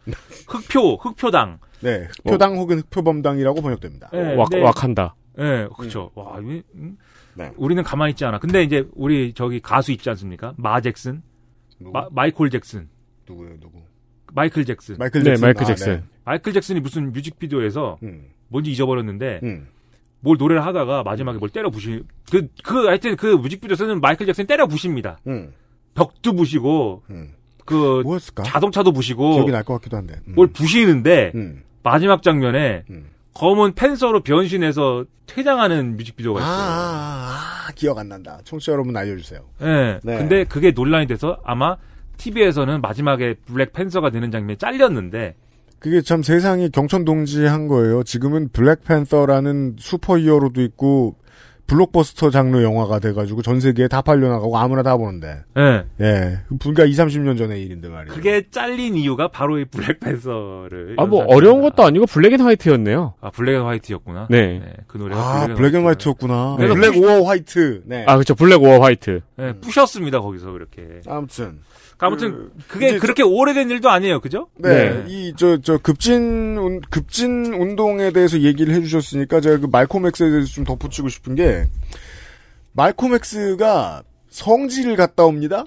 흑표, 0.48 0.96
흑표당. 0.96 1.60
네, 1.82 2.08
흑표당 2.24 2.58
혹은 2.58 2.80
흑표범당이라고 2.80 3.62
번역됩니다. 3.62 4.10
네, 4.12 4.34
왁, 4.34 4.50
근데 4.50 4.64
왁한다. 4.66 5.14
예, 5.38 5.68
그렇죠. 5.78 6.10
와, 6.16 6.40
이- 6.40 6.64
음? 6.74 6.98
네. 7.36 7.52
우리는 7.58 7.82
가만히 7.84 8.12
있지 8.12 8.26
않아. 8.26 8.40
근데 8.40 8.64
이제 8.64 8.88
우리 8.94 9.34
저기 9.34 9.60
가수 9.60 9.92
있지 9.92 10.10
않습니까? 10.10 10.54
마 10.58 10.80
잭슨, 10.82 11.22
누구? 11.80 11.92
마, 11.92 12.08
마이콜 12.12 12.50
잭슨, 12.50 12.88
누구요, 13.28 13.60
누구? 13.60 13.80
마이클 14.34 14.66
잭슨. 14.66 14.98
마이클 14.98 15.24
네, 15.24 15.32
잭슨. 15.32 15.46
마이클 15.46 15.64
아, 15.64 15.66
잭슨. 15.66 15.94
네. 15.98 16.04
마이클 16.26 16.54
잭슨이 16.54 16.80
무슨 16.80 17.12
뮤직비디오에서 17.12 17.98
음, 18.04 18.26
뭔지 18.48 18.72
잊어버렸는데 18.72 19.40
음. 19.44 19.68
뭘 20.22 20.38
노래를 20.38 20.66
하다가 20.66 21.04
마지막에 21.04 21.38
뭘 21.38 21.50
때려 21.50 21.70
부시 21.70 22.04
그, 22.32 22.48
그, 22.64 22.88
하여튼 22.88 23.16
그 23.16 23.28
뮤직비디오에서는 23.36 24.02
마이클 24.02 24.26
잭슨 24.26 24.48
때려 24.48 24.66
부십니다. 24.68 25.20
음, 25.28 25.54
벽도 25.94 26.34
부시고, 26.34 27.04
음. 27.12 27.34
그, 27.66 28.02
뭐였을까? 28.04 28.44
자동차도 28.44 28.92
부시고, 28.92 29.34
기억이 29.36 29.52
날 29.52 29.64
것 29.64 29.74
같기도 29.76 29.98
한데. 29.98 30.16
음. 30.28 30.34
뭘 30.36 30.48
부시는데, 30.48 31.32
음, 31.36 31.64
마지막 31.84 32.22
장면에 32.24 32.84
음. 32.90 33.06
검은 33.36 33.74
팬서로 33.74 34.22
변신해서 34.24 35.06
퇴장하는 35.28 35.98
뮤직비디오가 35.98 36.40
아, 36.40 36.44
있어요. 36.44 36.58
아, 36.58 37.68
아, 37.68 37.72
기억 37.76 37.98
안 37.98 38.10
난다. 38.10 38.40
청취자 38.44 38.72
여러분 38.72 38.96
알려주세요. 38.96 39.42
예. 39.62 40.00
네. 40.04 40.18
근데 40.18 40.44
그게 40.46 40.72
논란이 40.72 41.08
돼서 41.08 41.38
아마 41.44 41.76
TV에서는 42.18 42.80
마지막에 42.82 43.36
블랙 43.46 43.74
팬서가 43.74 44.10
되는 44.10 44.32
장면이 44.32 44.58
잘렸는데, 44.58 45.36
그게 45.80 46.02
참 46.02 46.24
세상이 46.24 46.70
경천동지한 46.72 47.68
거예요. 47.68 48.04
지금은 48.04 48.50
블랙 48.50 48.86
팬서라는 48.86 49.76
슈퍼히어로도 49.78 50.62
있고 50.62 51.18
블록버스터 51.68 52.30
장르 52.30 52.63
영화가 52.63 52.99
돼가지고 52.99 53.41
전 53.41 53.59
세계에 53.59 53.88
다 53.88 54.01
팔려나가고 54.01 54.57
아무나 54.57 54.84
다 54.84 54.97
보는데. 54.97 55.43
예. 55.57 55.84
예. 55.99 56.39
불과 56.59 56.86
2, 56.86 56.91
30년 56.91 57.38
전의 57.38 57.61
일인데 57.63 57.89
말이에요. 57.89 58.13
그게 58.13 58.43
잘린 58.51 58.95
이유가 58.95 59.28
바로 59.30 59.57
이 59.59 59.66
블랙 59.66 59.99
팬서를. 59.99 60.95
아, 60.97 61.05
뭐. 61.05 61.24
어려운 61.26 61.61
것도 61.61 61.84
아니고 61.84 62.05
Black 62.06 62.34
and 62.34 62.41
White였네요. 62.41 63.16
아, 63.20 63.30
Black 63.32 63.56
and 63.56 63.62
White였구나. 63.64 64.28
네. 64.30 64.61
그 64.88 64.97
노래가 64.97 65.20
아, 65.20 65.43
and 65.46 65.56
Black 65.56 65.70
and 65.70 65.86
White. 65.86 65.86
화이트였구나. 65.86 66.57
네. 66.59 66.68
Black 66.68 66.98
오어 66.97 67.24
White. 67.24 67.82
네. 67.86 68.05
아, 68.07 68.18
그쵸. 68.18 68.36
Black 68.36 68.62
or 68.62 68.80
White. 68.80 69.22
네, 69.38 69.53
부셨습니다, 69.59 70.20
거기서 70.22 70.51
그렇게. 70.51 71.01
아무튼. 71.07 71.59
아무튼, 71.98 72.52
그, 72.68 72.74
그게 72.74 72.98
그렇게 73.00 73.24
오래된 73.24 73.70
일도 73.70 73.89
아니에요, 73.89 74.20
그죠? 74.20 74.48
네. 74.58 74.89
네. 74.91 75.06
이, 75.08 75.34
저, 75.38 75.58
저, 75.62 75.78
급진, 75.78 76.58
운- 76.58 76.82
급진 76.89 77.54
운동에 77.54 78.12
대해서 78.12 78.39
얘기를 78.41 78.74
해주셨으니까 78.76 79.39
제가 79.41 79.60
그 79.60 79.68
말콤 79.72 80.06
X에 80.06 80.30
대해서 80.30 80.48
좀 80.48 80.64
덧붙이고 80.66 81.08
싶은 81.10 81.36
게, 81.36 81.66
말콤 82.74 83.14
X가 83.14 84.04
성지를 84.30 84.96
갔다 84.98 85.24
옵니다? 85.26 85.66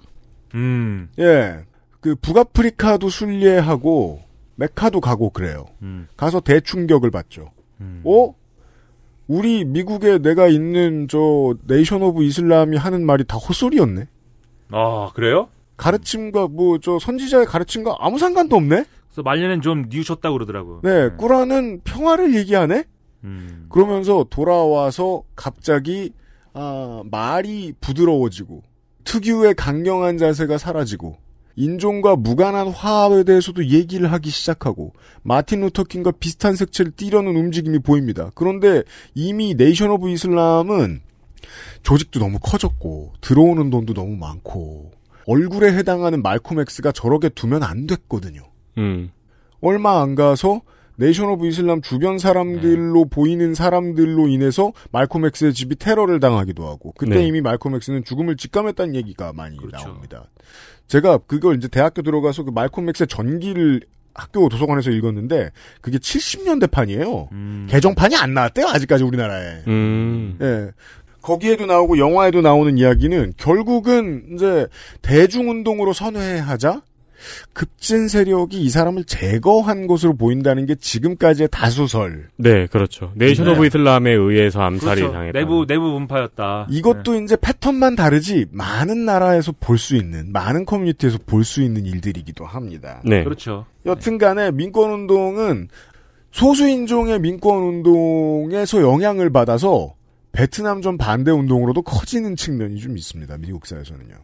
음, 0.55 1.09
예. 1.19 1.61
그 2.01 2.15
북아프리카도 2.17 3.09
순례하고, 3.09 4.21
메카도 4.57 5.01
가고 5.01 5.31
그래요. 5.31 5.67
음, 5.83 6.09
가서 6.17 6.41
대충격을 6.41 7.11
받죠. 7.11 7.51
음. 7.81 8.03
어? 8.05 8.35
우리 9.27 9.65
미국에 9.65 10.19
내가 10.19 10.49
있는 10.49 11.07
저 11.09 11.55
네이션 11.67 12.03
오브 12.03 12.25
이슬람이 12.25 12.77
하는 12.77 13.05
말이 13.07 13.25
다 13.25 13.37
헛소리였네? 13.37 14.07
아, 14.73 15.11
그래요? 15.15 15.49
가르침과 15.79 16.49
뭐 16.49 16.79
저 16.83 16.99
선지자의 16.99 17.47
가르침과 17.47 17.97
아무 18.01 18.19
상관도 18.19 18.57
없네? 18.57 18.85
그래서 19.09 19.23
말년엔 19.23 19.63
좀 19.63 19.87
뉘우쳤다 19.89 20.31
그러더라고. 20.31 20.81
네, 20.83 21.09
꾸란은 21.17 21.81
평화를 21.85 22.35
얘기하네? 22.37 22.85
음, 23.25 23.67
그러면서 23.71 24.27
돌아와서 24.29 25.23
갑자기 25.35 26.13
아, 26.53 27.03
말이 27.11 27.73
부드러워지고 27.81 28.63
특유의 29.05 29.55
강경한 29.55 30.19
자세가 30.19 30.59
사라지고 30.59 31.17
인종과 31.57 32.15
무관한 32.17 32.69
화합에 32.69 33.25
대해서도 33.25 33.67
얘기를 33.67 34.13
하기 34.13 34.31
시작하고 34.31 34.93
마틴 35.23 35.61
루터 35.63 35.83
킹과 35.83 36.13
비슷한 36.21 36.55
색채를 36.55 36.93
띠려는 36.93 37.35
움직임이 37.35 37.79
보입니다. 37.81 38.31
그런데 38.37 38.83
이미 39.15 39.55
네이션 39.55 39.91
오브 39.91 40.09
이슬람은 40.11 41.01
조직도 41.83 42.21
너무 42.21 42.39
커졌고 42.41 43.15
들어오는 43.21 43.71
돈도 43.71 43.95
너무 43.95 44.17
많고 44.17 44.93
얼굴에 45.29 45.73
해당하는 45.75 46.23
말콤 46.23 46.59
X가 46.61 46.91
저렇게 46.93 47.29
두면 47.29 47.63
안 47.63 47.87
됐거든요. 47.87 48.41
음. 48.79 49.11
얼마 49.61 50.01
안 50.01 50.15
가서 50.15 50.63
네이션 50.97 51.29
오브 51.29 51.47
이슬람 51.47 51.83
주변 51.83 52.19
사람들로 52.19 53.05
보이는 53.05 53.55
사람들로 53.55 54.27
인해서 54.29 54.73
말콤 54.91 55.27
X의 55.27 55.53
집이 55.53 55.77
테러를 55.77 56.19
당하기도 56.19 56.67
하고 56.67 56.93
그때 56.97 57.17
네. 57.17 57.27
이미 57.27 57.43
말콤 57.43 57.75
X는 57.75 58.05
죽음을 58.05 58.37
직감했다는 58.37 58.95
얘기가 58.95 59.35
많이 59.35 59.59
그렇죠. 59.59 59.89
나옵니다. 59.89 60.25
제가 60.87 61.19
그걸 61.19 61.57
이제 61.57 61.69
대학교 61.69 62.01
들어가서 62.01 62.45
그 62.45 62.51
말콤 62.51 62.89
X의 62.89 63.07
전기를 63.07 63.83
학교 64.15 64.49
도서관에서 64.49 64.91
읽었는데 64.91 65.51
그게 65.83 65.99
70년대 65.99 66.71
판이에요. 66.71 67.29
음. 67.33 67.67
개정판이 67.69 68.17
안 68.17 68.33
나왔대요 68.33 68.67
아직까지 68.67 69.05
우리나라에. 69.05 69.63
음. 69.69 70.39
예. 70.41 70.71
거기에도 71.23 71.67
나오고 71.67 71.99
영화에도 71.99 72.41
나오는 72.41 72.79
이야기는 72.79 73.35
결국은 73.37 74.25
이제 74.35 74.67
대중운동으로 75.03 75.93
선회하자 75.93 76.83
급진 77.53 78.07
세력이 78.07 78.63
이 78.63 78.71
사람을 78.71 79.03
제거한 79.03 79.89
것으로 79.89 80.15
보인다는 80.15 80.67
게 80.67 80.77
지금까지의 80.77 81.49
다수설. 81.51 82.29
네, 82.37 82.67
그렇죠. 82.69 83.11
네이션 83.17 83.47
네. 83.47 83.53
오브 83.53 83.67
이슬람에 83.67 84.13
의해서 84.13 84.63
암살이 84.63 85.01
그렇죠. 85.01 85.13
당했다. 85.13 85.39
내부, 85.39 85.67
내부 85.67 85.91
분파였다. 85.95 86.69
이것도 86.71 87.17
이제 87.21 87.37
패턴만 87.37 87.97
다르지 87.97 88.47
많은 88.53 89.05
나라에서 89.05 89.53
볼 89.59 89.79
수 89.79 89.97
있는 89.97 90.31
많은 90.33 90.65
커뮤니티에서 90.65 91.19
볼 91.27 91.43
수 91.43 91.61
있는 91.61 91.87
일들이기도 91.87 92.45
합니다. 92.45 93.01
네. 93.05 93.19
네. 93.19 93.25
그렇죠. 93.25 93.67
여튼간에 93.85 94.53
민권 94.53 94.93
운동은 94.93 95.69
소수 96.31 96.69
인종의 96.69 97.19
민권 97.21 97.59
운동에서 97.63 98.81
영향을 98.81 99.31
받아서 99.31 99.95
베트남 100.39 100.83
전 100.83 100.97
반대 100.99 101.33
운동으로도 101.33 101.83
커지는 101.83 102.37
측면이 102.37 102.79
좀 102.79 102.97
있습니다. 102.97 103.39
미국 103.39 103.67
사에서는요. 103.67 104.15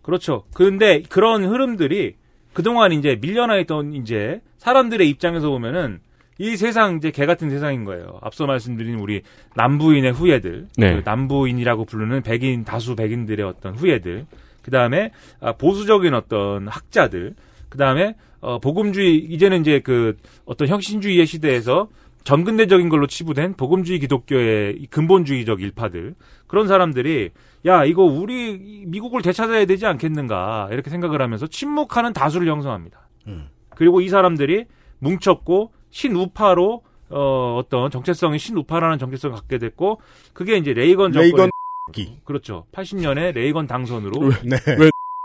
그렇죠. 0.00 0.44
근데 0.54 1.02
그런 1.02 1.44
흐름들이 1.44 2.14
그동안 2.54 2.92
이제 2.92 3.18
밀려나 3.20 3.58
있던 3.58 3.92
이제 3.92 4.40
사람들의 4.56 5.06
입장에서 5.06 5.50
보면은 5.50 6.00
이 6.38 6.56
세상 6.56 6.96
이제 6.96 7.10
개 7.10 7.26
같은 7.26 7.50
세상인 7.50 7.84
거예요. 7.84 8.18
앞서 8.22 8.46
말씀드린 8.46 8.94
우리 8.94 9.20
남부인의 9.54 10.12
후예들, 10.12 10.68
네. 10.78 10.94
그 10.94 11.02
남부인이라고 11.04 11.84
부르는 11.84 12.22
백인 12.22 12.64
다수 12.64 12.96
백인들의 12.96 13.44
어떤 13.44 13.74
후예들, 13.74 14.24
그 14.62 14.70
다음에 14.70 15.10
보수적인 15.58 16.14
어떤 16.14 16.68
학자들, 16.68 17.34
그 17.68 17.76
다음에 17.76 18.14
어, 18.40 18.60
복음주의 18.60 19.18
이제는 19.18 19.60
이제 19.60 19.80
그 19.80 20.16
어떤 20.46 20.68
혁신주의의 20.68 21.26
시대에서 21.26 21.88
전근대적인 22.24 22.88
걸로 22.88 23.06
치부된 23.06 23.54
복음주의 23.54 23.98
기독교의 23.98 24.76
이 24.78 24.86
근본주의적 24.86 25.60
일파들 25.60 26.14
그런 26.46 26.66
사람들이 26.66 27.30
야 27.66 27.84
이거 27.84 28.02
우리 28.02 28.84
미국을 28.86 29.22
되찾아야 29.22 29.64
되지 29.66 29.86
않겠는가 29.86 30.68
이렇게 30.72 30.90
생각을 30.90 31.20
하면서 31.20 31.46
침묵하는 31.46 32.12
다수를 32.12 32.48
형성합니다. 32.48 33.08
음. 33.26 33.48
그리고 33.74 34.00
이 34.00 34.08
사람들이 34.08 34.66
뭉쳤고 34.98 35.72
신우파로 35.90 36.82
어, 37.10 37.56
어떤 37.58 37.90
정체성이 37.90 38.38
신우파라는 38.38 38.98
정체성을 38.98 39.34
갖게 39.34 39.58
됐고 39.58 40.00
그게 40.32 40.56
이제 40.56 40.72
레이건 40.72 41.12
정권 41.12 41.22
레이건 41.22 41.50
기. 41.92 42.18
그렇죠. 42.24 42.66
80년에 42.72 43.34
레이건 43.34 43.66
당선으로 43.66 44.30
네. 44.44 44.56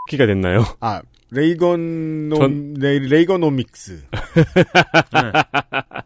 기가 0.10 0.26
됐나요? 0.26 0.64
아 0.80 1.02
레이건노 1.32 2.36
전- 2.38 2.74
레, 2.78 3.00
레이건 3.00 3.44
오믹스. 3.44 4.04
네, 5.14 5.32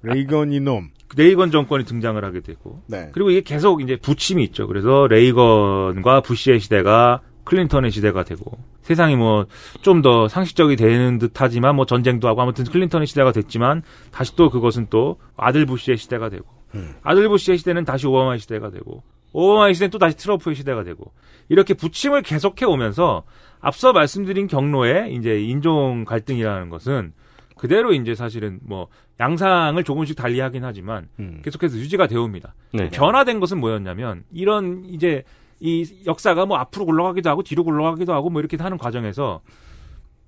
레이건 0.03 0.53
이놈. 0.53 0.89
레이건 1.17 1.49
정권이 1.51 1.85
등장을 1.85 2.23
하게 2.23 2.39
되고 2.41 2.81
네. 2.87 3.09
그리고 3.13 3.31
이게 3.31 3.41
계속 3.41 3.81
이제 3.81 3.95
부침이 3.97 4.43
있죠. 4.45 4.67
그래서 4.67 5.07
레이건과 5.07 6.21
부시의 6.21 6.59
시대가 6.59 7.21
클린턴의 7.45 7.89
시대가 7.91 8.23
되고 8.23 8.59
세상이 8.83 9.15
뭐 9.15 9.47
좀 9.81 10.01
더 10.03 10.27
상식적이 10.27 10.75
되는 10.75 11.17
듯하지만 11.17 11.75
뭐 11.75 11.85
전쟁도 11.85 12.27
하고 12.27 12.41
아무튼 12.43 12.63
클린턴의 12.65 13.07
시대가 13.07 13.31
됐지만 13.31 13.81
다시 14.11 14.35
또 14.35 14.49
그것은 14.51 14.87
또 14.91 15.17
아들 15.35 15.65
부시의 15.65 15.97
시대가 15.97 16.29
되고 16.29 16.45
음. 16.75 16.93
아들 17.01 17.27
부시의 17.27 17.57
시대는 17.57 17.85
다시 17.85 18.05
오바마의 18.05 18.39
시대가 18.39 18.69
되고 18.69 19.01
오바마의 19.33 19.73
시대는 19.73 19.89
또 19.89 19.97
다시 19.97 20.15
트럼프의 20.15 20.55
시대가 20.55 20.83
되고 20.83 21.11
이렇게 21.49 21.73
부침을 21.73 22.21
계속해 22.21 22.65
오면서 22.67 23.23
앞서 23.59 23.93
말씀드린 23.93 24.47
경로에 24.47 25.09
이제 25.11 25.39
인종 25.41 26.05
갈등이라는 26.05 26.69
것은 26.69 27.13
그대로 27.57 27.93
이제 27.93 28.15
사실은 28.15 28.59
뭐 28.63 28.87
양상을 29.19 29.83
조금씩 29.83 30.15
달리하긴 30.15 30.63
하지만 30.63 31.09
음. 31.19 31.41
계속해서 31.43 31.77
유지가 31.77 32.07
되어 32.07 32.21
옵니다. 32.21 32.55
네. 32.71 32.89
변화된 32.89 33.39
것은 33.41 33.59
뭐였냐면 33.59 34.23
이런 34.31 34.85
이제 34.85 35.23
이 35.59 35.85
역사가 36.05 36.45
뭐 36.45 36.57
앞으로 36.57 36.85
굴러가기도 36.85 37.29
하고 37.29 37.43
뒤로 37.43 37.65
굴러가기도 37.65 38.13
하고 38.13 38.29
뭐 38.29 38.39
이렇게 38.39 38.55
하는 38.55 38.77
과정에서 38.77 39.41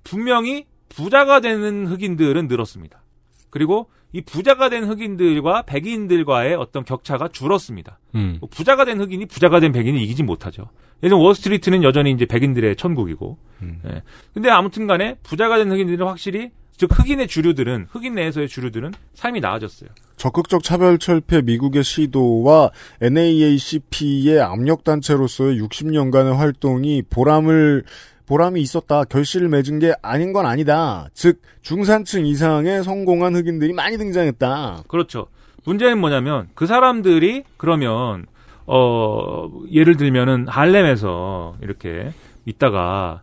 분명히 0.04 0.66
부자가 0.90 1.40
되는 1.40 1.86
흑인들은 1.86 2.48
늘었습니다. 2.48 3.02
그리고 3.48 3.88
이 4.12 4.20
부자가 4.20 4.68
된 4.68 4.84
흑인들과 4.84 5.62
백인들과의 5.62 6.54
어떤 6.54 6.84
격차가 6.84 7.28
줄었습니다. 7.28 7.98
음. 8.14 8.36
뭐 8.40 8.48
부자가 8.50 8.84
된 8.84 9.00
흑인이 9.00 9.26
부자가 9.26 9.60
된 9.60 9.72
백인을 9.72 10.00
이기지 10.00 10.22
못하죠. 10.22 10.68
예를 11.02 11.10
들면 11.10 11.20
월스트리트는 11.24 11.82
여전히 11.82 12.12
이제 12.12 12.26
백인들의 12.26 12.76
천국이고. 12.76 13.38
음. 13.62 13.80
예. 13.86 14.02
근데 14.34 14.50
아무튼 14.50 14.86
간에 14.86 15.16
부자가 15.22 15.56
된 15.56 15.70
흑인들은 15.70 16.06
확실히 16.06 16.50
즉 16.76 16.90
흑인의 16.98 17.28
주류들은 17.28 17.86
흑인 17.90 18.14
내에서의 18.14 18.48
주류들은 18.48 18.92
삶이 19.14 19.40
나아졌어요. 19.40 19.90
적극적 20.16 20.62
차별 20.62 20.98
철폐 20.98 21.42
미국의 21.42 21.84
시도와 21.84 22.70
NAACP의 23.00 24.40
압력 24.40 24.84
단체로서의 24.84 25.60
60년간의 25.60 26.36
활동이 26.36 27.02
보람을 27.08 27.84
보람이 28.32 28.62
있었다. 28.62 29.04
결실을 29.04 29.50
맺은 29.50 29.78
게 29.78 29.92
아닌 30.00 30.32
건 30.32 30.46
아니다. 30.46 31.06
즉 31.12 31.42
중산층 31.60 32.24
이상의 32.24 32.82
성공한 32.82 33.36
흑인들이 33.36 33.74
많이 33.74 33.98
등장했다. 33.98 34.84
그렇죠. 34.88 35.26
문제는 35.66 35.98
뭐냐면 35.98 36.48
그 36.54 36.66
사람들이 36.66 37.44
그러면 37.58 38.24
어 38.64 39.50
예를 39.70 39.98
들면은 39.98 40.48
할렘에서 40.48 41.58
이렇게 41.60 42.10
있다가 42.46 43.20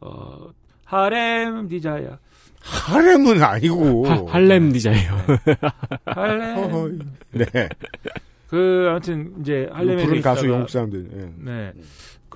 어 0.00 0.48
하렘 0.84 1.68
Desire 1.68 2.18
하렘은 2.60 3.40
아니고 3.40 4.08
하, 4.08 4.24
Harlem 4.26 4.72
Desire. 4.72 5.18
할렘 6.04 6.98
네. 7.30 7.46
그 8.48 8.88
아무튼 8.90 9.34
이제 9.40 9.68
할렘에 9.72 10.04
부른 10.04 10.20
가수 10.20 10.48
영국 10.48 10.68
사람들. 10.68 11.10
예. 11.12 11.30
네. 11.44 11.72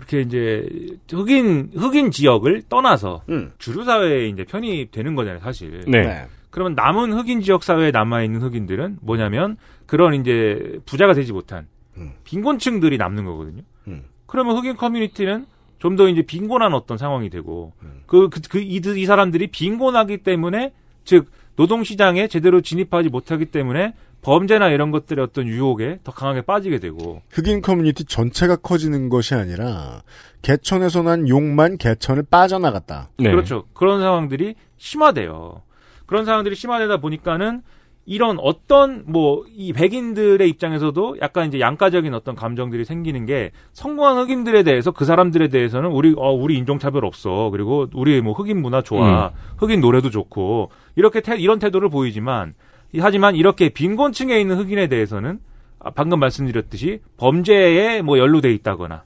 그렇게 0.03 0.21
이제 0.21 0.67
흑인 1.11 1.71
흑인 1.75 2.11
지역을 2.11 2.63
떠나서 2.69 3.23
음. 3.29 3.53
주류 3.59 3.85
사회에 3.85 4.27
이제 4.29 4.45
편입되는 4.45 5.15
거잖아요, 5.15 5.41
사실. 5.41 5.85
네. 5.87 6.27
그러면 6.51 6.75
남은 6.75 7.13
흑인 7.13 7.41
지역 7.41 7.63
사회에 7.63 7.93
남아 7.93 8.23
있는 8.25 8.43
흑인들은 8.43 8.99
뭐냐면 9.01 9.57
그런 9.87 10.15
이제 10.15 10.79
부자가 10.87 11.15
되지 11.15 11.33
못한 11.33 11.67
음. 11.97 12.13
빈곤층들이 12.25 12.99
남는 12.99 13.25
거거든요. 13.25 13.63
음. 13.87 14.05
그러면 14.27 14.57
흑인 14.57 14.77
커뮤니티는 14.77 15.47
좀 15.79 15.97
더 15.97 16.09
이제 16.09 16.23
빈곤한 16.23 16.75
어떤 16.75 16.97
상황이 16.97 17.29
되고 17.29 17.73
음. 17.83 18.03
그그그 18.07 18.61
이 18.61 18.81
이 18.85 19.07
사람들이 19.07 19.49
빈곤하기 19.49 20.19
때문에 20.19 20.73
즉 21.05 21.29
노동 21.57 21.85
시장에 21.85 22.29
제대로 22.29 22.61
진입하지 22.61 23.09
못하기 23.09 23.47
때문에 23.47 23.95
범죄나 24.23 24.69
이런 24.69 24.91
것들의 24.91 25.23
어떤 25.25 25.47
유혹에 25.47 25.99
더 26.05 26.13
강하게 26.13 26.43
빠지게 26.43 26.79
되고 26.79 27.23
흑인 27.31 27.61
커뮤니티 27.61 28.05
전체가 28.05 28.57
커지는 28.57 29.09
것이 29.09 29.35
아니라 29.35 30.03
개천에서 30.43 31.03
난 31.03 31.29
용만 31.29 31.77
개천을 31.79 32.25
빠져나갔다. 32.31 33.09
네. 33.19 33.31
그렇죠. 33.31 33.65
그런 33.75 34.01
상황들이 34.01 34.55
심화돼요. 34.77 35.63
그런 36.07 36.25
상황들이 36.25 36.55
심화되다 36.55 36.99
보니까는 36.99 37.63
이런 38.05 38.39
어떤 38.41 39.05
뭐 39.07 39.45
이 39.55 39.73
백인들의 39.73 40.49
입장에서도 40.49 41.19
약간 41.21 41.47
이제 41.47 41.61
양가적인 41.61 42.13
어떤 42.15 42.35
감정들이 42.35 42.85
생기는 42.85 43.27
게 43.27 43.53
성공한 43.73 44.19
흑인들에 44.19 44.65
대해서 44.65 44.91
그 44.91 45.05
사람들에 45.05 45.49
대해서는 45.49 45.91
우리 45.91 46.13
어 46.17 46.33
우리 46.33 46.57
인종 46.57 46.79
차별 46.81 47.05
없어. 47.05 47.51
그리고 47.51 47.87
우리 47.95 48.21
뭐 48.21 48.33
흑인 48.33 48.61
문화 48.61 48.83
좋아. 48.83 49.31
흑인 49.59 49.81
노래도 49.81 50.11
좋고. 50.11 50.71
이렇게 50.97 51.21
태, 51.21 51.37
이런 51.39 51.61
태도를 51.61 51.91
보이지만 51.91 52.51
이- 52.51 52.55
하지만 53.01 53.35
이렇게 53.37 53.69
빈곤층에 53.69 54.41
있는 54.41 54.57
흑인에 54.57 54.89
대해서는 54.89 55.39
아, 55.79 55.91
방금 55.91 56.21
말씀드렸듯이 56.21 57.01
범죄에 57.17 58.03
뭐 58.03 58.19
연루돼 58.19 58.53
있다거나 58.53 59.05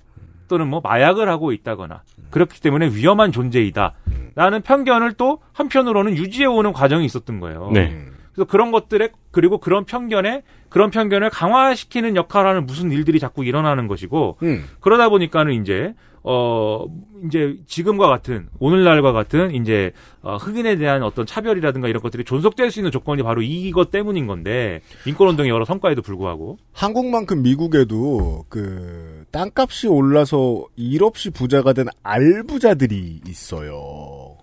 또는 0.49 0.69
뭐 0.69 0.81
마약을 0.83 1.29
하고 1.29 1.53
있다거나 1.53 2.03
그렇기 2.31 2.61
때문에 2.61 2.89
위험한 2.89 3.33
존재이다. 3.33 3.95
라는 4.35 4.61
편견을 4.61 5.15
또 5.15 5.41
한편으로는 5.53 6.17
유지해 6.17 6.47
오는 6.47 6.73
과정이 6.73 7.07
있었던 7.07 7.41
거예요. 7.41 7.71
네. 7.73 7.97
그래서 8.35 8.47
그런 8.47 8.71
것들에 8.71 9.11
그리고 9.31 9.59
그런 9.59 9.87
편견에 9.87 10.43
그런 10.69 10.91
편견을 10.91 11.31
강화시키는 11.31 12.17
역할을 12.17 12.51
하는 12.51 12.67
무슨 12.67 12.93
일들이 12.93 13.19
자꾸 13.19 13.45
일어나는 13.45 13.89
것이고 13.89 14.37
음. 14.43 14.65
그러다 14.81 15.09
보니까는 15.09 15.55
이제 15.55 15.95
어 16.29 16.85
이제 17.25 17.57
지금과 17.69 18.09
같은 18.09 18.49
오늘날과 18.59 19.13
같은 19.13 19.55
이제 19.55 19.93
어, 20.23 20.37
흑인에 20.37 20.75
대한 20.75 21.05
어떤 21.05 21.25
차별이라든가 21.25 21.87
이런 21.87 22.03
것들이 22.03 22.25
존속될 22.25 22.73
수 22.73 22.81
있는 22.81 22.91
조건이 22.91 23.23
바로 23.23 23.43
이것 23.43 23.93
때문인 23.93 24.27
건데 24.27 24.81
인권 25.07 25.29
운동의 25.29 25.53
여러 25.53 25.65
성과에도 25.65 26.03
불구하고 26.03 26.59
한국만큼 26.73 27.43
미국에도 27.43 28.45
그 28.49 29.25
땅값이 29.31 29.87
올라서 29.87 30.67
일 30.75 31.05
없이 31.05 31.31
부자가 31.31 31.73
된 31.73 31.87
알부자들이 32.03 33.21
있어요. 33.29 34.37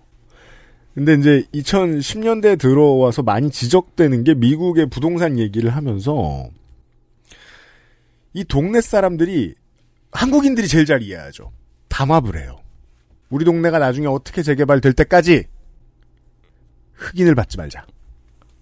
근데 0.94 1.12
이제 1.14 1.44
2010년대에 1.52 2.58
들어와서 2.58 3.22
많이 3.22 3.50
지적되는 3.50 4.24
게 4.24 4.32
미국의 4.32 4.88
부동산 4.88 5.38
얘기를 5.38 5.68
하면서 5.68 6.48
이 8.32 8.42
동네 8.44 8.80
사람들이 8.80 9.54
한국인들이 10.12 10.66
제일 10.66 10.86
잘 10.86 11.02
이해하죠. 11.02 11.52
담합을 11.94 12.36
해요. 12.40 12.58
우리 13.30 13.44
동네가 13.44 13.78
나중에 13.78 14.08
어떻게 14.08 14.42
재개발될 14.42 14.94
때까지 14.94 15.44
흑인을 16.94 17.36
받지 17.36 17.56
말자. 17.56 17.86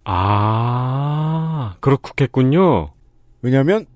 아, 0.05 1.76
그렇겠군요. 1.80 2.93
왜냐하면 3.41 3.87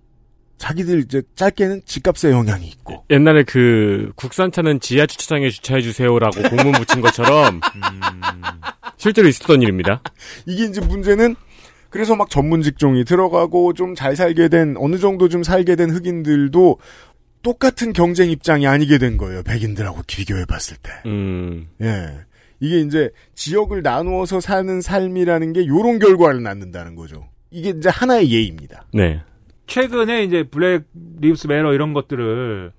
자기들 0.56 1.00
이제 1.00 1.22
짧게는 1.34 1.82
집값에 1.84 2.30
영향이 2.30 2.66
있고 2.66 3.04
옛날에 3.10 3.42
그 3.42 4.10
국산차는 4.16 4.80
지하 4.80 5.04
주차장에 5.06 5.50
주차해 5.50 5.82
주세요라고 5.82 6.40
공문 6.48 6.72
붙인 6.72 7.02
것처럼 7.02 7.60
실제로 8.96 9.28
있었던 9.28 9.60
일입니다. 9.60 10.00
이게 10.46 10.64
이제 10.64 10.80
문제는 10.80 11.36
그래서 11.90 12.16
막 12.16 12.28
전문 12.30 12.62
직종이 12.62 13.04
들어가고 13.04 13.72
좀 13.72 13.94
잘 13.94 14.16
살게 14.16 14.48
된 14.48 14.76
어느 14.78 14.98
정도 14.98 15.28
좀 15.28 15.42
살게 15.42 15.76
된 15.76 15.90
흑인들도 15.90 16.78
똑같은 17.46 17.92
경쟁 17.92 18.28
입장이 18.28 18.66
아니게 18.66 18.98
된 18.98 19.16
거예요. 19.16 19.44
백인들하고 19.44 20.02
비교해 20.08 20.44
봤을 20.46 20.76
때. 20.82 20.90
음, 21.06 21.68
예. 21.80 22.08
이게 22.58 22.80
이제 22.80 23.10
지역을 23.36 23.82
나누어서 23.82 24.40
사는 24.40 24.80
삶이라는 24.80 25.52
게 25.52 25.64
요런 25.68 26.00
결과를 26.00 26.42
낳는다는 26.42 26.96
거죠. 26.96 27.28
이게 27.52 27.70
이제 27.70 27.88
하나의 27.88 28.32
예입니다. 28.32 28.86
네. 28.92 29.22
최근에 29.68 30.24
이제 30.24 30.42
Black 30.42 30.86
Lives 31.20 31.46
Matter 31.46 31.72
이런 31.72 31.92
것들을 31.92 32.72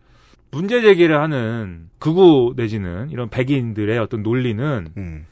문제 0.51 0.81
제기를 0.81 1.17
하는 1.17 1.87
극우 1.99 2.55
내지는 2.57 3.09
이런 3.09 3.29
백인들의 3.29 3.97
어떤 3.99 4.21
논리는 4.21 4.89
음, 4.97 5.25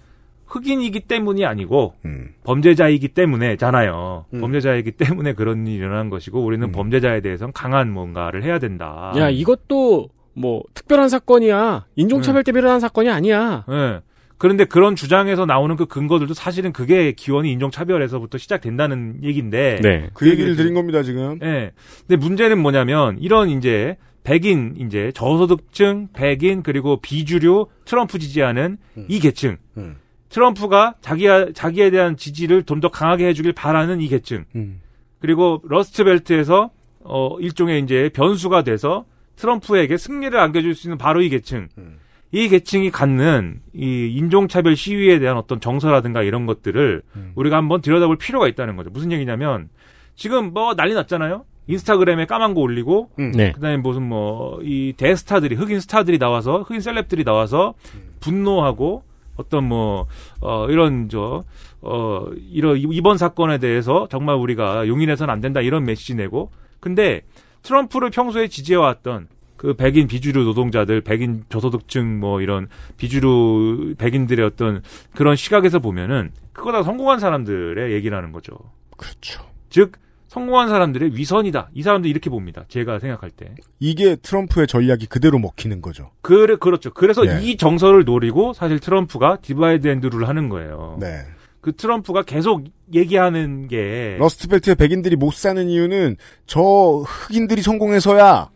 흑인이기 0.48 1.02
때문이 1.02 1.46
아니고 1.46 1.96
음. 2.06 2.30
범죄자이기 2.44 3.10
때문에잖아요. 3.10 4.26
음. 4.34 4.42
범죄자이기 4.42 4.92
때문에 4.92 5.34
그런 5.34 5.68
일이 5.68 5.78
일어난 5.78 6.10
것이고 6.10 6.44
우리는 6.44 6.68
음. 6.68 6.72
범죄자에 6.72 7.22
대해서는 7.22 7.54
강한 7.54 7.92
뭔가를 7.92 8.44
해야 8.44 8.60
된다. 8.60 9.14
야, 9.18 9.30
이것도 9.30 10.10
뭐 10.34 10.64
특별한 10.74 11.10
사건이야. 11.10 11.86
인종차별 11.96 12.44
때문에 12.44 12.62
일어난 12.62 12.80
사건이 12.80 13.10
아니야. 13.10 13.66
예. 13.70 14.02
그런데 14.38 14.66
그런 14.66 14.96
주장에서 14.96 15.46
나오는 15.46 15.76
그 15.78 15.86
근거들도 15.86 16.34
사실은 16.34 16.74
그게 16.74 17.14
기원이 17.14 17.52
인종차별에서부터 17.54 18.38
시작된다는 18.38 19.24
얘기인데. 19.24 19.80
네. 19.82 20.10
그 20.14 20.30
얘기를 20.30 20.56
드린 20.58 20.74
겁니다, 20.74 21.04
지금. 21.04 21.40
예. 21.42 21.72
근데 22.06 22.18
문제는 22.18 22.60
뭐냐면 22.60 23.18
이런 23.20 23.50
이제 23.50 23.98
백인 24.24 24.76
이제 24.78 25.12
저소득층, 25.14 26.10
백인 26.14 26.64
그리고 26.64 27.00
비주류 27.00 27.68
트럼프 27.86 28.20
지지하는 28.20 28.78
음. 28.98 29.06
이 29.08 29.20
계층. 29.20 29.58
음. 29.78 29.96
트럼프가 30.30 30.96
자기 31.02 31.28
자기에 31.54 31.90
대한 31.92 32.18
지지를 32.18 32.64
좀 32.64 32.80
더 32.82 32.90
강하게 32.90 33.28
해주길 33.28 33.54
바라는 33.54 34.02
이 34.02 34.08
계층. 34.08 34.46
음. 34.56 34.82
그리고 35.20 35.62
러스트벨트에서 35.66 36.72
어 37.02 37.38
일종의 37.40 37.82
이제 37.84 38.10
변수가 38.14 38.64
돼서 38.64 39.06
트럼프에게 39.38 39.98
승리를 39.98 40.38
안겨줄 40.38 40.76
수 40.76 40.88
있는 40.88 40.98
바로 40.98 41.22
이 41.22 41.30
계층. 41.30 41.70
음. 41.78 41.98
이 42.32 42.50
계층이 42.50 42.92
갖는 42.92 43.62
이 43.74 44.14
인종차별 44.18 44.76
시위에 44.76 45.20
대한 45.20 45.38
어떤 45.38 45.62
정서라든가 45.62 46.22
이런 46.22 46.46
것들을 46.46 47.02
음. 47.16 47.32
우리가 47.36 47.56
한번 47.58 47.82
들여다볼 47.82 48.18
필요가 48.18 48.48
있다는 48.48 48.76
거죠. 48.76 48.90
무슨 48.90 49.12
얘기냐면 49.12 49.70
지금 50.16 50.52
뭐 50.54 50.76
난리 50.76 50.94
났잖아요. 50.96 51.46
인스타그램에 51.68 52.26
까만 52.26 52.54
거 52.54 52.62
올리고 52.62 53.10
음. 53.20 53.32
네. 53.32 53.52
그다음에 53.54 53.78
무슨 53.78 54.04
뭐 54.04 54.60
이 54.64 54.94
대스타들이 54.98 55.56
흑인 55.56 55.80
스타들이 55.80 56.20
나와서 56.20 56.62
흑인 56.64 56.82
셀럽들이 56.82 57.24
나와서 57.24 57.74
분노하고 58.20 59.04
어떤 59.38 59.66
뭐 59.66 60.08
어 60.42 60.68
이런 60.70 61.10
저 61.10 61.44
어 61.82 62.28
이런 62.52 62.78
이번 62.78 63.18
사건에 63.18 63.60
대해서 63.60 64.08
정말 64.10 64.36
우리가 64.36 64.88
용인해서는 64.88 65.32
안 65.32 65.40
된다 65.40 65.62
이런 65.62 65.86
메시지 65.86 66.16
내고 66.16 66.52
근데 66.80 67.22
트럼프를 67.62 68.10
평소에 68.10 68.48
지지해왔던 68.48 69.28
그 69.58 69.74
백인 69.74 70.08
비주류 70.08 70.44
노동자들, 70.44 71.02
백인 71.02 71.44
저소득층 71.50 72.20
뭐 72.20 72.42
이런 72.42 72.68
비주류 72.98 73.96
백인들의 73.98 74.46
어떤 74.46 74.82
그런 75.16 75.36
시각에서 75.36 75.80
보면은 75.80 76.32
그거 76.54 76.72
다 76.72 76.84
성공한 76.84 77.20
사람들의 77.20 77.94
얘기라는 77.94 78.32
거죠. 78.32 78.58
그렇죠. 78.98 79.44
즉 79.70 79.94
성공한 80.36 80.68
사람들의 80.68 81.16
위선이다. 81.16 81.70
이 81.74 81.82
사람들 81.82 82.10
이렇게 82.10 82.30
봅니다. 82.30 82.66
제가 82.68 83.00
생각할 83.00 83.30
때. 83.30 83.56
이게 83.80 84.18
트럼프의 84.18 84.68
전략이 84.68 85.06
그대로 85.06 85.40
먹히는 85.40 85.82
거죠. 85.82 86.12
그래 86.22 86.58
그렇죠. 86.60 86.94
그래서 86.94 87.24
네. 87.24 87.42
이 87.42 87.56
정서를 87.56 88.04
노리고 88.04 88.52
사실 88.52 88.82
트럼프가 88.82 89.38
divide 89.42 89.88
and 89.88 90.08
rule을 90.08 90.28
하는 90.28 90.50
거예요. 90.50 90.98
네. 91.00 91.22
그 91.62 91.74
트럼프가 91.74 92.24
계속 92.24 92.66
얘기하는 92.94 93.70
게 93.70 94.18
러스트벨트의 94.20 94.76
백인들이 94.76 95.16
못 95.16 95.34
사는 95.34 95.70
이유는 95.70 96.18
저 96.46 96.62
흑인들이 96.62 97.62
성공해서야. 97.62 98.50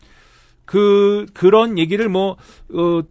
그 0.66 1.28
그런 1.34 1.80
얘기를 1.80 2.10
뭐 2.10 2.36
어, 2.74 3.02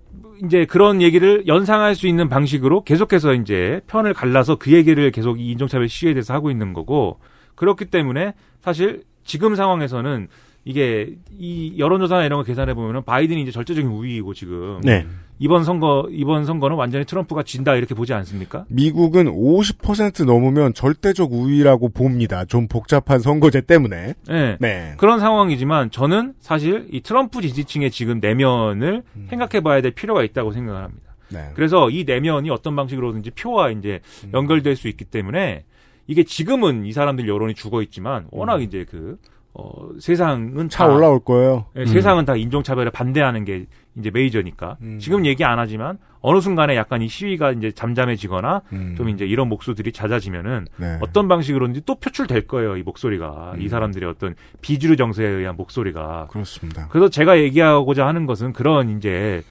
이제 0.45 0.67
그런 0.67 1.01
얘기를 1.01 1.47
연상할 1.47 1.95
수 1.95 2.07
있는 2.07 2.29
방식으로 2.29 2.85
계속해서 2.85 3.33
이제 3.33 3.81
편을 3.87 4.13
갈라서 4.13 4.57
그 4.57 4.73
얘기를 4.73 5.11
계속 5.11 5.41
이 5.41 5.53
인종차별 5.53 5.89
시위에 5.89 6.13
대해서 6.13 6.35
하고 6.35 6.51
있는 6.51 6.75
거고 6.75 7.19
그렇기 7.59 7.87
때문에 7.87 8.35
사실 8.61 9.03
지금 9.25 9.57
상황에서는 9.57 10.29
이게 10.65 11.15
이 11.39 11.75
여론조사나 11.79 12.25
이런 12.25 12.39
거 12.39 12.45
계산해 12.45 12.75
보면은 12.75 13.03
바이든이 13.03 13.43
이제 13.43 13.51
절대적인 13.51 13.91
우위이고 13.91 14.35
지금 14.35 14.81
네. 14.83 15.07
이번 15.39 15.65
선거 15.65 16.07
이번 16.11 16.45
선거는 16.45 16.77
완전히 16.77 17.05
트럼프가 17.05 17.43
진다 17.43 17.75
이렇게 17.75 17.95
보지 17.95 18.13
않습니까? 18.13 18.65
미국은 18.69 19.27
50% 19.27 20.25
넘으면 20.25 20.75
절대적 20.75 21.33
우위라고 21.33 21.89
봅니다. 21.89 22.45
좀 22.45 22.69
복잡한 22.69 23.21
선거제 23.21 23.63
때문에. 23.63 24.15
네. 24.29 24.57
네. 24.61 24.95
그런 24.99 25.21
상황이지만 25.21 25.91
저는 25.91 26.35
사실 26.41 26.87
이 26.93 27.01
트럼프 27.01 27.41
지지층의 27.41 27.91
지금 27.91 28.21
내면을 28.21 29.03
생각해 29.31 29.63
봐야 29.63 29.81
될 29.81 29.93
필요가 29.93 30.23
있다고 30.23 30.53
생각을 30.53 30.83
합니다. 30.83 31.15
네. 31.31 31.51
그래서 31.55 31.91
이 31.91 32.05
내면이 32.05 32.51
어떤 32.51 32.77
방식으로든지 32.77 33.31
표와 33.31 33.71
이제 33.71 34.01
연결될 34.33 34.77
수 34.77 34.89
있기 34.89 35.05
때문에 35.05 35.65
이게 36.09 36.25
지금은 36.25 36.87
이 36.87 36.93
사람들 36.93 37.29
여론이 37.29 37.55
죽어 37.55 37.83
있지만 37.83 38.27
워낙 38.31 38.63
이제 38.63 38.85
그 38.91 39.19
어, 39.55 39.89
세상은 40.01 40.69
차 40.69 40.87
다- 40.87 40.93
올라올 40.93 41.21
거예요. 41.21 41.67
예, 41.77 41.85
세상은 41.87 42.25
다 42.25 42.35
인종차별을 42.35 42.91
반대하는 42.91 43.45
게 43.45 43.67
이제 43.97 44.11
메이저니까 44.11 44.77
지금 45.01 45.27
얘기 45.27 45.45
안 45.45 45.59
하지만 45.59 45.99
어느 46.21 46.41
순간에 46.41 46.77
약간 46.77 47.03
이 47.03 47.09
시위가 47.09 47.53
이제 47.53 47.73
잠잠해지거나 47.73 48.63
음. 48.73 48.95
좀 48.97 49.09
이제 49.09 49.27
이런 49.27 49.49
목소들이 49.49 49.93
잦아지면은 49.93 50.67
네. 50.77 50.99
어떤 51.01 51.27
방식으로든지 51.29 51.83
또 51.85 51.97
표출될 51.97 52.47
거예요 52.47 52.77
이 52.77 52.83
목소리가 52.83 53.55
이 53.59 53.69
사람들의 53.69 54.09
어떤 54.09 54.35
비주류 54.61 54.97
정서에 54.97 55.27
의한 55.27 55.57
목소리가 55.57 56.29
그렇습니다. 56.31 56.87
그래서 56.91 57.09
제가 57.09 57.39
얘기하고자 57.39 58.07
하는 58.07 58.27
것은 58.27 58.53
그런 58.53 58.97
이제 58.97 59.43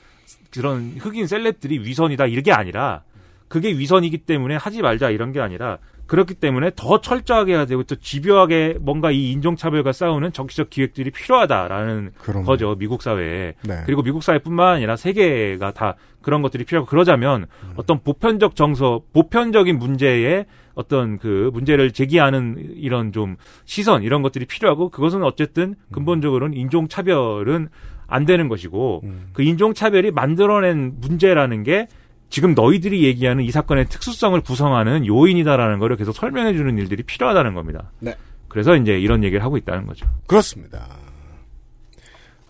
그런 0.53 0.93
흑인 0.97 1.27
셀럽들이 1.27 1.79
위선이다 1.79 2.25
이게 2.27 2.51
아니라 2.53 3.03
그게 3.49 3.69
위선이기 3.69 4.19
때문에 4.19 4.55
하지 4.55 4.81
말자 4.81 5.09
이런 5.09 5.31
게 5.33 5.39
아니라 5.41 5.77
그렇기 6.07 6.35
때문에 6.35 6.71
더 6.75 7.01
철저하게 7.01 7.53
해야 7.53 7.65
되고 7.65 7.83
또 7.83 7.95
집요하게 7.95 8.77
뭔가 8.79 9.11
이 9.11 9.31
인종차별과 9.31 9.91
싸우는 9.91 10.31
정치적 10.31 10.69
기획들이 10.69 11.11
필요하다라는 11.11 12.11
그럼요. 12.17 12.45
거죠 12.45 12.75
미국 12.79 13.01
사회에 13.01 13.53
네. 13.63 13.83
그리고 13.85 14.01
미국 14.01 14.23
사회뿐만 14.23 14.75
아니라 14.75 14.95
세계가 14.95 15.71
다 15.73 15.95
그런 16.21 16.41
것들이 16.41 16.63
필요하고 16.65 16.89
그러자면 16.89 17.45
어떤 17.75 18.01
보편적 18.01 18.55
정서 18.55 19.01
보편적인 19.13 19.77
문제에 19.77 20.45
어떤 20.75 21.17
그 21.17 21.49
문제를 21.53 21.91
제기하는 21.91 22.73
이런 22.75 23.11
좀 23.11 23.35
시선 23.65 24.03
이런 24.03 24.21
것들이 24.21 24.45
필요하고 24.45 24.89
그것은 24.89 25.23
어쨌든 25.23 25.75
근본적으로는 25.91 26.57
인종차별은 26.57 27.69
안 28.07 28.25
되는 28.25 28.47
것이고 28.47 29.03
그 29.33 29.41
인종차별이 29.41 30.11
만들어낸 30.11 30.93
문제라는 30.99 31.63
게 31.63 31.87
지금 32.29 32.53
너희들이 32.53 33.03
얘기하는 33.03 33.43
이 33.43 33.51
사건의 33.51 33.87
특수성을 33.87 34.39
구성하는 34.41 35.05
요인이다라는 35.05 35.79
거를 35.79 35.95
계속 35.95 36.13
설명해 36.13 36.53
주는 36.53 36.77
일들이 36.77 37.03
필요하다는 37.03 37.53
겁니다. 37.53 37.91
네. 37.99 38.15
그래서 38.47 38.75
이제 38.75 38.99
이런 38.99 39.23
얘기를 39.23 39.43
하고 39.43 39.57
있다는 39.57 39.87
거죠. 39.87 40.05
그렇습니다. 40.27 40.87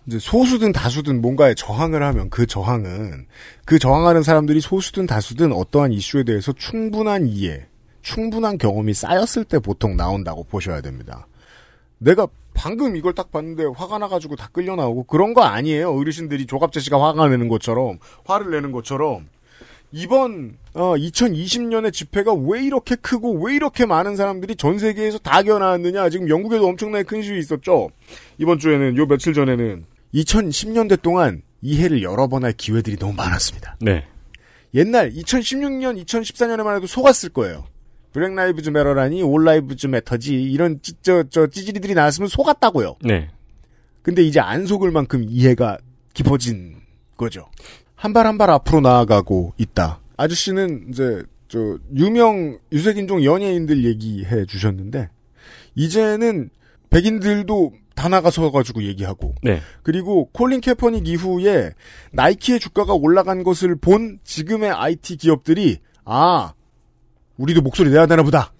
이제 0.06 0.18
소수든 0.18 0.72
다수든 0.72 1.20
뭔가에 1.20 1.54
저항을 1.54 2.02
하면 2.02 2.30
그 2.30 2.46
저항은 2.46 3.26
그 3.66 3.78
저항하는 3.78 4.22
사람들이 4.22 4.60
소수든 4.60 5.06
다수든 5.06 5.52
어떠한 5.52 5.92
이슈에 5.92 6.24
대해서 6.24 6.52
충분한 6.52 7.26
이해, 7.26 7.66
충분한 8.00 8.56
경험이 8.56 8.94
쌓였을 8.94 9.44
때 9.44 9.58
보통 9.58 9.96
나온다고 9.96 10.44
보셔야 10.44 10.80
됩니다. 10.80 11.26
내가 11.98 12.26
방금 12.54 12.96
이걸 12.96 13.12
딱 13.12 13.30
봤는데 13.30 13.64
화가 13.76 13.98
나가지고 13.98 14.36
다 14.36 14.48
끌려 14.50 14.76
나오고 14.76 15.04
그런 15.04 15.34
거 15.34 15.42
아니에요. 15.42 15.92
어르신들이 15.94 16.46
조갑재 16.46 16.80
씨가 16.80 17.00
화가 17.00 17.28
내는 17.28 17.48
것처럼 17.48 17.98
화를 18.24 18.50
내는 18.50 18.72
것처럼 18.72 19.28
이번 19.92 20.58
어, 20.74 20.94
2020년의 20.96 21.92
집회가 21.92 22.32
왜 22.34 22.62
이렇게 22.62 22.94
크고 22.94 23.42
왜 23.44 23.54
이렇게 23.54 23.86
많은 23.86 24.16
사람들이 24.16 24.56
전 24.56 24.78
세계에서 24.78 25.18
다 25.18 25.42
겨나왔느냐 25.42 26.10
지금 26.10 26.28
영국에도 26.28 26.66
엄청나게 26.66 27.04
큰 27.04 27.22
시위 27.22 27.38
있었죠. 27.38 27.90
이번 28.38 28.58
주에는 28.58 28.96
요 28.96 29.06
며칠 29.06 29.32
전에는 29.32 29.84
2010년대 30.14 31.00
동안 31.02 31.42
이해를 31.62 32.02
여러 32.02 32.28
번 32.28 32.44
할 32.44 32.52
기회들이 32.52 32.96
너무 32.96 33.14
많았습니다. 33.14 33.76
네. 33.80 34.06
옛날 34.74 35.10
2016년, 35.12 36.04
2014년에만 36.04 36.76
해도 36.76 36.86
속았을 36.86 37.30
거예요. 37.30 37.64
Black 38.12 38.34
Lives 38.34 38.70
Matter라니 38.70 39.22
All 39.22 39.44
Lives 39.44 39.86
Matter지 39.86 40.40
이런 40.42 40.80
찌, 40.82 40.92
저, 41.02 41.22
저 41.24 41.46
찌질이들이 41.46 41.94
나왔으면 41.94 42.28
속았다고요. 42.28 42.96
네. 43.02 43.28
근데 44.02 44.22
이제 44.22 44.40
안 44.40 44.66
속을 44.66 44.90
만큼 44.90 45.24
이해가 45.28 45.78
깊어진 46.14 46.76
거죠. 47.16 47.48
한 47.98 48.12
발 48.12 48.26
한 48.26 48.38
발 48.38 48.50
앞으로 48.50 48.80
나아가고 48.80 49.54
있다. 49.58 50.00
아저씨는 50.16 50.86
이제 50.90 51.22
저 51.48 51.78
유명 51.96 52.58
유색인종 52.72 53.24
연예인들 53.24 53.84
얘기해 53.84 54.44
주셨는데 54.46 55.08
이제는 55.74 56.50
백인들도 56.90 57.72
다 57.94 58.08
나가서 58.08 58.50
가지고 58.52 58.82
얘기하고 58.84 59.34
네. 59.42 59.60
그리고 59.82 60.28
콜린 60.32 60.60
캐퍼닉 60.60 61.08
이후에 61.08 61.72
나이키의 62.12 62.60
주가가 62.60 62.94
올라간 62.94 63.42
것을 63.42 63.74
본 63.76 64.20
지금의 64.22 64.70
IT 64.70 65.16
기업들이 65.16 65.78
아 66.04 66.52
우리도 67.36 67.62
목소리 67.62 67.90
내야 67.90 68.06
되나 68.06 68.22
보다. 68.22 68.52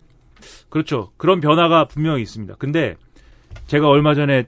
그렇죠. 0.69 1.13
그런 1.17 1.41
변화가 1.41 1.87
분명히 1.87 2.23
있습니다. 2.23 2.57
근데 2.59 2.97
제가 3.69 3.89
얼마 3.89 4.15
전에 4.15 4.45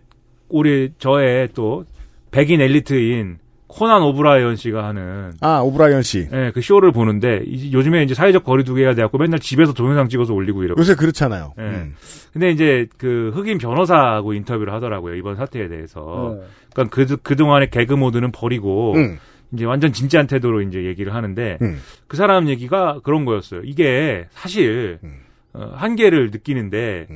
우리 0.48 0.92
저의 0.98 1.48
또 1.54 1.84
백인 2.30 2.60
엘리트인 2.60 3.38
코난 3.72 4.02
오브라이언 4.02 4.56
씨가 4.56 4.84
하는 4.84 5.32
아 5.40 5.60
오브라이언 5.60 6.02
씨. 6.02 6.28
예, 6.32 6.50
그 6.52 6.60
쇼를 6.60 6.90
보는데 6.92 7.42
이- 7.46 7.72
요즘에 7.72 8.02
이제 8.02 8.14
사회적 8.14 8.42
거리두기가 8.44 8.94
돼갖고 8.94 9.16
맨날 9.18 9.38
집에서 9.38 9.72
동영상 9.72 10.08
찍어서 10.08 10.34
올리고 10.34 10.64
이러고. 10.64 10.80
요새 10.80 10.94
그렇잖아요. 10.96 11.54
예. 11.58 11.62
음. 11.62 11.94
근데 12.32 12.50
이제 12.50 12.88
그 12.98 13.30
흑인 13.34 13.58
변호사하고 13.58 14.32
인터뷰를 14.34 14.72
하더라고요 14.74 15.14
이번 15.14 15.36
사태에 15.36 15.68
대해서. 15.68 16.36
네. 16.40 16.46
그러니까 16.74 16.94
그 16.94 17.16
그동안의 17.18 17.70
개그 17.70 17.94
모드는 17.94 18.32
버리고 18.32 18.94
음. 18.96 19.18
이제 19.52 19.64
완전 19.64 19.92
진지한 19.92 20.26
태도로 20.26 20.62
이제 20.62 20.84
얘기를 20.84 21.14
하는데 21.14 21.58
음. 21.62 21.78
그 22.08 22.16
사람 22.16 22.48
얘기가 22.48 23.00
그런 23.04 23.24
거였어요. 23.24 23.62
이게 23.64 24.26
사실 24.30 24.98
음. 25.04 25.20
어, 25.52 25.72
한계를 25.74 26.30
느끼는데 26.32 27.06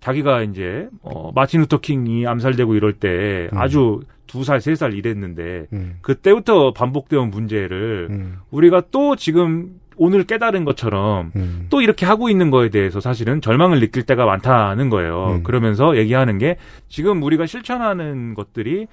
자기가 0.00 0.42
이제 0.42 0.88
어, 1.02 1.30
마틴 1.34 1.60
루터 1.60 1.80
킹이 1.80 2.26
암살되고 2.26 2.74
이럴 2.74 2.92
때 2.94 3.48
음. 3.52 3.58
아주 3.58 4.00
두 4.26 4.44
살, 4.44 4.60
세 4.60 4.74
살 4.74 4.94
이랬는데 4.94 5.66
음. 5.72 5.98
그때부터 6.02 6.72
반복되온 6.72 7.30
문제를 7.30 8.08
음. 8.10 8.38
우리가 8.50 8.82
또 8.90 9.16
지금 9.16 9.80
오늘 9.96 10.24
깨달은 10.24 10.64
것처럼 10.64 11.32
음. 11.36 11.66
또 11.68 11.82
이렇게 11.82 12.06
하고 12.06 12.30
있는 12.30 12.50
거에 12.50 12.70
대해서 12.70 12.98
사실은 13.00 13.40
절망을 13.42 13.78
느낄 13.80 14.04
때가 14.04 14.24
많다는 14.24 14.88
거예요. 14.88 15.34
음. 15.36 15.42
그러면서 15.42 15.96
얘기하는 15.98 16.38
게 16.38 16.56
지금 16.88 17.22
우리가 17.22 17.46
실천하는 17.46 18.34
것들이 18.34 18.86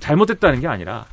잘못됐다는 0.00 0.60
게 0.60 0.66
아니라 0.66 1.04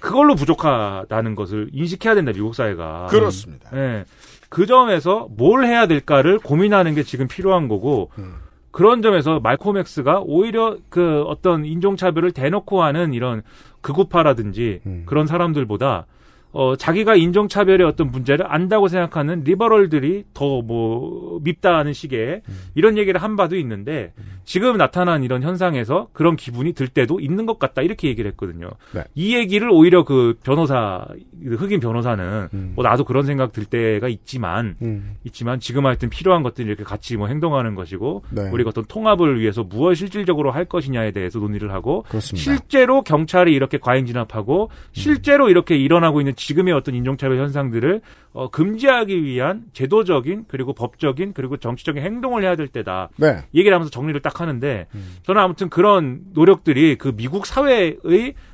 그걸로 0.00 0.34
부족하다는 0.34 1.34
것을 1.36 1.68
인식해야 1.72 2.14
된다, 2.14 2.32
미국 2.32 2.54
사회가. 2.54 3.06
그렇습니다. 3.10 3.70
예. 3.74 4.04
그 4.48 4.64
점에서 4.66 5.28
뭘 5.36 5.64
해야 5.64 5.86
될까를 5.86 6.38
고민하는 6.38 6.94
게 6.94 7.02
지금 7.02 7.26
필요한 7.28 7.66
거고, 7.68 8.10
음. 8.18 8.34
그런 8.78 9.02
점에서 9.02 9.40
말콤 9.40 9.76
엑스가 9.76 10.20
오히려 10.24 10.76
그 10.88 11.24
어떤 11.26 11.64
인종차별을 11.64 12.30
대놓고 12.30 12.80
하는 12.80 13.12
이런 13.12 13.42
극우파라든지 13.80 14.82
음. 14.86 15.02
그런 15.04 15.26
사람들보다 15.26 16.06
어, 16.52 16.76
자기가 16.76 17.16
인종차별의 17.16 17.86
어떤 17.86 18.10
문제를 18.10 18.46
안다고 18.52 18.88
생각하는 18.88 19.44
리버럴들이 19.44 20.24
더 20.34 20.58
뭐 20.68 21.40
밉다는 21.42 21.92
식의 21.92 22.42
음. 22.48 22.58
이런 22.74 22.98
얘기를 22.98 23.22
한 23.22 23.36
바도 23.36 23.56
있는데 23.56 24.12
지금 24.44 24.76
나타난 24.76 25.22
이런 25.22 25.42
현상에서 25.42 26.08
그런 26.12 26.36
기분이 26.36 26.72
들 26.72 26.88
때도 26.88 27.20
있는 27.20 27.46
것 27.46 27.58
같다 27.58 27.82
이렇게 27.82 28.08
얘기를 28.08 28.30
했거든요. 28.32 28.70
네. 28.92 29.04
이 29.14 29.34
얘기를 29.36 29.68
오히려 29.70 30.04
그 30.04 30.38
변호사 30.42 31.06
그 31.42 31.54
흑인 31.54 31.80
변호사는 31.80 32.48
음. 32.52 32.72
뭐 32.74 32.84
나도 32.84 33.04
그런 33.04 33.24
생각 33.24 33.52
들 33.52 33.64
때가 33.64 34.08
있지만 34.08 34.76
음. 34.82 35.16
있지만 35.24 35.60
지금 35.60 35.86
하여튼 35.86 36.08
필요한 36.10 36.42
것들이 36.42 36.66
이렇게 36.66 36.84
같이 36.84 37.16
뭐 37.16 37.28
행동하는 37.28 37.74
것이고 37.74 38.24
네. 38.30 38.50
우리가 38.50 38.70
어떤 38.70 38.84
통합을 38.84 39.40
위해서 39.40 39.62
무엇 39.64 39.94
실질적으로 39.94 40.50
할 40.50 40.64
것이냐에 40.64 41.12
대해서 41.12 41.38
논의를 41.38 41.72
하고 41.72 42.04
그렇습니다. 42.08 42.42
실제로 42.42 43.02
경찰이 43.02 43.52
이렇게 43.52 43.78
과잉 43.78 44.06
진압하고 44.06 44.70
실제로 44.92 45.48
이렇게 45.48 45.76
일어나고 45.76 46.20
있는 46.20 46.34
지금의 46.38 46.72
어떤 46.72 46.94
인종차별 46.94 47.38
현상들을 47.38 48.00
어, 48.32 48.50
금지하기 48.50 49.22
위한 49.24 49.64
제도적인 49.72 50.44
그리고 50.48 50.72
법적인 50.72 51.34
그리고 51.34 51.56
정치적인 51.56 52.02
행동을 52.02 52.44
해야 52.44 52.56
될 52.56 52.68
때다. 52.68 53.10
네. 53.16 53.44
얘기를 53.54 53.74
하면서 53.74 53.90
정리를 53.90 54.20
딱 54.22 54.40
하는데 54.40 54.86
저는 55.24 55.42
아무튼 55.42 55.68
그런 55.68 56.20
노력들이 56.32 56.96
그 56.96 57.14
미국 57.14 57.46
사회의 57.46 57.98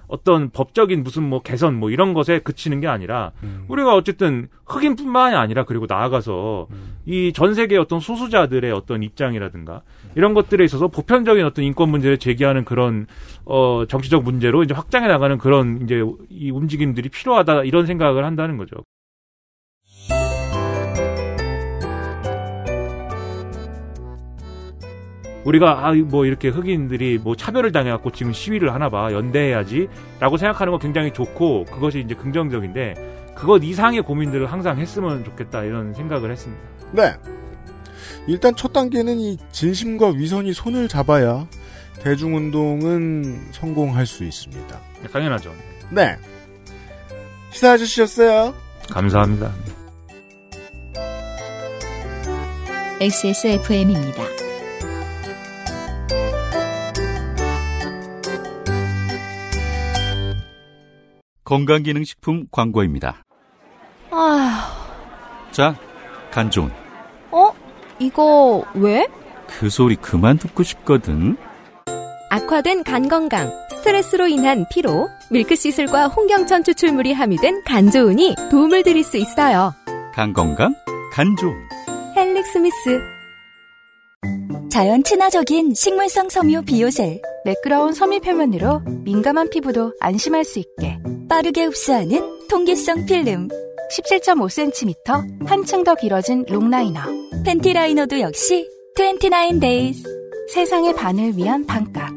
어떤 0.07 0.51
법적인 0.51 1.03
무슨 1.03 1.23
뭐 1.23 1.41
개선 1.43 1.75
뭐 1.75 1.91
이런 1.91 2.15
것에 2.15 2.39
그치는 2.41 2.81
게 2.81 2.87
아니라 2.87 3.33
우리가 3.69 3.95
어쨌든 3.95 4.49
흑인뿐만이 4.67 5.37
아니라 5.37 5.65
그리고 5.65 5.87
나아가서 5.89 6.69
이전 7.07 7.55
세계 7.55 7.77
어떤 7.77 8.01
소수자들의 8.01 8.71
어떤 8.73 9.03
입장이라든가 9.03 9.83
이런 10.15 10.35
것들에 10.35 10.65
있어서 10.65 10.89
보편적인 10.89 11.45
어떤 11.45 11.65
인권 11.65 11.91
문제를 11.91 12.19
제기하는 12.19 12.65
그런 12.65 13.07
어 13.45 13.85
정치적 13.89 14.25
문제로 14.25 14.63
이제 14.63 14.75
확장해 14.75 15.09
나가는 15.09 15.37
그런 15.39 15.81
이제 15.83 16.03
이 16.31 16.51
움직임들이 16.51 17.09
필요하다 17.09 17.65
이런 17.65 17.87
생각을 17.87 18.25
한다는 18.25 18.57
거죠. 18.57 18.77
우리가 25.45 25.87
아 25.87 25.93
뭐 25.95 26.27
이렇게 26.27 26.49
흑인들이 26.49 27.19
뭐 27.19 27.37
차별을 27.37 27.73
당해갖고 27.73 28.11
지금 28.13 28.33
시위를 28.33 28.73
하나 28.75 28.89
봐 28.91 29.13
연대해야지라고 29.13 30.37
생각하는 30.37 30.73
거 30.73 30.79
굉장히 30.79 31.13
좋고 31.13 31.67
그것이 31.67 32.01
이제 32.01 32.15
긍정적인데 32.15 33.33
그것 33.35 33.63
이상의 33.63 34.03
고민들을 34.03 34.51
항상 34.51 34.79
했으면 34.79 35.25
좋겠다 35.25 35.65
이런 35.65 35.93
생각을 35.95 36.31
했습니다. 36.31 36.63
네. 36.93 37.15
일단 38.27 38.55
첫 38.57 38.73
단계는 38.73 39.19
이 39.19 39.39
진심과 39.53 40.11
위선이 40.13 40.53
손을 40.53 40.89
잡아야 40.89 41.47
대중운동은 42.03 43.49
성공할 43.53 44.07
수 44.07 44.25
있습니다. 44.25 44.79
당연하죠. 45.13 45.53
네. 45.91 46.17
시사 47.51 47.73
아저씨였어요. 47.73 48.55
감사합니다. 48.91 49.53
XSFM입니다. 53.01 54.44
건강기능식품 61.45 62.47
광고입니다. 62.51 63.23
아휴, 64.11 65.53
자, 65.53 65.77
간 66.31 66.51
좋은. 66.51 66.71
어? 67.31 67.53
이거 67.99 68.65
왜? 68.75 69.07
그 69.47 69.71
소리 69.71 69.97
그만 69.97 70.39
듣고 70.39 70.63
싶거든. 70.63 71.37
악화된 72.31 72.83
간 72.83 73.09
건강, 73.09 73.51
스트레스로 73.71 74.27
인한 74.27 74.67
피로, 74.71 75.09
밀크시슬과 75.31 76.09
홍경천 76.09 76.65
추출물이 76.65 77.13
함유된 77.13 77.63
간조은이 77.65 78.35
도움을 78.51 78.83
드릴 78.83 79.05
수 79.05 79.17
있어요. 79.17 79.73
간 80.13 80.33
건강, 80.33 80.75
간 81.13 81.37
좋은. 81.37 81.55
헬릭스미스. 82.17 83.01
자연 84.71 85.05
친화적인 85.05 85.75
식물성 85.75 86.29
섬유 86.29 86.63
비오셀. 86.63 87.21
매끄러운 87.45 87.93
섬유 87.93 88.21
표면으로 88.23 88.81
민감한 89.05 89.49
피부도 89.51 89.93
안심할 90.01 90.45
수 90.45 90.59
있게. 90.59 90.99
빠르게 91.29 91.65
흡수하는 91.65 92.49
통기성 92.49 93.07
필름. 93.07 93.49
17.5cm 93.97 95.47
한층 95.47 95.85
더 95.85 95.95
길어진 95.95 96.45
롱라이너. 96.49 97.01
팬티 97.45 97.73
라이너도 97.73 98.21
역시 98.21 98.69
29 98.97 99.61
days. 99.61 100.03
세상의 100.53 100.95
반을 100.95 101.37
위한 101.37 101.65
반값. 101.67 102.11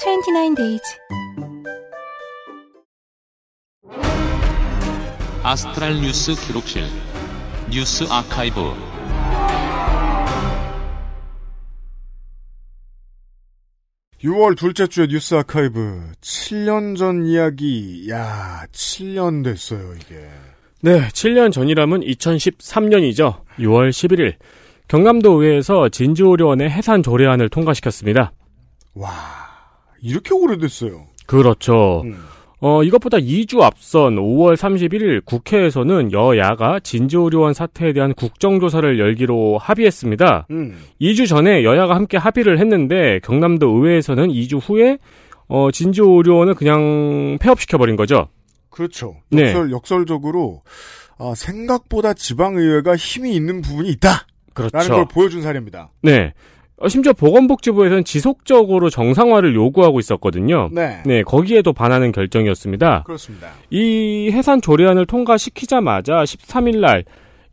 29 0.00 0.54
days. 0.54 0.82
아스트랄 5.42 6.00
뉴스 6.00 6.34
기록실 6.34 6.84
뉴스 7.70 8.04
아카이브 8.10 8.97
6월 14.22 14.56
둘째 14.56 14.86
주의 14.88 15.06
뉴스 15.08 15.34
아카이브 15.36 16.12
7년 16.20 16.96
전 16.96 17.24
이야기. 17.24 18.10
야, 18.10 18.64
7년 18.72 19.44
됐어요, 19.44 19.94
이게. 19.94 20.28
네, 20.80 21.06
7년 21.08 21.52
전이라면 21.52 22.00
2013년이죠. 22.00 23.42
6월 23.58 23.90
11일 23.90 24.34
경남도 24.88 25.42
의회에서 25.42 25.88
진주오려원의 25.90 26.68
해산 26.70 27.02
조례안을 27.02 27.48
통과시켰습니다. 27.48 28.32
와, 28.94 29.12
이렇게 30.02 30.34
오래됐어요. 30.34 31.06
그렇죠. 31.26 32.02
음. 32.04 32.18
어, 32.60 32.82
이것보다 32.82 33.18
2주 33.18 33.60
앞선 33.60 34.16
5월 34.16 34.56
31일 34.56 35.24
국회에서는 35.24 36.12
여야가 36.12 36.80
진주오려원 36.80 37.54
사태에 37.54 37.92
대한 37.92 38.14
국정조사를 38.14 38.98
열기로 38.98 39.58
합의했습니다. 39.58 40.46
음. 40.50 40.76
2주 41.00 41.28
전에 41.28 41.62
여야가 41.62 41.94
함께 41.94 42.16
합의를 42.16 42.58
했는데 42.58 43.20
경남도 43.22 43.68
의회에서는 43.68 44.28
2주 44.28 44.60
후에 44.60 44.98
어, 45.46 45.70
진주오려원을 45.70 46.54
그냥 46.54 47.38
폐업시켜버린 47.40 47.96
거죠. 47.96 48.28
그렇죠. 48.70 49.16
네. 49.30 49.48
역설, 49.48 49.70
역설적으로, 49.70 50.62
아, 51.18 51.32
생각보다 51.34 52.12
지방의회가 52.12 52.96
힘이 52.96 53.34
있는 53.34 53.62
부분이 53.62 53.88
있다! 53.90 54.26
그렇죠. 54.52 54.76
라는 54.76 54.90
걸 54.90 55.06
보여준 55.08 55.42
사례입니다. 55.42 55.90
네. 56.02 56.32
어, 56.80 56.88
심지어 56.88 57.12
보건복지부에서는 57.12 58.04
지속적으로 58.04 58.88
정상화를 58.90 59.54
요구하고 59.54 59.98
있었거든요. 59.98 60.68
네. 60.72 61.22
거기에도 61.22 61.72
반하는 61.72 62.12
결정이었습니다. 62.12 63.02
그렇습니다. 63.04 63.48
이 63.70 64.30
해산 64.32 64.60
조례안을 64.60 65.06
통과시키자마자 65.06 66.22
13일 66.24 66.78
날 66.78 67.04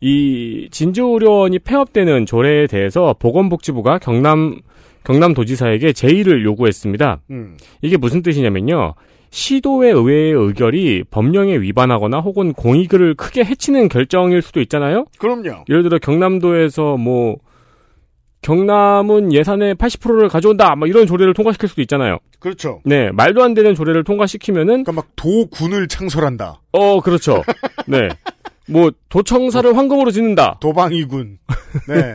이 0.02 0.68
진주의료원이 0.72 1.60
폐업되는 1.60 2.26
조례에 2.26 2.68
대해서 2.68 3.16
보건복지부가 3.18 3.98
경남 4.00 4.60
경남도지사에게 5.04 5.94
제의를 5.94 6.44
요구했습니다. 6.44 7.22
음. 7.30 7.58
이게 7.82 7.96
무슨 7.98 8.22
뜻이냐면요. 8.22 8.96
시도의 9.30 9.92
의회의 9.94 10.32
의결이 10.32 11.06
법령에 11.12 11.58
위반하거나 11.58 12.20
혹은 12.20 12.54
공익을 12.54 13.16
크게 13.16 13.44
해치는 13.44 13.90
결정일 13.90 14.42
수도 14.42 14.62
있잖아요. 14.62 15.06
그럼요. 15.18 15.66
예를 15.70 15.84
들어 15.84 16.00
경남도에서 16.00 16.98
뭐 16.98 17.38
경남은 18.46 19.34
예산의 19.34 19.74
80%를 19.74 20.30
가져온다. 20.30 20.76
뭐 20.76 20.88
이런 20.88 21.08
조례를 21.08 21.34
통과시킬 21.34 21.68
수도 21.68 21.82
있잖아요. 21.82 22.20
그렇죠. 22.40 22.80
네, 22.86 23.10
말도 23.10 23.42
안 23.42 23.56
되는 23.56 23.74
조례를 23.74 24.04
통과시키면은 24.04 24.84
그러니까 24.84 24.92
막 24.92 25.08
도군을 25.16 25.88
창설한다. 25.88 26.62
어, 26.72 27.02
그렇죠. 27.02 27.42
네. 27.88 28.08
뭐 28.70 28.92
도청사를 29.10 29.76
황금으로 29.76 30.12
짓는다. 30.12 30.58
도방이군. 30.60 31.40
네. 31.88 32.14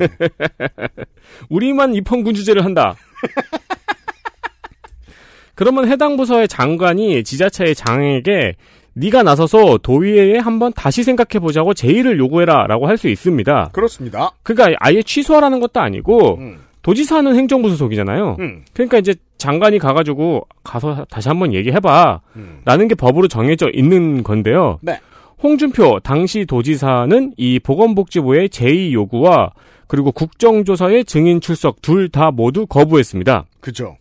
우리만 1.50 1.94
입헌군 1.94 2.34
주제를 2.34 2.64
한다. 2.64 2.94
그러면 5.56 5.88
해당 5.88 6.16
부서의 6.16 6.46
장관이 6.46 7.24
지자체의 7.24 7.74
장에게 7.74 8.54
네가 8.94 9.22
나서서 9.22 9.78
도의회에 9.78 10.38
한번 10.38 10.72
다시 10.72 11.02
생각해 11.04 11.40
보자고 11.40 11.74
제의를 11.74 12.18
요구해라라고 12.18 12.86
할 12.86 12.96
수 12.98 13.08
있습니다. 13.08 13.70
그렇습니다. 13.72 14.30
그러니까 14.42 14.76
아예 14.80 15.02
취소하라는 15.02 15.60
것도 15.60 15.80
아니고 15.80 16.36
음. 16.38 16.58
도지사는 16.82 17.34
행정부 17.34 17.70
소속이잖아요. 17.70 18.36
음. 18.40 18.62
그러니까 18.74 18.98
이제 18.98 19.14
장관이 19.38 19.78
가가지고 19.78 20.46
가서 20.64 21.06
다시 21.10 21.28
한번 21.28 21.52
얘기해봐. 21.54 22.20
음. 22.36 22.60
라는 22.64 22.88
게 22.88 22.94
법으로 22.94 23.28
정해져 23.28 23.68
있는 23.72 24.22
건데요. 24.22 24.78
네. 24.82 24.98
홍준표 25.42 26.00
당시 26.00 26.44
도지사는 26.44 27.32
이 27.38 27.58
보건복지부의 27.60 28.50
제의 28.50 28.92
요구와 28.92 29.52
그리고 29.86 30.12
국정조사의 30.12 31.04
증인 31.06 31.40
출석 31.40 31.80
둘 31.82 32.08
다 32.10 32.30
모두 32.30 32.66
거부했습니다. 32.66 33.44
그죠. 33.60 33.96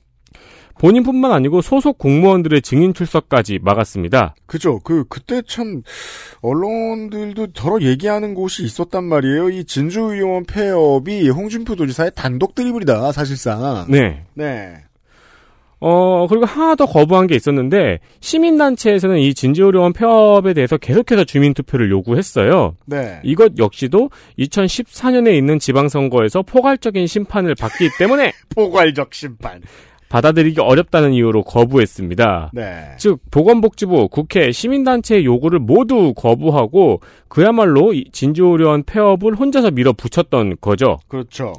본인뿐만 0.80 1.32
아니고 1.32 1.62
소속 1.62 1.98
공무원들의 1.98 2.62
증인 2.64 2.94
출석까지 2.94 3.60
막았습니다. 3.62 4.34
그죠. 4.48 4.80
그, 4.80 5.04
그때 5.08 5.42
참, 5.46 5.84
언론들도 6.42 7.48
더러 7.54 7.82
얘기하는 7.82 8.34
곳이 8.34 8.64
있었단 8.64 9.04
말이에요. 9.04 9.50
이 9.50 9.66
진주의원 9.66 10.46
폐업이 10.46 11.30
홍준표 11.30 11.76
도지사의 11.76 12.14
단독 12.16 12.56
드리블이다, 12.56 13.12
사실상. 13.12 13.86
네. 13.90 14.24
네. 14.34 14.74
어, 15.82 16.28
그리고 16.28 16.46
하나 16.46 16.76
더 16.76 16.86
거부한 16.86 17.28
게 17.28 17.36
있었는데, 17.36 18.00
시민단체에서는 18.20 19.18
이 19.20 19.34
진주의료원 19.34 19.94
폐업에 19.94 20.54
대해서 20.54 20.78
계속해서 20.78 21.24
주민투표를 21.26 21.90
요구했어요. 21.92 22.76
네. 22.86 23.20
이것 23.24 23.58
역시도 23.58 24.10
2014년에 24.40 25.38
있는 25.38 25.60
지방선거에서 25.60 26.44
포괄적인 26.44 27.08
심판을 27.08 27.56
받기 27.56 27.90
때문에 27.98 28.34
포괄적 28.56 29.14
심판. 29.14 29.62
받아들이기 30.10 30.60
어렵다는 30.60 31.14
이유로 31.14 31.44
거부했습니다. 31.44 32.52
네. 32.54 32.92
즉 32.98 33.20
보건복지부, 33.30 34.10
국회, 34.10 34.52
시민단체의 34.52 35.24
요구를 35.26 35.60
모두 35.60 36.14
거부하고 36.16 37.02
그야말로 37.28 37.94
이 37.94 38.06
진주의료원 38.12 38.84
폐업을 38.84 39.36
혼자서 39.36 39.72
밀어붙였던 39.72 40.58
거죠. 40.60 40.98
그렇죠. 41.08 41.54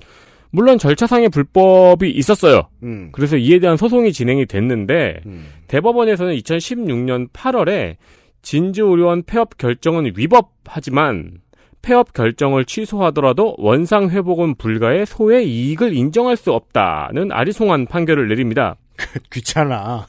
물론 0.51 0.79
절차상의 0.79 1.29
불법이 1.29 2.11
있었어요. 2.11 2.63
음. 2.83 3.11
그래서 3.13 3.37
이에 3.37 3.61
대한 3.61 3.77
소송이 3.77 4.13
진행이 4.13 4.47
됐는데 4.47 5.21
음. 5.27 5.47
대법원에서는 5.69 6.35
2016년 6.35 7.31
8월에 7.31 7.97
진주의료원 8.43 9.23
폐업 9.25 9.59
결정은 9.59 10.13
위법하지만 10.17 11.35
폐업 11.83 12.13
결정을 12.13 12.65
취소하더라도 12.65 13.55
원상 13.59 14.11
회복은 14.11 14.57
불가의 14.57 15.07
소의 15.07 15.49
이익을 15.49 15.95
인정할 15.95 16.37
수 16.37 16.53
없다는 16.53 17.33
아리송한 17.33 17.87
판결을 17.87 18.29
내립니다. 18.29 18.77
귀찮아. 19.33 20.07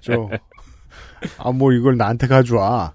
저, 0.00 0.30
아, 1.38 1.52
뭐 1.52 1.72
이걸 1.72 1.96
나한테 1.96 2.26
가져와. 2.26 2.94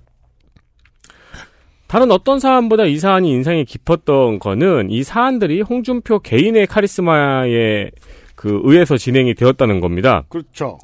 다른 1.87 2.09
어떤 2.11 2.39
사안보다 2.39 2.85
이 2.85 2.97
사안이 2.97 3.29
인상이 3.29 3.65
깊었던 3.65 4.39
거는 4.39 4.89
이 4.89 5.03
사안들이 5.03 5.61
홍준표 5.61 6.19
개인의 6.19 6.67
카리스마에 6.67 7.91
그 8.35 8.61
의해서 8.63 8.95
진행이 8.95 9.35
되었다는 9.35 9.81
겁니다. 9.81 10.23
그렇죠. 10.29 10.77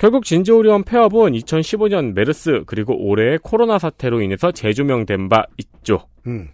결국 0.00 0.24
진주의료원 0.24 0.84
폐업은 0.84 1.32
2015년 1.32 2.14
메르스 2.14 2.62
그리고 2.64 2.96
올해의 2.96 3.38
코로나 3.42 3.78
사태로 3.78 4.22
인해서 4.22 4.50
재조명된 4.50 5.28
바 5.28 5.44
있죠. 5.58 6.06
음. 6.26 6.48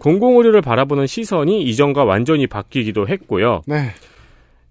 공공의료를 0.00 0.62
바라보는 0.62 1.06
시선이 1.06 1.62
이전과 1.62 2.02
완전히 2.02 2.48
바뀌기도 2.48 3.06
했고요. 3.06 3.62
네. 3.68 3.90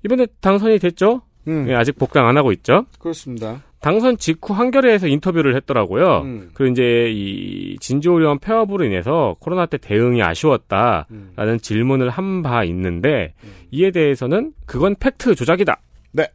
이번에 0.04 0.28
당선이 0.42 0.80
됐죠? 0.80 1.22
음. 1.48 1.68
예, 1.70 1.74
아직 1.74 1.98
복당 1.98 2.28
안 2.28 2.36
하고 2.36 2.52
있죠? 2.52 2.86
그렇습니다. 3.00 3.62
당선 3.80 4.18
직후 4.18 4.54
한겨레에서 4.54 5.08
인터뷰를 5.08 5.56
했더라고요. 5.56 6.22
음. 6.24 6.50
그 6.54 6.68
이제 6.68 7.10
이 7.10 7.78
진주의원 7.80 8.40
폐업으로 8.40 8.84
인해서 8.84 9.38
코로나 9.40 9.66
때 9.68 9.78
대응이 9.78 10.22
아쉬웠다라는 10.22 11.06
음. 11.12 11.60
질문을 11.62 12.10
한 12.10 12.42
바 12.44 12.66
있는데 12.66 13.36
이에 13.72 13.92
대해서는 13.92 14.52
그건 14.66 14.96
팩트 15.00 15.34
조작이다. 15.36 15.80
네. 16.12 16.28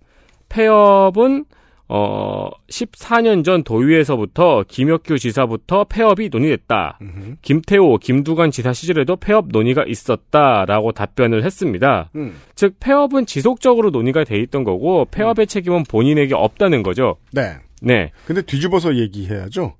폐업은 0.49 1.45
어 1.89 2.49
14년 2.69 3.45
전 3.45 3.63
도의회에서부터 3.63 4.65
김혁규 4.67 5.19
지사부터 5.19 5.85
폐업이 5.85 6.29
논의됐다. 6.31 6.99
김태호, 7.43 7.99
김두관 7.99 8.51
지사 8.51 8.73
시절에도 8.73 9.17
폐업 9.17 9.49
논의가 9.49 9.85
있었다라고 9.87 10.93
답변을 10.93 11.45
했습니다. 11.45 12.11
음. 12.17 12.37
즉 12.55 12.75
폐업은 12.81 13.27
지속적으로 13.27 13.91
논의가 13.91 14.25
돼 14.25 14.39
있던 14.41 14.65
거고 14.65 15.07
폐업의 15.11 15.47
책임은 15.47 15.85
본인에게 15.85 16.35
없다는 16.35 16.83
거죠. 16.83 17.17
네. 17.33 17.57
네. 17.83 18.11
근데 18.27 18.43
뒤집어서 18.43 18.97
얘기해야죠. 18.97 19.77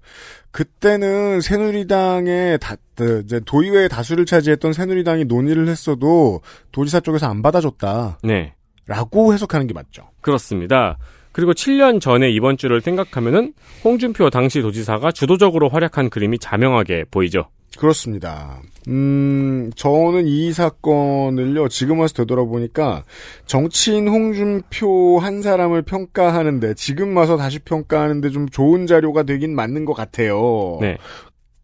그때는 0.51 1.41
새누리당의 1.41 2.59
다, 2.61 2.77
그, 2.95 3.23
이제 3.25 3.41
도의회의 3.45 3.89
다수를 3.89 4.25
차지했던 4.27 4.73
새누리당이 4.73 5.25
논의를 5.25 5.69
했어도 5.69 6.41
도지사 6.73 7.01
쪽에서 7.01 7.27
안 7.27 7.43
받아줬다. 7.43 8.21
네. 8.23 8.55
라고 8.87 9.35
해석하는 9.35 9.67
게 9.67 9.75
맞죠. 9.75 10.09
그렇습니다. 10.21 10.99
그리고 11.37 11.53
7년 11.53 12.01
전에 12.01 12.31
이번 12.31 12.57
주를 12.57 12.81
생각하면은 12.81 13.53
홍준표 13.85 14.31
당시 14.31 14.63
도지사가 14.63 15.13
주도적으로 15.13 15.69
활약한 15.69 16.09
그림이 16.09 16.39
자명하게 16.39 17.05
보이죠. 17.11 17.51
그렇습니다. 17.77 18.63
음, 18.89 19.71
저는 19.77 20.27
이 20.29 20.51
사건을요, 20.55 21.69
지금 21.69 22.01
와서 22.01 22.15
되돌아보니까, 22.15 23.05
정치인 23.45 24.09
홍준표 24.09 25.19
한 25.19 25.43
사람을 25.43 25.83
평가하는데, 25.83 26.73
지금 26.73 27.15
와서 27.15 27.37
다시 27.37 27.59
평가하는데 27.59 28.31
좀 28.31 28.49
좋은 28.49 28.87
자료가 28.87 29.25
되긴 29.25 29.55
맞는 29.55 29.85
것 29.85 29.93
같아요. 29.93 30.79
네. 30.81 30.97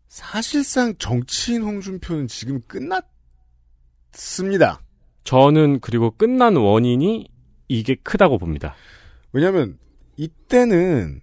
사실상 0.09 0.93
정치인 0.99 1.63
홍준표는 1.63 2.29
지금 2.29 2.61
끝났습니다. 4.13 4.83
저는 5.25 5.81
그리고 5.81 6.11
끝난 6.11 6.57
원인이 6.57 7.27
이게 7.69 7.97
크다고 8.03 8.37
봅니다. 8.37 8.75
왜냐면, 9.33 9.79
이때는, 10.17 11.21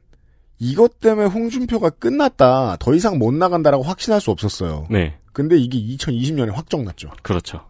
이것 0.60 1.00
때문에 1.00 1.28
홍준표가 1.28 1.92
끝났다, 1.92 2.78
더 2.80 2.94
이상 2.94 3.18
못 3.18 3.34
나간다라고 3.34 3.84
확신할 3.84 4.20
수 4.20 4.32
없었어요. 4.32 4.88
네. 4.90 5.18
근데 5.32 5.58
이게 5.58 5.78
2020년에 5.80 6.52
확정 6.52 6.84
났죠. 6.84 7.10
그렇죠. 7.24 7.62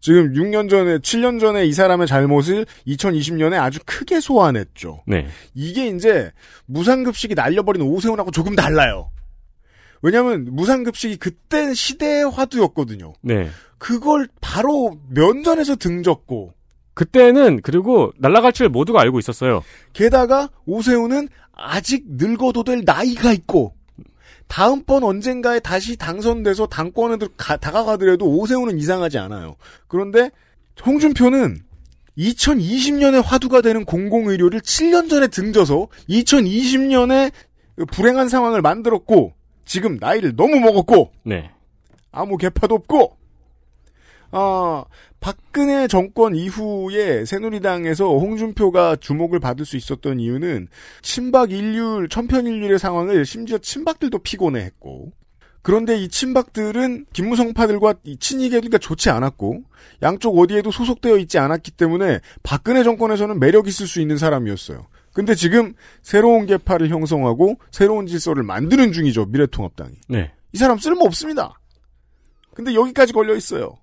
지금 0.00 0.32
6년 0.32 0.68
전에, 0.68 0.98
7년 0.98 1.40
전에 1.40 1.66
이 1.66 1.72
사람의 1.72 2.06
잘못을 2.06 2.66
2020년에 2.86 3.60
아주 3.60 3.78
크게 3.84 4.20
소환했죠. 4.20 5.02
네. 5.06 5.26
이게 5.54 5.88
이제 5.88 6.32
무상급식이 6.66 7.34
날려버린 7.34 7.82
오세훈하고 7.82 8.30
조금 8.30 8.54
달라요. 8.56 9.10
왜냐면 10.02 10.46
무상급식이 10.50 11.16
그때 11.16 11.74
시대의 11.74 12.30
화두였거든요. 12.30 13.14
네. 13.22 13.48
그걸 13.78 14.28
바로 14.40 14.98
면전에서 15.10 15.76
등졌고 15.76 16.54
그때는 16.96 17.60
그리고 17.62 18.10
날라갈 18.16 18.54
줄 18.54 18.70
모두가 18.70 19.02
알고 19.02 19.18
있었어요. 19.18 19.62
게다가 19.92 20.48
오세훈은 20.64 21.28
아직 21.52 22.04
늙어도 22.08 22.64
될 22.64 22.82
나이가 22.86 23.34
있고 23.34 23.74
다음번 24.48 25.04
언젠가에 25.04 25.60
다시 25.60 25.96
당선돼서 25.96 26.66
당권에 26.68 27.18
들- 27.18 27.28
가- 27.36 27.58
다가가더라도 27.58 28.26
오세훈은 28.38 28.78
이상하지 28.78 29.18
않아요. 29.18 29.56
그런데 29.88 30.30
홍준표는 30.86 31.58
2020년에 32.16 33.22
화두가 33.22 33.60
되는 33.60 33.84
공공의료를 33.84 34.60
7년 34.60 35.10
전에 35.10 35.26
등져서 35.26 35.88
2020년에 36.08 37.30
불행한 37.92 38.30
상황을 38.30 38.62
만들었고 38.62 39.34
지금 39.66 39.98
나이를 40.00 40.34
너무 40.34 40.58
먹었고 40.60 41.12
네. 41.24 41.50
아무 42.10 42.38
개파도 42.38 42.74
없고 42.74 43.18
아 44.38 44.84
박근혜 45.18 45.88
정권 45.88 46.36
이후에 46.36 47.24
새누리당에서 47.24 48.04
홍준표가 48.18 48.96
주목을 48.96 49.40
받을 49.40 49.64
수 49.64 49.78
있었던 49.78 50.20
이유는 50.20 50.68
친박 51.00 51.52
일률 51.52 52.10
천편일률의 52.10 52.78
상황을 52.78 53.24
심지어 53.24 53.56
친박들도 53.56 54.18
피곤해했고 54.18 55.12
그런데 55.62 55.96
이 55.96 56.08
친박들은 56.08 57.06
김무성파들과 57.14 57.94
이 58.04 58.18
친이계가 58.18 58.76
좋지 58.76 59.08
않았고 59.08 59.62
양쪽 60.02 60.38
어디에도 60.38 60.70
소속되어 60.70 61.16
있지 61.16 61.38
않았기 61.38 61.70
때문에 61.70 62.20
박근혜 62.42 62.84
정권에서는 62.84 63.40
매력 63.40 63.68
있을 63.68 63.86
수 63.86 64.02
있는 64.02 64.18
사람이었어요. 64.18 64.86
근데 65.14 65.34
지금 65.34 65.72
새로운 66.02 66.44
계파를 66.44 66.90
형성하고 66.90 67.58
새로운 67.70 68.06
질서를 68.06 68.42
만드는 68.42 68.92
중이죠 68.92 69.24
미래통합당이. 69.24 69.94
네. 70.08 70.32
이 70.52 70.58
사람 70.58 70.78
쓸모 70.78 71.06
없습니다. 71.06 71.58
근데 72.54 72.74
여기까지 72.74 73.14
걸려 73.14 73.34
있어요. 73.34 73.78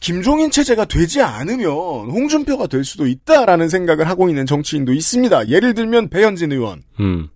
김종인 0.00 0.50
체제가 0.50 0.86
되지 0.86 1.20
않으면 1.20 1.66
홍준표가 1.68 2.68
될 2.68 2.84
수도 2.84 3.06
있다라는 3.06 3.68
생각을 3.68 4.08
하고 4.08 4.28
있는 4.30 4.46
정치인도 4.46 4.92
있습니다. 4.94 5.48
예를 5.48 5.74
들면 5.74 6.08
배현진 6.08 6.52
의원. 6.52 6.82
음. 7.00 7.28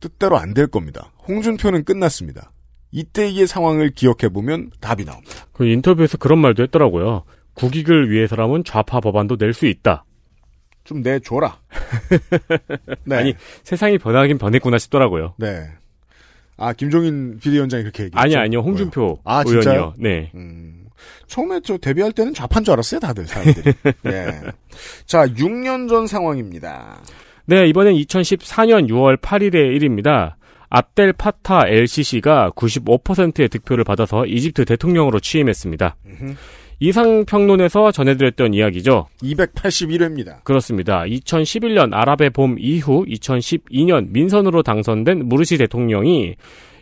뜻대로 0.00 0.36
안 0.36 0.54
될 0.54 0.66
겁니다. 0.66 1.12
홍준표는 1.28 1.84
끝났습니다. 1.84 2.50
이때의 2.90 3.46
상황을 3.46 3.90
기억해 3.90 4.28
보면 4.32 4.70
답이 4.80 5.04
나옵니다. 5.04 5.46
그 5.52 5.66
인터뷰에서 5.66 6.18
그런 6.18 6.38
말도 6.40 6.62
했더라고요. 6.64 7.24
국익을 7.54 8.10
위해서라면 8.10 8.64
좌파 8.64 9.00
법안도 9.00 9.36
낼 9.38 9.52
수 9.54 9.66
있다. 9.66 10.04
좀 10.84 11.00
내줘라. 11.00 11.58
네. 13.04 13.16
아니 13.16 13.34
세상이 13.62 13.98
변하긴 13.98 14.38
변했구나 14.38 14.78
싶더라고요. 14.78 15.34
네. 15.38 15.66
아 16.56 16.72
김종인 16.72 17.38
비대위원장이 17.38 17.84
그렇게 17.84 18.04
얘기했죠. 18.04 18.18
아니 18.20 18.36
아니요 18.36 18.60
홍준표 18.60 19.20
아, 19.24 19.38
의원이요. 19.46 19.60
진짜요? 19.62 19.94
네. 19.98 20.30
처음에 21.26 21.60
저 21.64 21.76
데뷔할 21.76 22.12
때는 22.12 22.34
좌파인 22.34 22.64
줄 22.64 22.72
알았어요, 22.72 23.00
다들 23.00 23.26
사람들이. 23.26 23.74
예. 24.06 24.40
자, 25.06 25.26
6년 25.26 25.88
전 25.88 26.06
상황입니다. 26.06 27.00
네, 27.46 27.66
이번엔 27.68 27.94
2014년 27.94 28.88
6월 28.88 29.20
8일의 29.20 29.74
일입니다. 29.74 30.36
압델 30.70 31.12
파타 31.12 31.68
LCC가 31.68 32.50
95%의 32.56 33.48
득표를 33.48 33.84
받아서 33.84 34.26
이집트 34.26 34.64
대통령으로 34.64 35.20
취임했습니다. 35.20 35.96
이상평론에서 36.80 37.92
전해드렸던 37.92 38.54
이야기죠. 38.54 39.06
281회입니다. 39.22 40.42
그렇습니다. 40.42 41.04
2011년 41.04 41.90
아랍의 41.92 42.30
봄 42.30 42.56
이후 42.58 43.04
2012년 43.06 44.08
민선으로 44.10 44.62
당선된 44.62 45.26
무르시 45.26 45.58
대통령이 45.58 46.34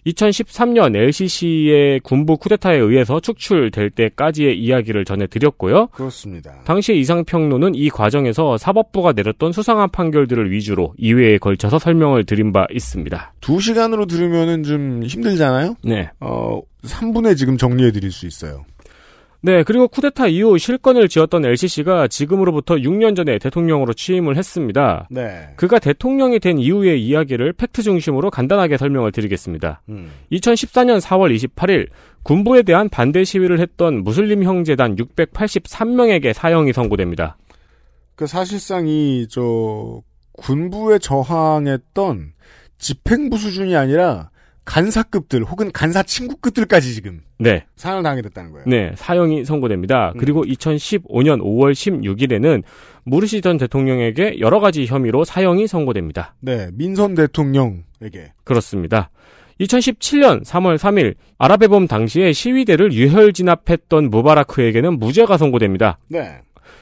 2013년 0.06 0.96
LCC의 0.96 2.00
군부 2.00 2.36
쿠데타에 2.36 2.76
의해서 2.76 3.20
축출될 3.20 3.90
때까지의 3.90 4.58
이야기를 4.58 5.04
전해드렸고요. 5.04 5.88
그렇습니다. 5.88 6.60
당시 6.64 6.94
이상평론은 6.96 7.74
이 7.74 7.88
과정에서 7.88 8.58
사법부가 8.58 9.12
내렸던 9.12 9.52
수상한 9.52 9.90
판결들을 9.90 10.50
위주로 10.50 10.94
2회에 10.98 11.38
걸쳐서 11.40 11.78
설명을 11.78 12.24
드린 12.24 12.52
바 12.52 12.66
있습니다. 12.72 13.34
두 13.40 13.60
시간으로 13.60 14.06
들으면은 14.06 14.62
좀 14.62 15.02
힘들잖아요? 15.04 15.76
네. 15.84 16.10
어, 16.20 16.60
3분에 16.84 17.36
지금 17.36 17.56
정리해 17.56 17.92
드릴 17.92 18.10
수 18.10 18.26
있어요. 18.26 18.64
네, 19.44 19.64
그리고 19.64 19.88
쿠데타 19.88 20.28
이후 20.28 20.56
실권을 20.56 21.08
지었던 21.08 21.44
LCC가 21.44 22.06
지금으로부터 22.06 22.76
6년 22.76 23.16
전에 23.16 23.38
대통령으로 23.38 23.92
취임을 23.92 24.36
했습니다. 24.36 25.08
네. 25.10 25.48
그가 25.56 25.80
대통령이 25.80 26.38
된 26.38 26.58
이후의 26.58 27.04
이야기를 27.04 27.54
팩트 27.54 27.82
중심으로 27.82 28.30
간단하게 28.30 28.76
설명을 28.76 29.10
드리겠습니다. 29.10 29.82
음. 29.88 30.10
2014년 30.30 31.00
4월 31.00 31.36
28일 31.36 31.88
군부에 32.22 32.62
대한 32.62 32.88
반대 32.88 33.24
시위를 33.24 33.58
했던 33.58 34.04
무슬림 34.04 34.44
형제단 34.44 34.94
683명에게 34.94 36.32
사형이 36.32 36.72
선고됩니다. 36.72 37.36
그 38.14 38.28
사실상 38.28 38.86
이, 38.86 39.26
저, 39.28 40.02
군부에 40.34 41.00
저항했던 41.00 42.32
집행부 42.78 43.36
수준이 43.38 43.74
아니라 43.74 44.30
간사급들 44.64 45.44
혹은 45.44 45.72
간사 45.72 46.04
친구급들까지 46.04 46.94
지금 46.94 47.20
네. 47.38 47.64
사형을 47.76 48.02
당하게 48.02 48.22
됐다는 48.22 48.52
거예요. 48.52 48.64
네, 48.66 48.92
사형이 48.94 49.44
선고됩니다. 49.44 50.12
그리고 50.18 50.44
2015년 50.44 51.40
5월 51.40 51.72
16일에는 51.72 52.62
무르시 53.04 53.40
전 53.40 53.58
대통령에게 53.58 54.38
여러 54.38 54.60
가지 54.60 54.86
혐의로 54.86 55.24
사형이 55.24 55.66
선고됩니다. 55.66 56.34
네, 56.40 56.70
민선 56.74 57.14
대통령에게. 57.14 58.32
그렇습니다. 58.44 59.10
2017년 59.60 60.44
3월 60.44 60.78
3일 60.78 61.14
아랍의 61.38 61.68
봄 61.68 61.86
당시에 61.86 62.32
시위대를 62.32 62.92
유혈 62.92 63.32
진압했던 63.32 64.10
무바라크에게는 64.10 64.98
무죄가 64.98 65.36
선고됩니다. 65.36 65.98
네. 66.08 66.40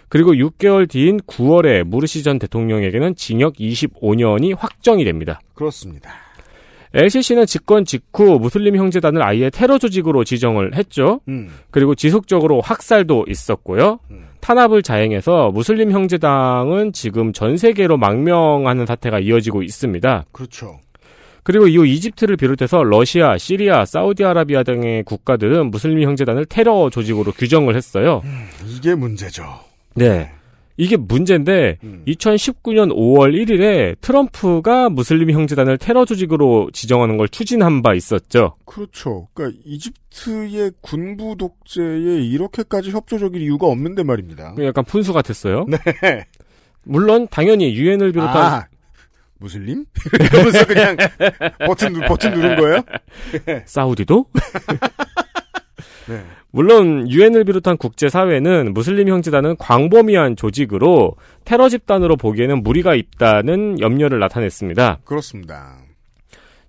그리고 0.08 0.32
6개월 0.32 0.88
뒤인 0.88 1.18
9월에 1.20 1.84
무르시 1.84 2.22
전 2.22 2.38
대통령에게는 2.38 3.14
징역 3.14 3.54
25년이 3.54 4.56
확정이 4.58 5.04
됩니다. 5.04 5.40
그렇습니다. 5.54 6.10
LCC는 6.92 7.46
집권 7.46 7.84
직후 7.84 8.38
무슬림 8.38 8.76
형제단을 8.76 9.22
아예 9.22 9.50
테러 9.50 9.78
조직으로 9.78 10.24
지정을 10.24 10.74
했죠. 10.74 11.20
음. 11.28 11.48
그리고 11.70 11.94
지속적으로 11.94 12.60
학살도 12.60 13.26
있었고요. 13.28 14.00
탄압을 14.40 14.82
자행해서 14.82 15.50
무슬림 15.50 15.92
형제당은 15.92 16.92
지금 16.92 17.32
전 17.32 17.56
세계로 17.56 17.96
망명하는 17.96 18.86
사태가 18.86 19.20
이어지고 19.20 19.62
있습니다. 19.62 20.24
그렇죠. 20.32 20.80
그리고 21.42 21.68
이후 21.68 21.86
이집트를 21.86 22.36
비롯해서 22.36 22.82
러시아, 22.82 23.38
시리아, 23.38 23.84
사우디아라비아 23.84 24.62
등의 24.62 25.04
국가들은 25.04 25.70
무슬림 25.70 26.02
형제단을 26.02 26.44
테러 26.46 26.90
조직으로 26.90 27.32
규정을 27.32 27.76
했어요. 27.76 28.22
이게 28.66 28.94
문제죠. 28.94 29.44
네. 29.94 30.30
이게 30.80 30.96
문제인데 30.96 31.76
음. 31.84 32.02
2019년 32.06 32.90
5월 32.90 33.34
1일에 33.34 34.00
트럼프가 34.00 34.88
무슬림 34.88 35.30
형제단을 35.30 35.76
테러 35.76 36.06
조직으로 36.06 36.70
지정하는 36.72 37.18
걸 37.18 37.28
추진한 37.28 37.82
바 37.82 37.92
있었죠. 37.92 38.56
그렇죠. 38.64 39.28
그러니까 39.34 39.60
이집트의 39.66 40.72
군부 40.80 41.36
독재에 41.36 42.22
이렇게까지 42.24 42.92
협조적일 42.92 43.42
이유가 43.42 43.66
없는데 43.66 44.04
말입니다. 44.04 44.54
약간 44.62 44.82
푼수 44.84 45.12
같았어요. 45.12 45.66
네. 45.68 46.24
물론 46.84 47.28
당연히 47.30 47.74
유엔을 47.74 48.12
비롯한 48.12 48.36
아, 48.42 48.66
무슬림? 49.38 49.84
이러면서 50.32 50.66
그냥 50.66 50.96
버튼, 51.66 51.92
누- 51.92 52.00
버튼 52.08 52.30
누른 52.32 52.56
거예요? 52.56 52.80
사우디도 53.66 54.24
네. 56.08 56.22
물론 56.50 57.08
유엔을 57.10 57.44
비롯한 57.44 57.76
국제사회는 57.76 58.72
무슬림 58.74 59.08
형제단은 59.08 59.56
광범위한 59.56 60.36
조직으로 60.36 61.16
테러 61.44 61.68
집단으로 61.68 62.16
보기에는 62.16 62.62
무리가 62.62 62.94
있다는 62.94 63.80
염려를 63.80 64.18
나타냈습니다. 64.18 65.00
그렇습니다. 65.04 65.78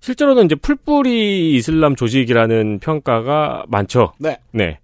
실제로는 0.00 0.46
이제 0.46 0.54
풀뿌리 0.56 1.54
이슬람 1.54 1.94
조직이라는 1.94 2.80
평가가 2.80 3.64
많죠. 3.68 4.12
네. 4.18 4.38
네. 4.52 4.78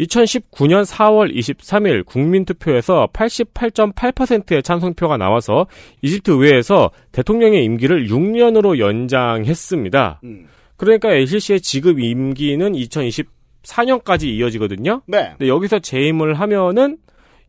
2019년 0.00 0.84
4월 0.84 1.34
23일 1.34 2.04
국민투표에서 2.04 3.08
88.8%의 3.12 4.62
찬성표가 4.62 5.16
나와서 5.16 5.66
이집트 6.02 6.32
의회에서 6.32 6.90
대통령의 7.12 7.64
임기를 7.64 8.08
6년으로 8.08 8.78
연장했습니다. 8.78 10.20
음. 10.24 10.46
그러니까 10.76 11.10
LCC의 11.12 11.60
지급 11.60 11.98
임기는 11.98 12.72
2024년까지 13.66 14.24
이어지거든요. 14.24 15.02
네. 15.06 15.30
근데 15.30 15.48
여기서 15.48 15.78
재임을 15.80 16.34
하면은 16.34 16.98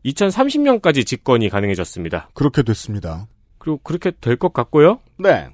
2030년까지 0.04 1.04
집권이 1.06 1.48
가능해졌습니다. 1.48 2.30
그렇게 2.34 2.62
됐습니다. 2.62 3.26
그리고 3.58 3.78
그렇게 3.82 4.12
될 4.20 4.36
것 4.36 4.52
같고요. 4.52 5.00
네. 5.18 5.48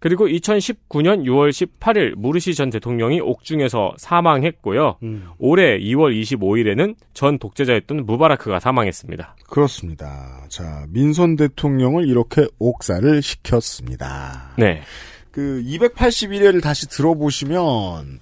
그리고 0.00 0.28
2019년 0.28 1.24
6월 1.24 1.50
18일 1.50 2.14
무르시 2.16 2.54
전 2.54 2.70
대통령이 2.70 3.20
옥중에서 3.20 3.94
사망했고요. 3.96 4.98
음. 5.02 5.28
올해 5.38 5.76
2월 5.80 6.14
25일에는 6.20 6.94
전 7.14 7.38
독재자였던 7.40 8.06
무바라크가 8.06 8.60
사망했습니다. 8.60 9.36
그렇습니다. 9.48 10.44
자, 10.48 10.86
민선 10.90 11.34
대통령을 11.34 12.08
이렇게 12.08 12.46
옥사를 12.60 13.20
시켰습니다. 13.22 14.54
네. 14.56 14.82
그 15.32 15.62
281회를 15.66 16.62
다시 16.62 16.88
들어보시면 16.88 18.20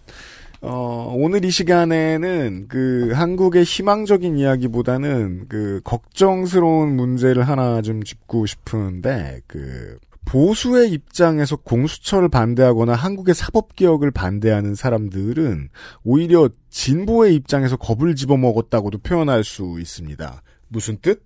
어, 0.62 1.12
오늘 1.16 1.44
이 1.44 1.50
시간에는 1.50 2.66
그 2.68 3.12
한국의 3.14 3.64
희망적인 3.64 4.36
이야기보다는 4.36 5.46
그 5.48 5.80
걱정스러운 5.84 6.96
문제를 6.96 7.46
하나 7.46 7.82
좀 7.82 8.02
짚고 8.02 8.46
싶은데 8.46 9.40
그 9.46 9.98
보수의 10.24 10.90
입장에서 10.90 11.56
공수처를 11.56 12.28
반대하거나 12.28 12.94
한국의 12.94 13.34
사법개혁을 13.34 14.10
반대하는 14.10 14.74
사람들은 14.74 15.68
오히려 16.04 16.48
진보의 16.70 17.34
입장에서 17.36 17.76
겁을 17.76 18.16
집어먹었다고도 18.16 18.98
표현할 18.98 19.44
수 19.44 19.76
있습니다. 19.78 20.42
무슨 20.68 20.98
뜻? 21.00 21.22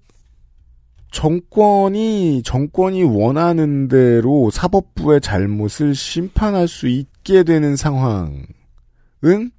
정권이 1.13 2.43
정권이 2.45 3.03
원하는 3.03 3.89
대로 3.89 4.51
사법부의 4.51 5.21
잘못을 5.21 5.95
심판할 5.95 6.69
수 6.69 6.87
있게 6.87 7.43
되는 7.43 7.75
상황 7.75 8.45
은 9.25 9.51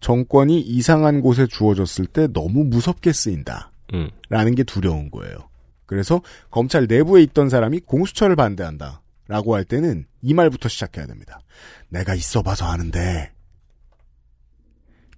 정권이 0.00 0.60
이상한 0.60 1.20
곳에 1.20 1.46
주어졌을 1.46 2.06
때 2.06 2.26
너무 2.32 2.64
무섭게 2.64 3.12
쓰인다. 3.12 3.70
음. 3.94 4.10
라는 4.28 4.54
게 4.54 4.64
두려운 4.64 5.10
거예요. 5.10 5.48
그래서 5.86 6.22
검찰 6.50 6.86
내부에 6.86 7.22
있던 7.22 7.48
사람이 7.48 7.80
공수처를 7.80 8.36
반대한다. 8.36 9.02
라고 9.28 9.54
할 9.54 9.64
때는 9.64 10.06
이 10.20 10.34
말부터 10.34 10.68
시작해야 10.68 11.06
됩니다. 11.06 11.40
내가 11.88 12.14
있어 12.14 12.42
봐서 12.42 12.66
아는데 12.66 13.32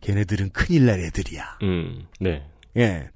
걔네들은 0.01 0.51
큰일 0.51 0.87
날 0.87 1.01
애들이야. 1.01 1.59
음. 1.63 2.07
네. 2.21 2.47
예. 2.77 3.09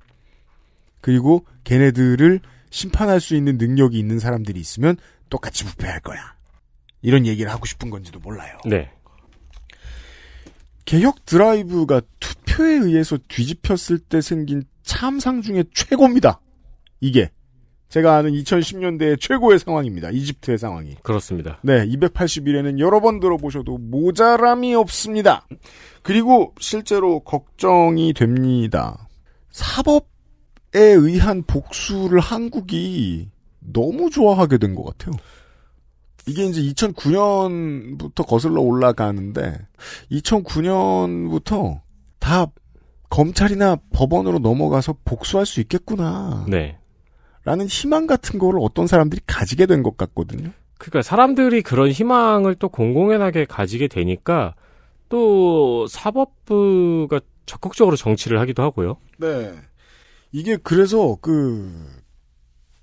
그리고 1.01 1.45
걔네들을 1.65 2.41
심판할 2.71 3.21
수 3.21 3.37
있는 3.37 3.59
능력이 3.59 3.99
있는 3.99 4.19
사람들이 4.19 4.59
있으면 4.59 4.97
똑같이 5.29 5.65
부패할 5.65 6.01
거야. 6.01 6.35
이런 7.03 7.27
얘기를 7.27 7.51
하고 7.51 7.67
싶은 7.67 7.91
건지도 7.91 8.19
몰라요. 8.21 8.59
네. 8.65 8.91
개혁 10.89 11.27
드라이브가 11.27 12.01
투표에 12.19 12.77
의해서 12.77 13.19
뒤집혔을 13.29 13.99
때 13.99 14.23
생긴 14.23 14.63
참상 14.85 15.43
중에 15.43 15.65
최고입니다. 15.75 16.41
이게. 17.01 17.31
제가 17.91 18.17
아는 18.17 18.33
2010년대의 18.33 19.21
최고의 19.21 19.59
상황입니다. 19.59 20.09
이집트의 20.09 20.57
상황이. 20.57 20.95
그렇습니다. 21.03 21.59
네, 21.63 21.87
281에는 21.87 22.79
여러 22.79 23.01
번 23.01 23.21
들어보셔도 23.21 23.77
모자람이 23.77 24.75
없습니다. 24.77 25.47
그리고 26.03 26.55
실제로 26.59 27.21
걱정이 27.21 28.15
됩니다. 28.15 29.09
사법에 29.51 30.09
의한 30.75 31.43
복수를 31.43 32.19
한국이 32.21 33.29
너무 33.61 34.09
좋아하게 34.09 34.57
된 34.57 34.75
것 34.75 34.85
같아요. 34.85 35.13
이게 36.29 36.45
이제 36.45 36.61
2009년부터 36.61 38.27
거슬러 38.27 38.61
올라가는데 38.61 39.59
2009년부터 40.13 41.81
다 42.19 42.47
검찰이나 43.11 43.77
법원으로 43.93 44.39
넘어가서 44.39 44.97
복수할 45.05 45.47
수 45.47 45.61
있겠구나. 45.61 46.45
네. 46.49 46.79
라는 47.45 47.67
희망 47.67 48.07
같은 48.07 48.39
거를 48.39 48.61
어떤 48.63 48.87
사람들이 48.87 49.23
가지게 49.27 49.67
된 49.67 49.83
것 49.83 49.97
같거든요. 49.97 50.51
그러니까 50.77 51.03
사람들이 51.03 51.63
그런 51.63 51.91
희망을 51.91 52.55
또 52.57 52.69
공공연하게 52.69 53.47
가지게 53.47 53.89
되니까 53.89 54.55
또 55.09 55.87
사법부가 55.87 57.21
적극적으로 57.47 57.97
정치를 57.97 58.39
하기도 58.41 58.63
하고요. 58.63 58.99
네. 59.17 59.55
이게 60.31 60.57
그래서 60.57 61.17
그 61.21 61.73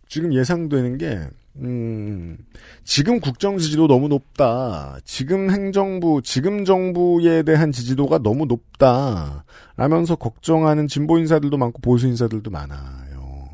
지금 0.09 0.33
예상되는 0.33 0.97
게 0.97 1.21
음, 1.57 2.37
지금 2.83 3.19
국정 3.19 3.57
지지도 3.57 3.87
너무 3.87 4.07
높다. 4.07 4.97
지금 5.05 5.49
행정부, 5.51 6.21
지금 6.23 6.65
정부에 6.65 7.43
대한 7.43 7.71
지지도가 7.71 8.19
너무 8.19 8.45
높다. 8.45 9.45
라면서 9.77 10.15
걱정하는 10.15 10.87
진보 10.87 11.17
인사들도 11.17 11.57
많고 11.57 11.79
보수 11.81 12.07
인사들도 12.07 12.51
많아요. 12.51 13.49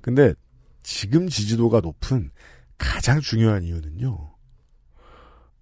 근데 0.00 0.34
지금 0.82 1.28
지지도가 1.28 1.80
높은 1.80 2.30
가장 2.78 3.20
중요한 3.20 3.62
이유는요. 3.62 4.34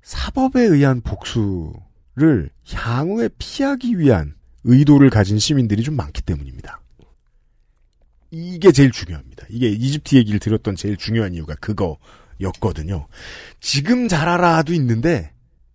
사법에 0.02 0.62
의한 0.62 1.00
복수를 1.00 2.50
향후에 2.68 3.28
피하기 3.38 3.98
위한 3.98 4.34
의도를 4.64 5.10
가진 5.10 5.38
시민들이 5.38 5.82
좀 5.82 5.96
많기 5.96 6.22
때문입니다. 6.22 6.81
이게 8.32 8.72
제일 8.72 8.90
중요합니다. 8.90 9.46
이게 9.50 9.68
이집트 9.68 10.16
얘기를 10.16 10.40
들었던 10.40 10.74
제일 10.74 10.96
중요한 10.96 11.34
이유가 11.34 11.54
그거였거든요. 11.56 13.06
지금 13.60 14.08
잘하라도 14.08 14.72
있는데 14.72 15.32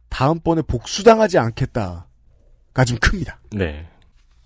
다음번에 0.10 0.64
복수당하지 0.64 1.38
않겠다가 1.38 2.86
좀 2.86 2.98
큽니다. 3.00 3.40
네. 3.52 3.88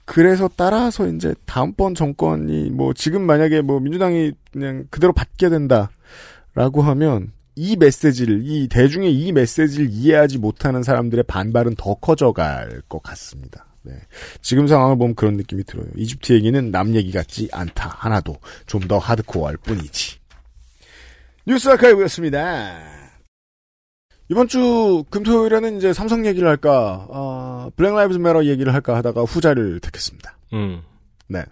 그래서 0.03 0.49
따라서 0.57 1.07
이제 1.07 1.33
다음번 1.45 1.95
정권이 1.95 2.71
뭐 2.71 2.93
지금 2.93 3.21
만약에 3.21 3.61
뭐 3.61 3.79
민주당이 3.79 4.33
그냥 4.51 4.85
그대로 4.89 5.13
받게 5.13 5.47
된다라고 5.47 6.81
하면 6.81 7.31
이 7.55 7.77
메시지를 7.77 8.41
이 8.43 8.67
대중의 8.67 9.17
이 9.17 9.31
메시지를 9.31 9.89
이해하지 9.89 10.37
못하는 10.39 10.83
사람들의 10.83 11.23
반발은 11.25 11.75
더 11.75 11.93
커져갈 11.95 12.81
것 12.89 13.01
같습니다. 13.01 13.70
네. 13.83 13.93
지금 14.41 14.67
상황을 14.67 14.97
보면 14.97 15.15
그런 15.15 15.35
느낌이 15.37 15.63
들어요. 15.63 15.87
이집트 15.95 16.33
얘기는 16.33 16.71
남 16.71 16.93
얘기 16.95 17.11
같지 17.11 17.49
않다. 17.51 17.89
하나도 17.97 18.37
좀 18.67 18.81
더 18.87 18.97
하드코어할 18.97 19.57
뿐이지. 19.57 20.19
뉴스 21.47 21.69
아카이브였습니다. 21.69 22.77
이번 24.29 24.47
주 24.47 25.03
금토요일에는 25.09 25.77
이제 25.77 25.91
삼성 25.93 26.25
얘기를 26.25 26.47
할까, 26.47 27.05
어, 27.09 27.69
Black 27.75 27.93
Lives 27.93 28.17
Matter 28.19 28.45
얘기를 28.45 28.73
할까 28.73 28.95
하다가 28.95 29.23
후자를 29.23 29.79
택했습니다. 29.81 30.37
음. 30.53 30.81
네. 31.27 31.43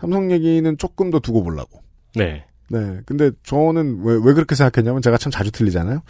삼성 0.00 0.30
얘기는 0.30 0.78
조금 0.78 1.10
더 1.10 1.18
두고 1.20 1.42
보려고. 1.42 1.82
네. 2.14 2.46
네. 2.70 3.00
근데 3.04 3.30
저는 3.42 4.02
왜, 4.04 4.14
왜 4.22 4.32
그렇게 4.32 4.54
생각했냐면 4.54 5.02
제가 5.02 5.18
참 5.18 5.30
자주 5.30 5.50
틀리잖아요. 5.50 6.02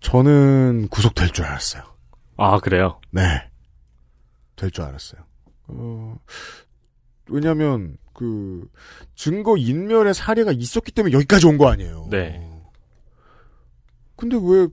저는 0.00 0.88
구속될 0.90 1.30
줄 1.30 1.44
알았어요. 1.44 1.82
아, 2.36 2.58
그래요? 2.58 3.00
네. 3.12 3.22
될 4.56 4.70
줄 4.70 4.84
알았어요. 4.84 5.22
어, 5.68 6.16
왜냐면, 7.28 7.96
그, 8.12 8.68
증거 9.14 9.56
인멸의 9.56 10.14
사례가 10.14 10.52
있었기 10.52 10.92
때문에 10.92 11.14
여기까지 11.14 11.46
온 11.46 11.58
거 11.58 11.68
아니에요. 11.68 12.08
네. 12.10 12.48
근데 14.16 14.36
왜, 14.40 14.68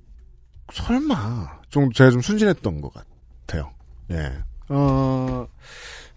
설마, 0.71 1.61
좀, 1.69 1.91
제가 1.91 2.11
좀 2.11 2.21
순진했던 2.21 2.81
것 2.81 2.93
같아요. 2.93 3.71
예. 4.11 4.31
어, 4.69 5.47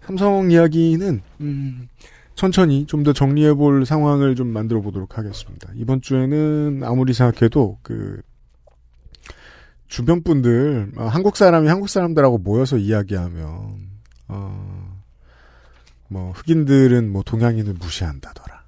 삼성 0.01 0.51
이야기는, 0.51 1.21
음, 1.41 1.87
천천히 2.35 2.85
좀 2.85 3.03
더 3.03 3.13
정리해 3.13 3.53
볼 3.53 3.85
상황을 3.85 4.35
좀 4.35 4.47
만들어 4.47 4.81
보도록 4.81 5.17
하겠습니다. 5.17 5.71
이번 5.75 6.01
주에는 6.01 6.81
아무리 6.83 7.13
생각해도 7.13 7.79
그 7.81 8.21
주변 9.87 10.23
분들 10.23 10.93
어, 10.97 11.03
한국 11.05 11.37
사람이 11.37 11.67
한국 11.67 11.89
사람들하고 11.89 12.39
모여서 12.39 12.77
이야기하면 12.77 13.89
어, 14.27 15.01
뭐 16.09 16.31
흑인들은 16.31 17.11
뭐 17.11 17.23
동양인을 17.23 17.73
무시한다더라. 17.73 18.63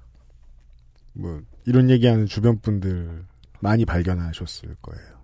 뭐 1.14 1.42
이런 1.64 1.90
얘기하는 1.90 2.26
주변 2.26 2.58
분들 2.58 3.24
많이 3.60 3.84
발견하셨을 3.84 4.76
거예요. 4.80 5.18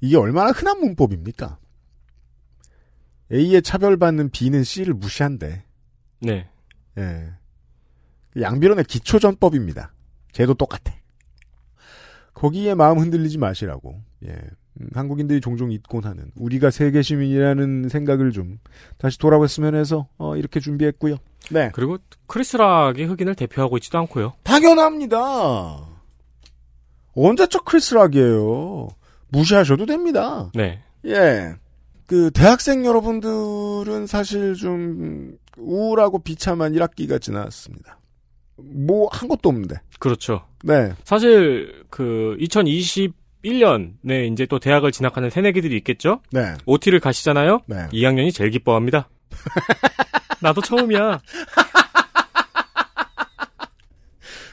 이게 0.00 0.16
얼마나 0.16 0.50
흔한 0.50 0.80
문법입니까? 0.80 1.58
A에 3.32 3.60
차별받는 3.60 4.30
B는 4.30 4.64
C를 4.64 4.94
무시한대. 4.94 5.64
네. 6.20 6.48
예. 6.98 7.32
양비론의 8.38 8.84
기초전법입니다. 8.84 9.92
쟤도 10.32 10.54
똑같아. 10.54 10.92
거기에 12.34 12.74
마음 12.74 12.98
흔들리지 12.98 13.38
마시라고. 13.38 14.02
예. 14.26 14.36
음, 14.80 14.88
한국인들이 14.94 15.40
종종 15.40 15.70
잊곤 15.70 16.04
하는 16.04 16.30
우리가 16.36 16.70
세계 16.70 17.02
시민이라는 17.02 17.88
생각을 17.88 18.32
좀 18.32 18.58
다시 18.98 19.18
돌아봤으면 19.18 19.74
해서 19.74 20.08
어, 20.18 20.36
이렇게 20.36 20.60
준비했고요. 20.60 21.16
네. 21.50 21.70
그리고 21.74 21.98
크리스락이 22.26 23.04
흑인을 23.04 23.34
대표하고 23.34 23.76
있지도 23.78 23.98
않고요. 23.98 24.32
당연합니다. 24.42 25.86
언제적 27.14 27.64
크리스락이에요. 27.64 28.88
무시하셔도 29.28 29.86
됩니다. 29.86 30.50
네. 30.54 30.82
예. 31.06 31.54
그 32.06 32.30
대학생 32.32 32.84
여러분들은 32.84 34.06
사실 34.06 34.54
좀 34.54 35.36
우울하고 35.56 36.18
비참한 36.18 36.72
1학기가 36.72 37.20
지났습니다. 37.20 37.98
뭐 38.56 39.08
한 39.10 39.28
것도 39.28 39.48
없는데. 39.48 39.76
그렇죠. 39.98 40.42
네. 40.62 40.92
사실 41.04 41.84
그 41.90 42.36
2021년에 43.44 44.32
이제 44.32 44.46
또 44.46 44.58
대학을 44.58 44.90
진학하는 44.92 45.30
새내기들이 45.30 45.76
있겠죠. 45.78 46.20
네. 46.30 46.54
OT를 46.66 47.00
가시잖아요. 47.00 47.60
네. 47.66 47.86
2학년이 47.92 48.32
제일 48.34 48.50
기뻐합니다. 48.50 49.08
나도 50.40 50.60
처음이야. 50.60 51.20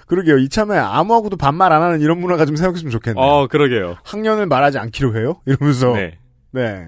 그러게요. 0.08 0.38
이참에 0.40 0.78
아무하고도 0.78 1.38
반말 1.38 1.72
안 1.72 1.82
하는 1.82 2.02
이런 2.02 2.20
문화가 2.20 2.46
좀 2.46 2.58
생겼으면 2.58 2.92
좋겠네요. 2.92 3.24
어, 3.24 3.48
그러게요. 3.48 3.96
학년을 4.04 4.46
말하지 4.48 4.78
않기로 4.78 5.16
해요? 5.18 5.42
이러면서. 5.46 5.94
네. 5.94 6.18
네. 6.52 6.88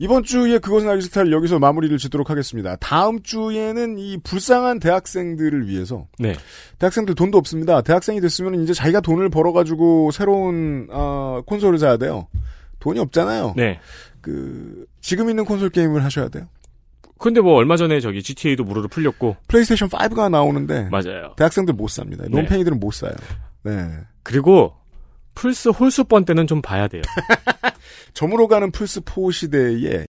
이번 0.00 0.24
주에 0.24 0.58
그것은 0.58 0.88
알기 0.88 1.02
싫다를 1.02 1.30
여기서 1.30 1.58
마무리를 1.58 1.96
짓도록 1.98 2.30
하겠습니다. 2.30 2.74
다음 2.76 3.22
주에는 3.22 3.98
이 3.98 4.16
불쌍한 4.24 4.80
대학생들을 4.80 5.68
위해서 5.68 6.06
네. 6.18 6.34
대학생들 6.78 7.14
돈도 7.14 7.36
없습니다. 7.36 7.82
대학생이 7.82 8.22
됐으면 8.22 8.62
이제 8.62 8.72
자기가 8.72 9.02
돈을 9.02 9.28
벌어가지고 9.28 10.10
새로운 10.10 10.88
어, 10.90 11.42
콘솔을 11.44 11.78
사야 11.78 11.98
돼요. 11.98 12.28
돈이 12.78 12.98
없잖아요. 12.98 13.52
네. 13.58 13.78
그 14.22 14.86
지금 15.02 15.28
있는 15.28 15.44
콘솔 15.44 15.68
게임을 15.68 16.02
하셔야 16.02 16.28
돼요. 16.28 16.46
근데 17.18 17.42
뭐 17.42 17.56
얼마 17.56 17.76
전에 17.76 18.00
저기 18.00 18.22
GTA도 18.22 18.64
무료로 18.64 18.88
풀렸고 18.88 19.36
플레이스테이션 19.48 19.90
5가 19.90 20.30
나오는데 20.30 20.88
맞아요. 20.90 21.34
대학생들 21.36 21.74
못 21.74 21.88
삽니다. 21.88 22.24
네. 22.24 22.30
놈팽이들은 22.30 22.80
못 22.80 22.94
사요. 22.94 23.12
네. 23.64 23.86
그리고 24.22 24.72
플스 25.34 25.68
홀수번 25.68 26.24
때는 26.24 26.46
좀 26.46 26.62
봐야 26.62 26.88
돼요. 26.88 27.02
점으로 28.14 28.48
가는 28.48 28.70
플스4 28.70 29.32
시대에 29.32 30.06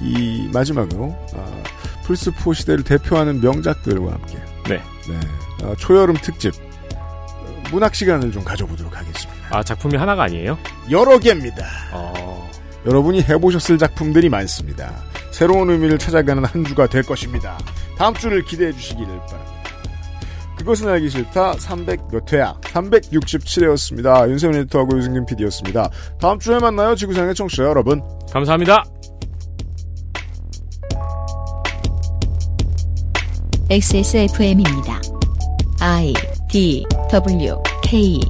이 0.00 0.48
마지막으로 0.52 1.14
아, 1.34 1.62
플스4 2.04 2.54
시대를 2.54 2.84
대표하는 2.84 3.40
명작들과 3.40 4.12
함께 4.12 4.38
네. 4.68 4.82
네, 5.08 5.20
아, 5.62 5.74
초여름 5.78 6.16
특집 6.16 6.54
어, 6.94 7.62
문학 7.70 7.94
시간을 7.94 8.32
좀 8.32 8.42
가져보도록 8.44 8.96
하겠습니다. 8.96 9.40
아, 9.50 9.62
작품이 9.62 9.96
하나가 9.96 10.24
아니에요? 10.24 10.58
여러 10.90 11.18
개입니다. 11.18 11.66
어... 11.92 12.50
여러분이 12.86 13.22
해보셨을 13.22 13.78
작품들이 13.78 14.28
많습니다. 14.30 14.90
새로운 15.30 15.70
의미를 15.70 15.98
찾아가는 15.98 16.44
한 16.44 16.64
주가 16.64 16.86
될 16.86 17.02
것입니다. 17.02 17.58
다음 17.98 18.14
주를 18.14 18.42
기대해 18.42 18.72
주시기를 18.72 19.06
바랍니다. 19.06 19.59
그것은 20.60 20.88
알기 20.88 21.08
싫다 21.08 21.52
300몇 21.52 22.32
회야 22.32 22.54
367회였습니다. 22.62 24.28
윤세민 24.28 24.60
에디터하고 24.60 24.96
유승균 24.96 25.26
PD였습니다. 25.26 25.90
다음 26.20 26.38
주에 26.38 26.58
만나요 26.58 26.94
지구상의 26.94 27.34
청취자 27.34 27.64
여러분. 27.64 28.02
감사합니다. 28.32 28.84
XSFM입니다. 33.70 35.00
I 35.80 36.12
D 36.50 36.84
W 37.10 37.56
K 37.82 38.20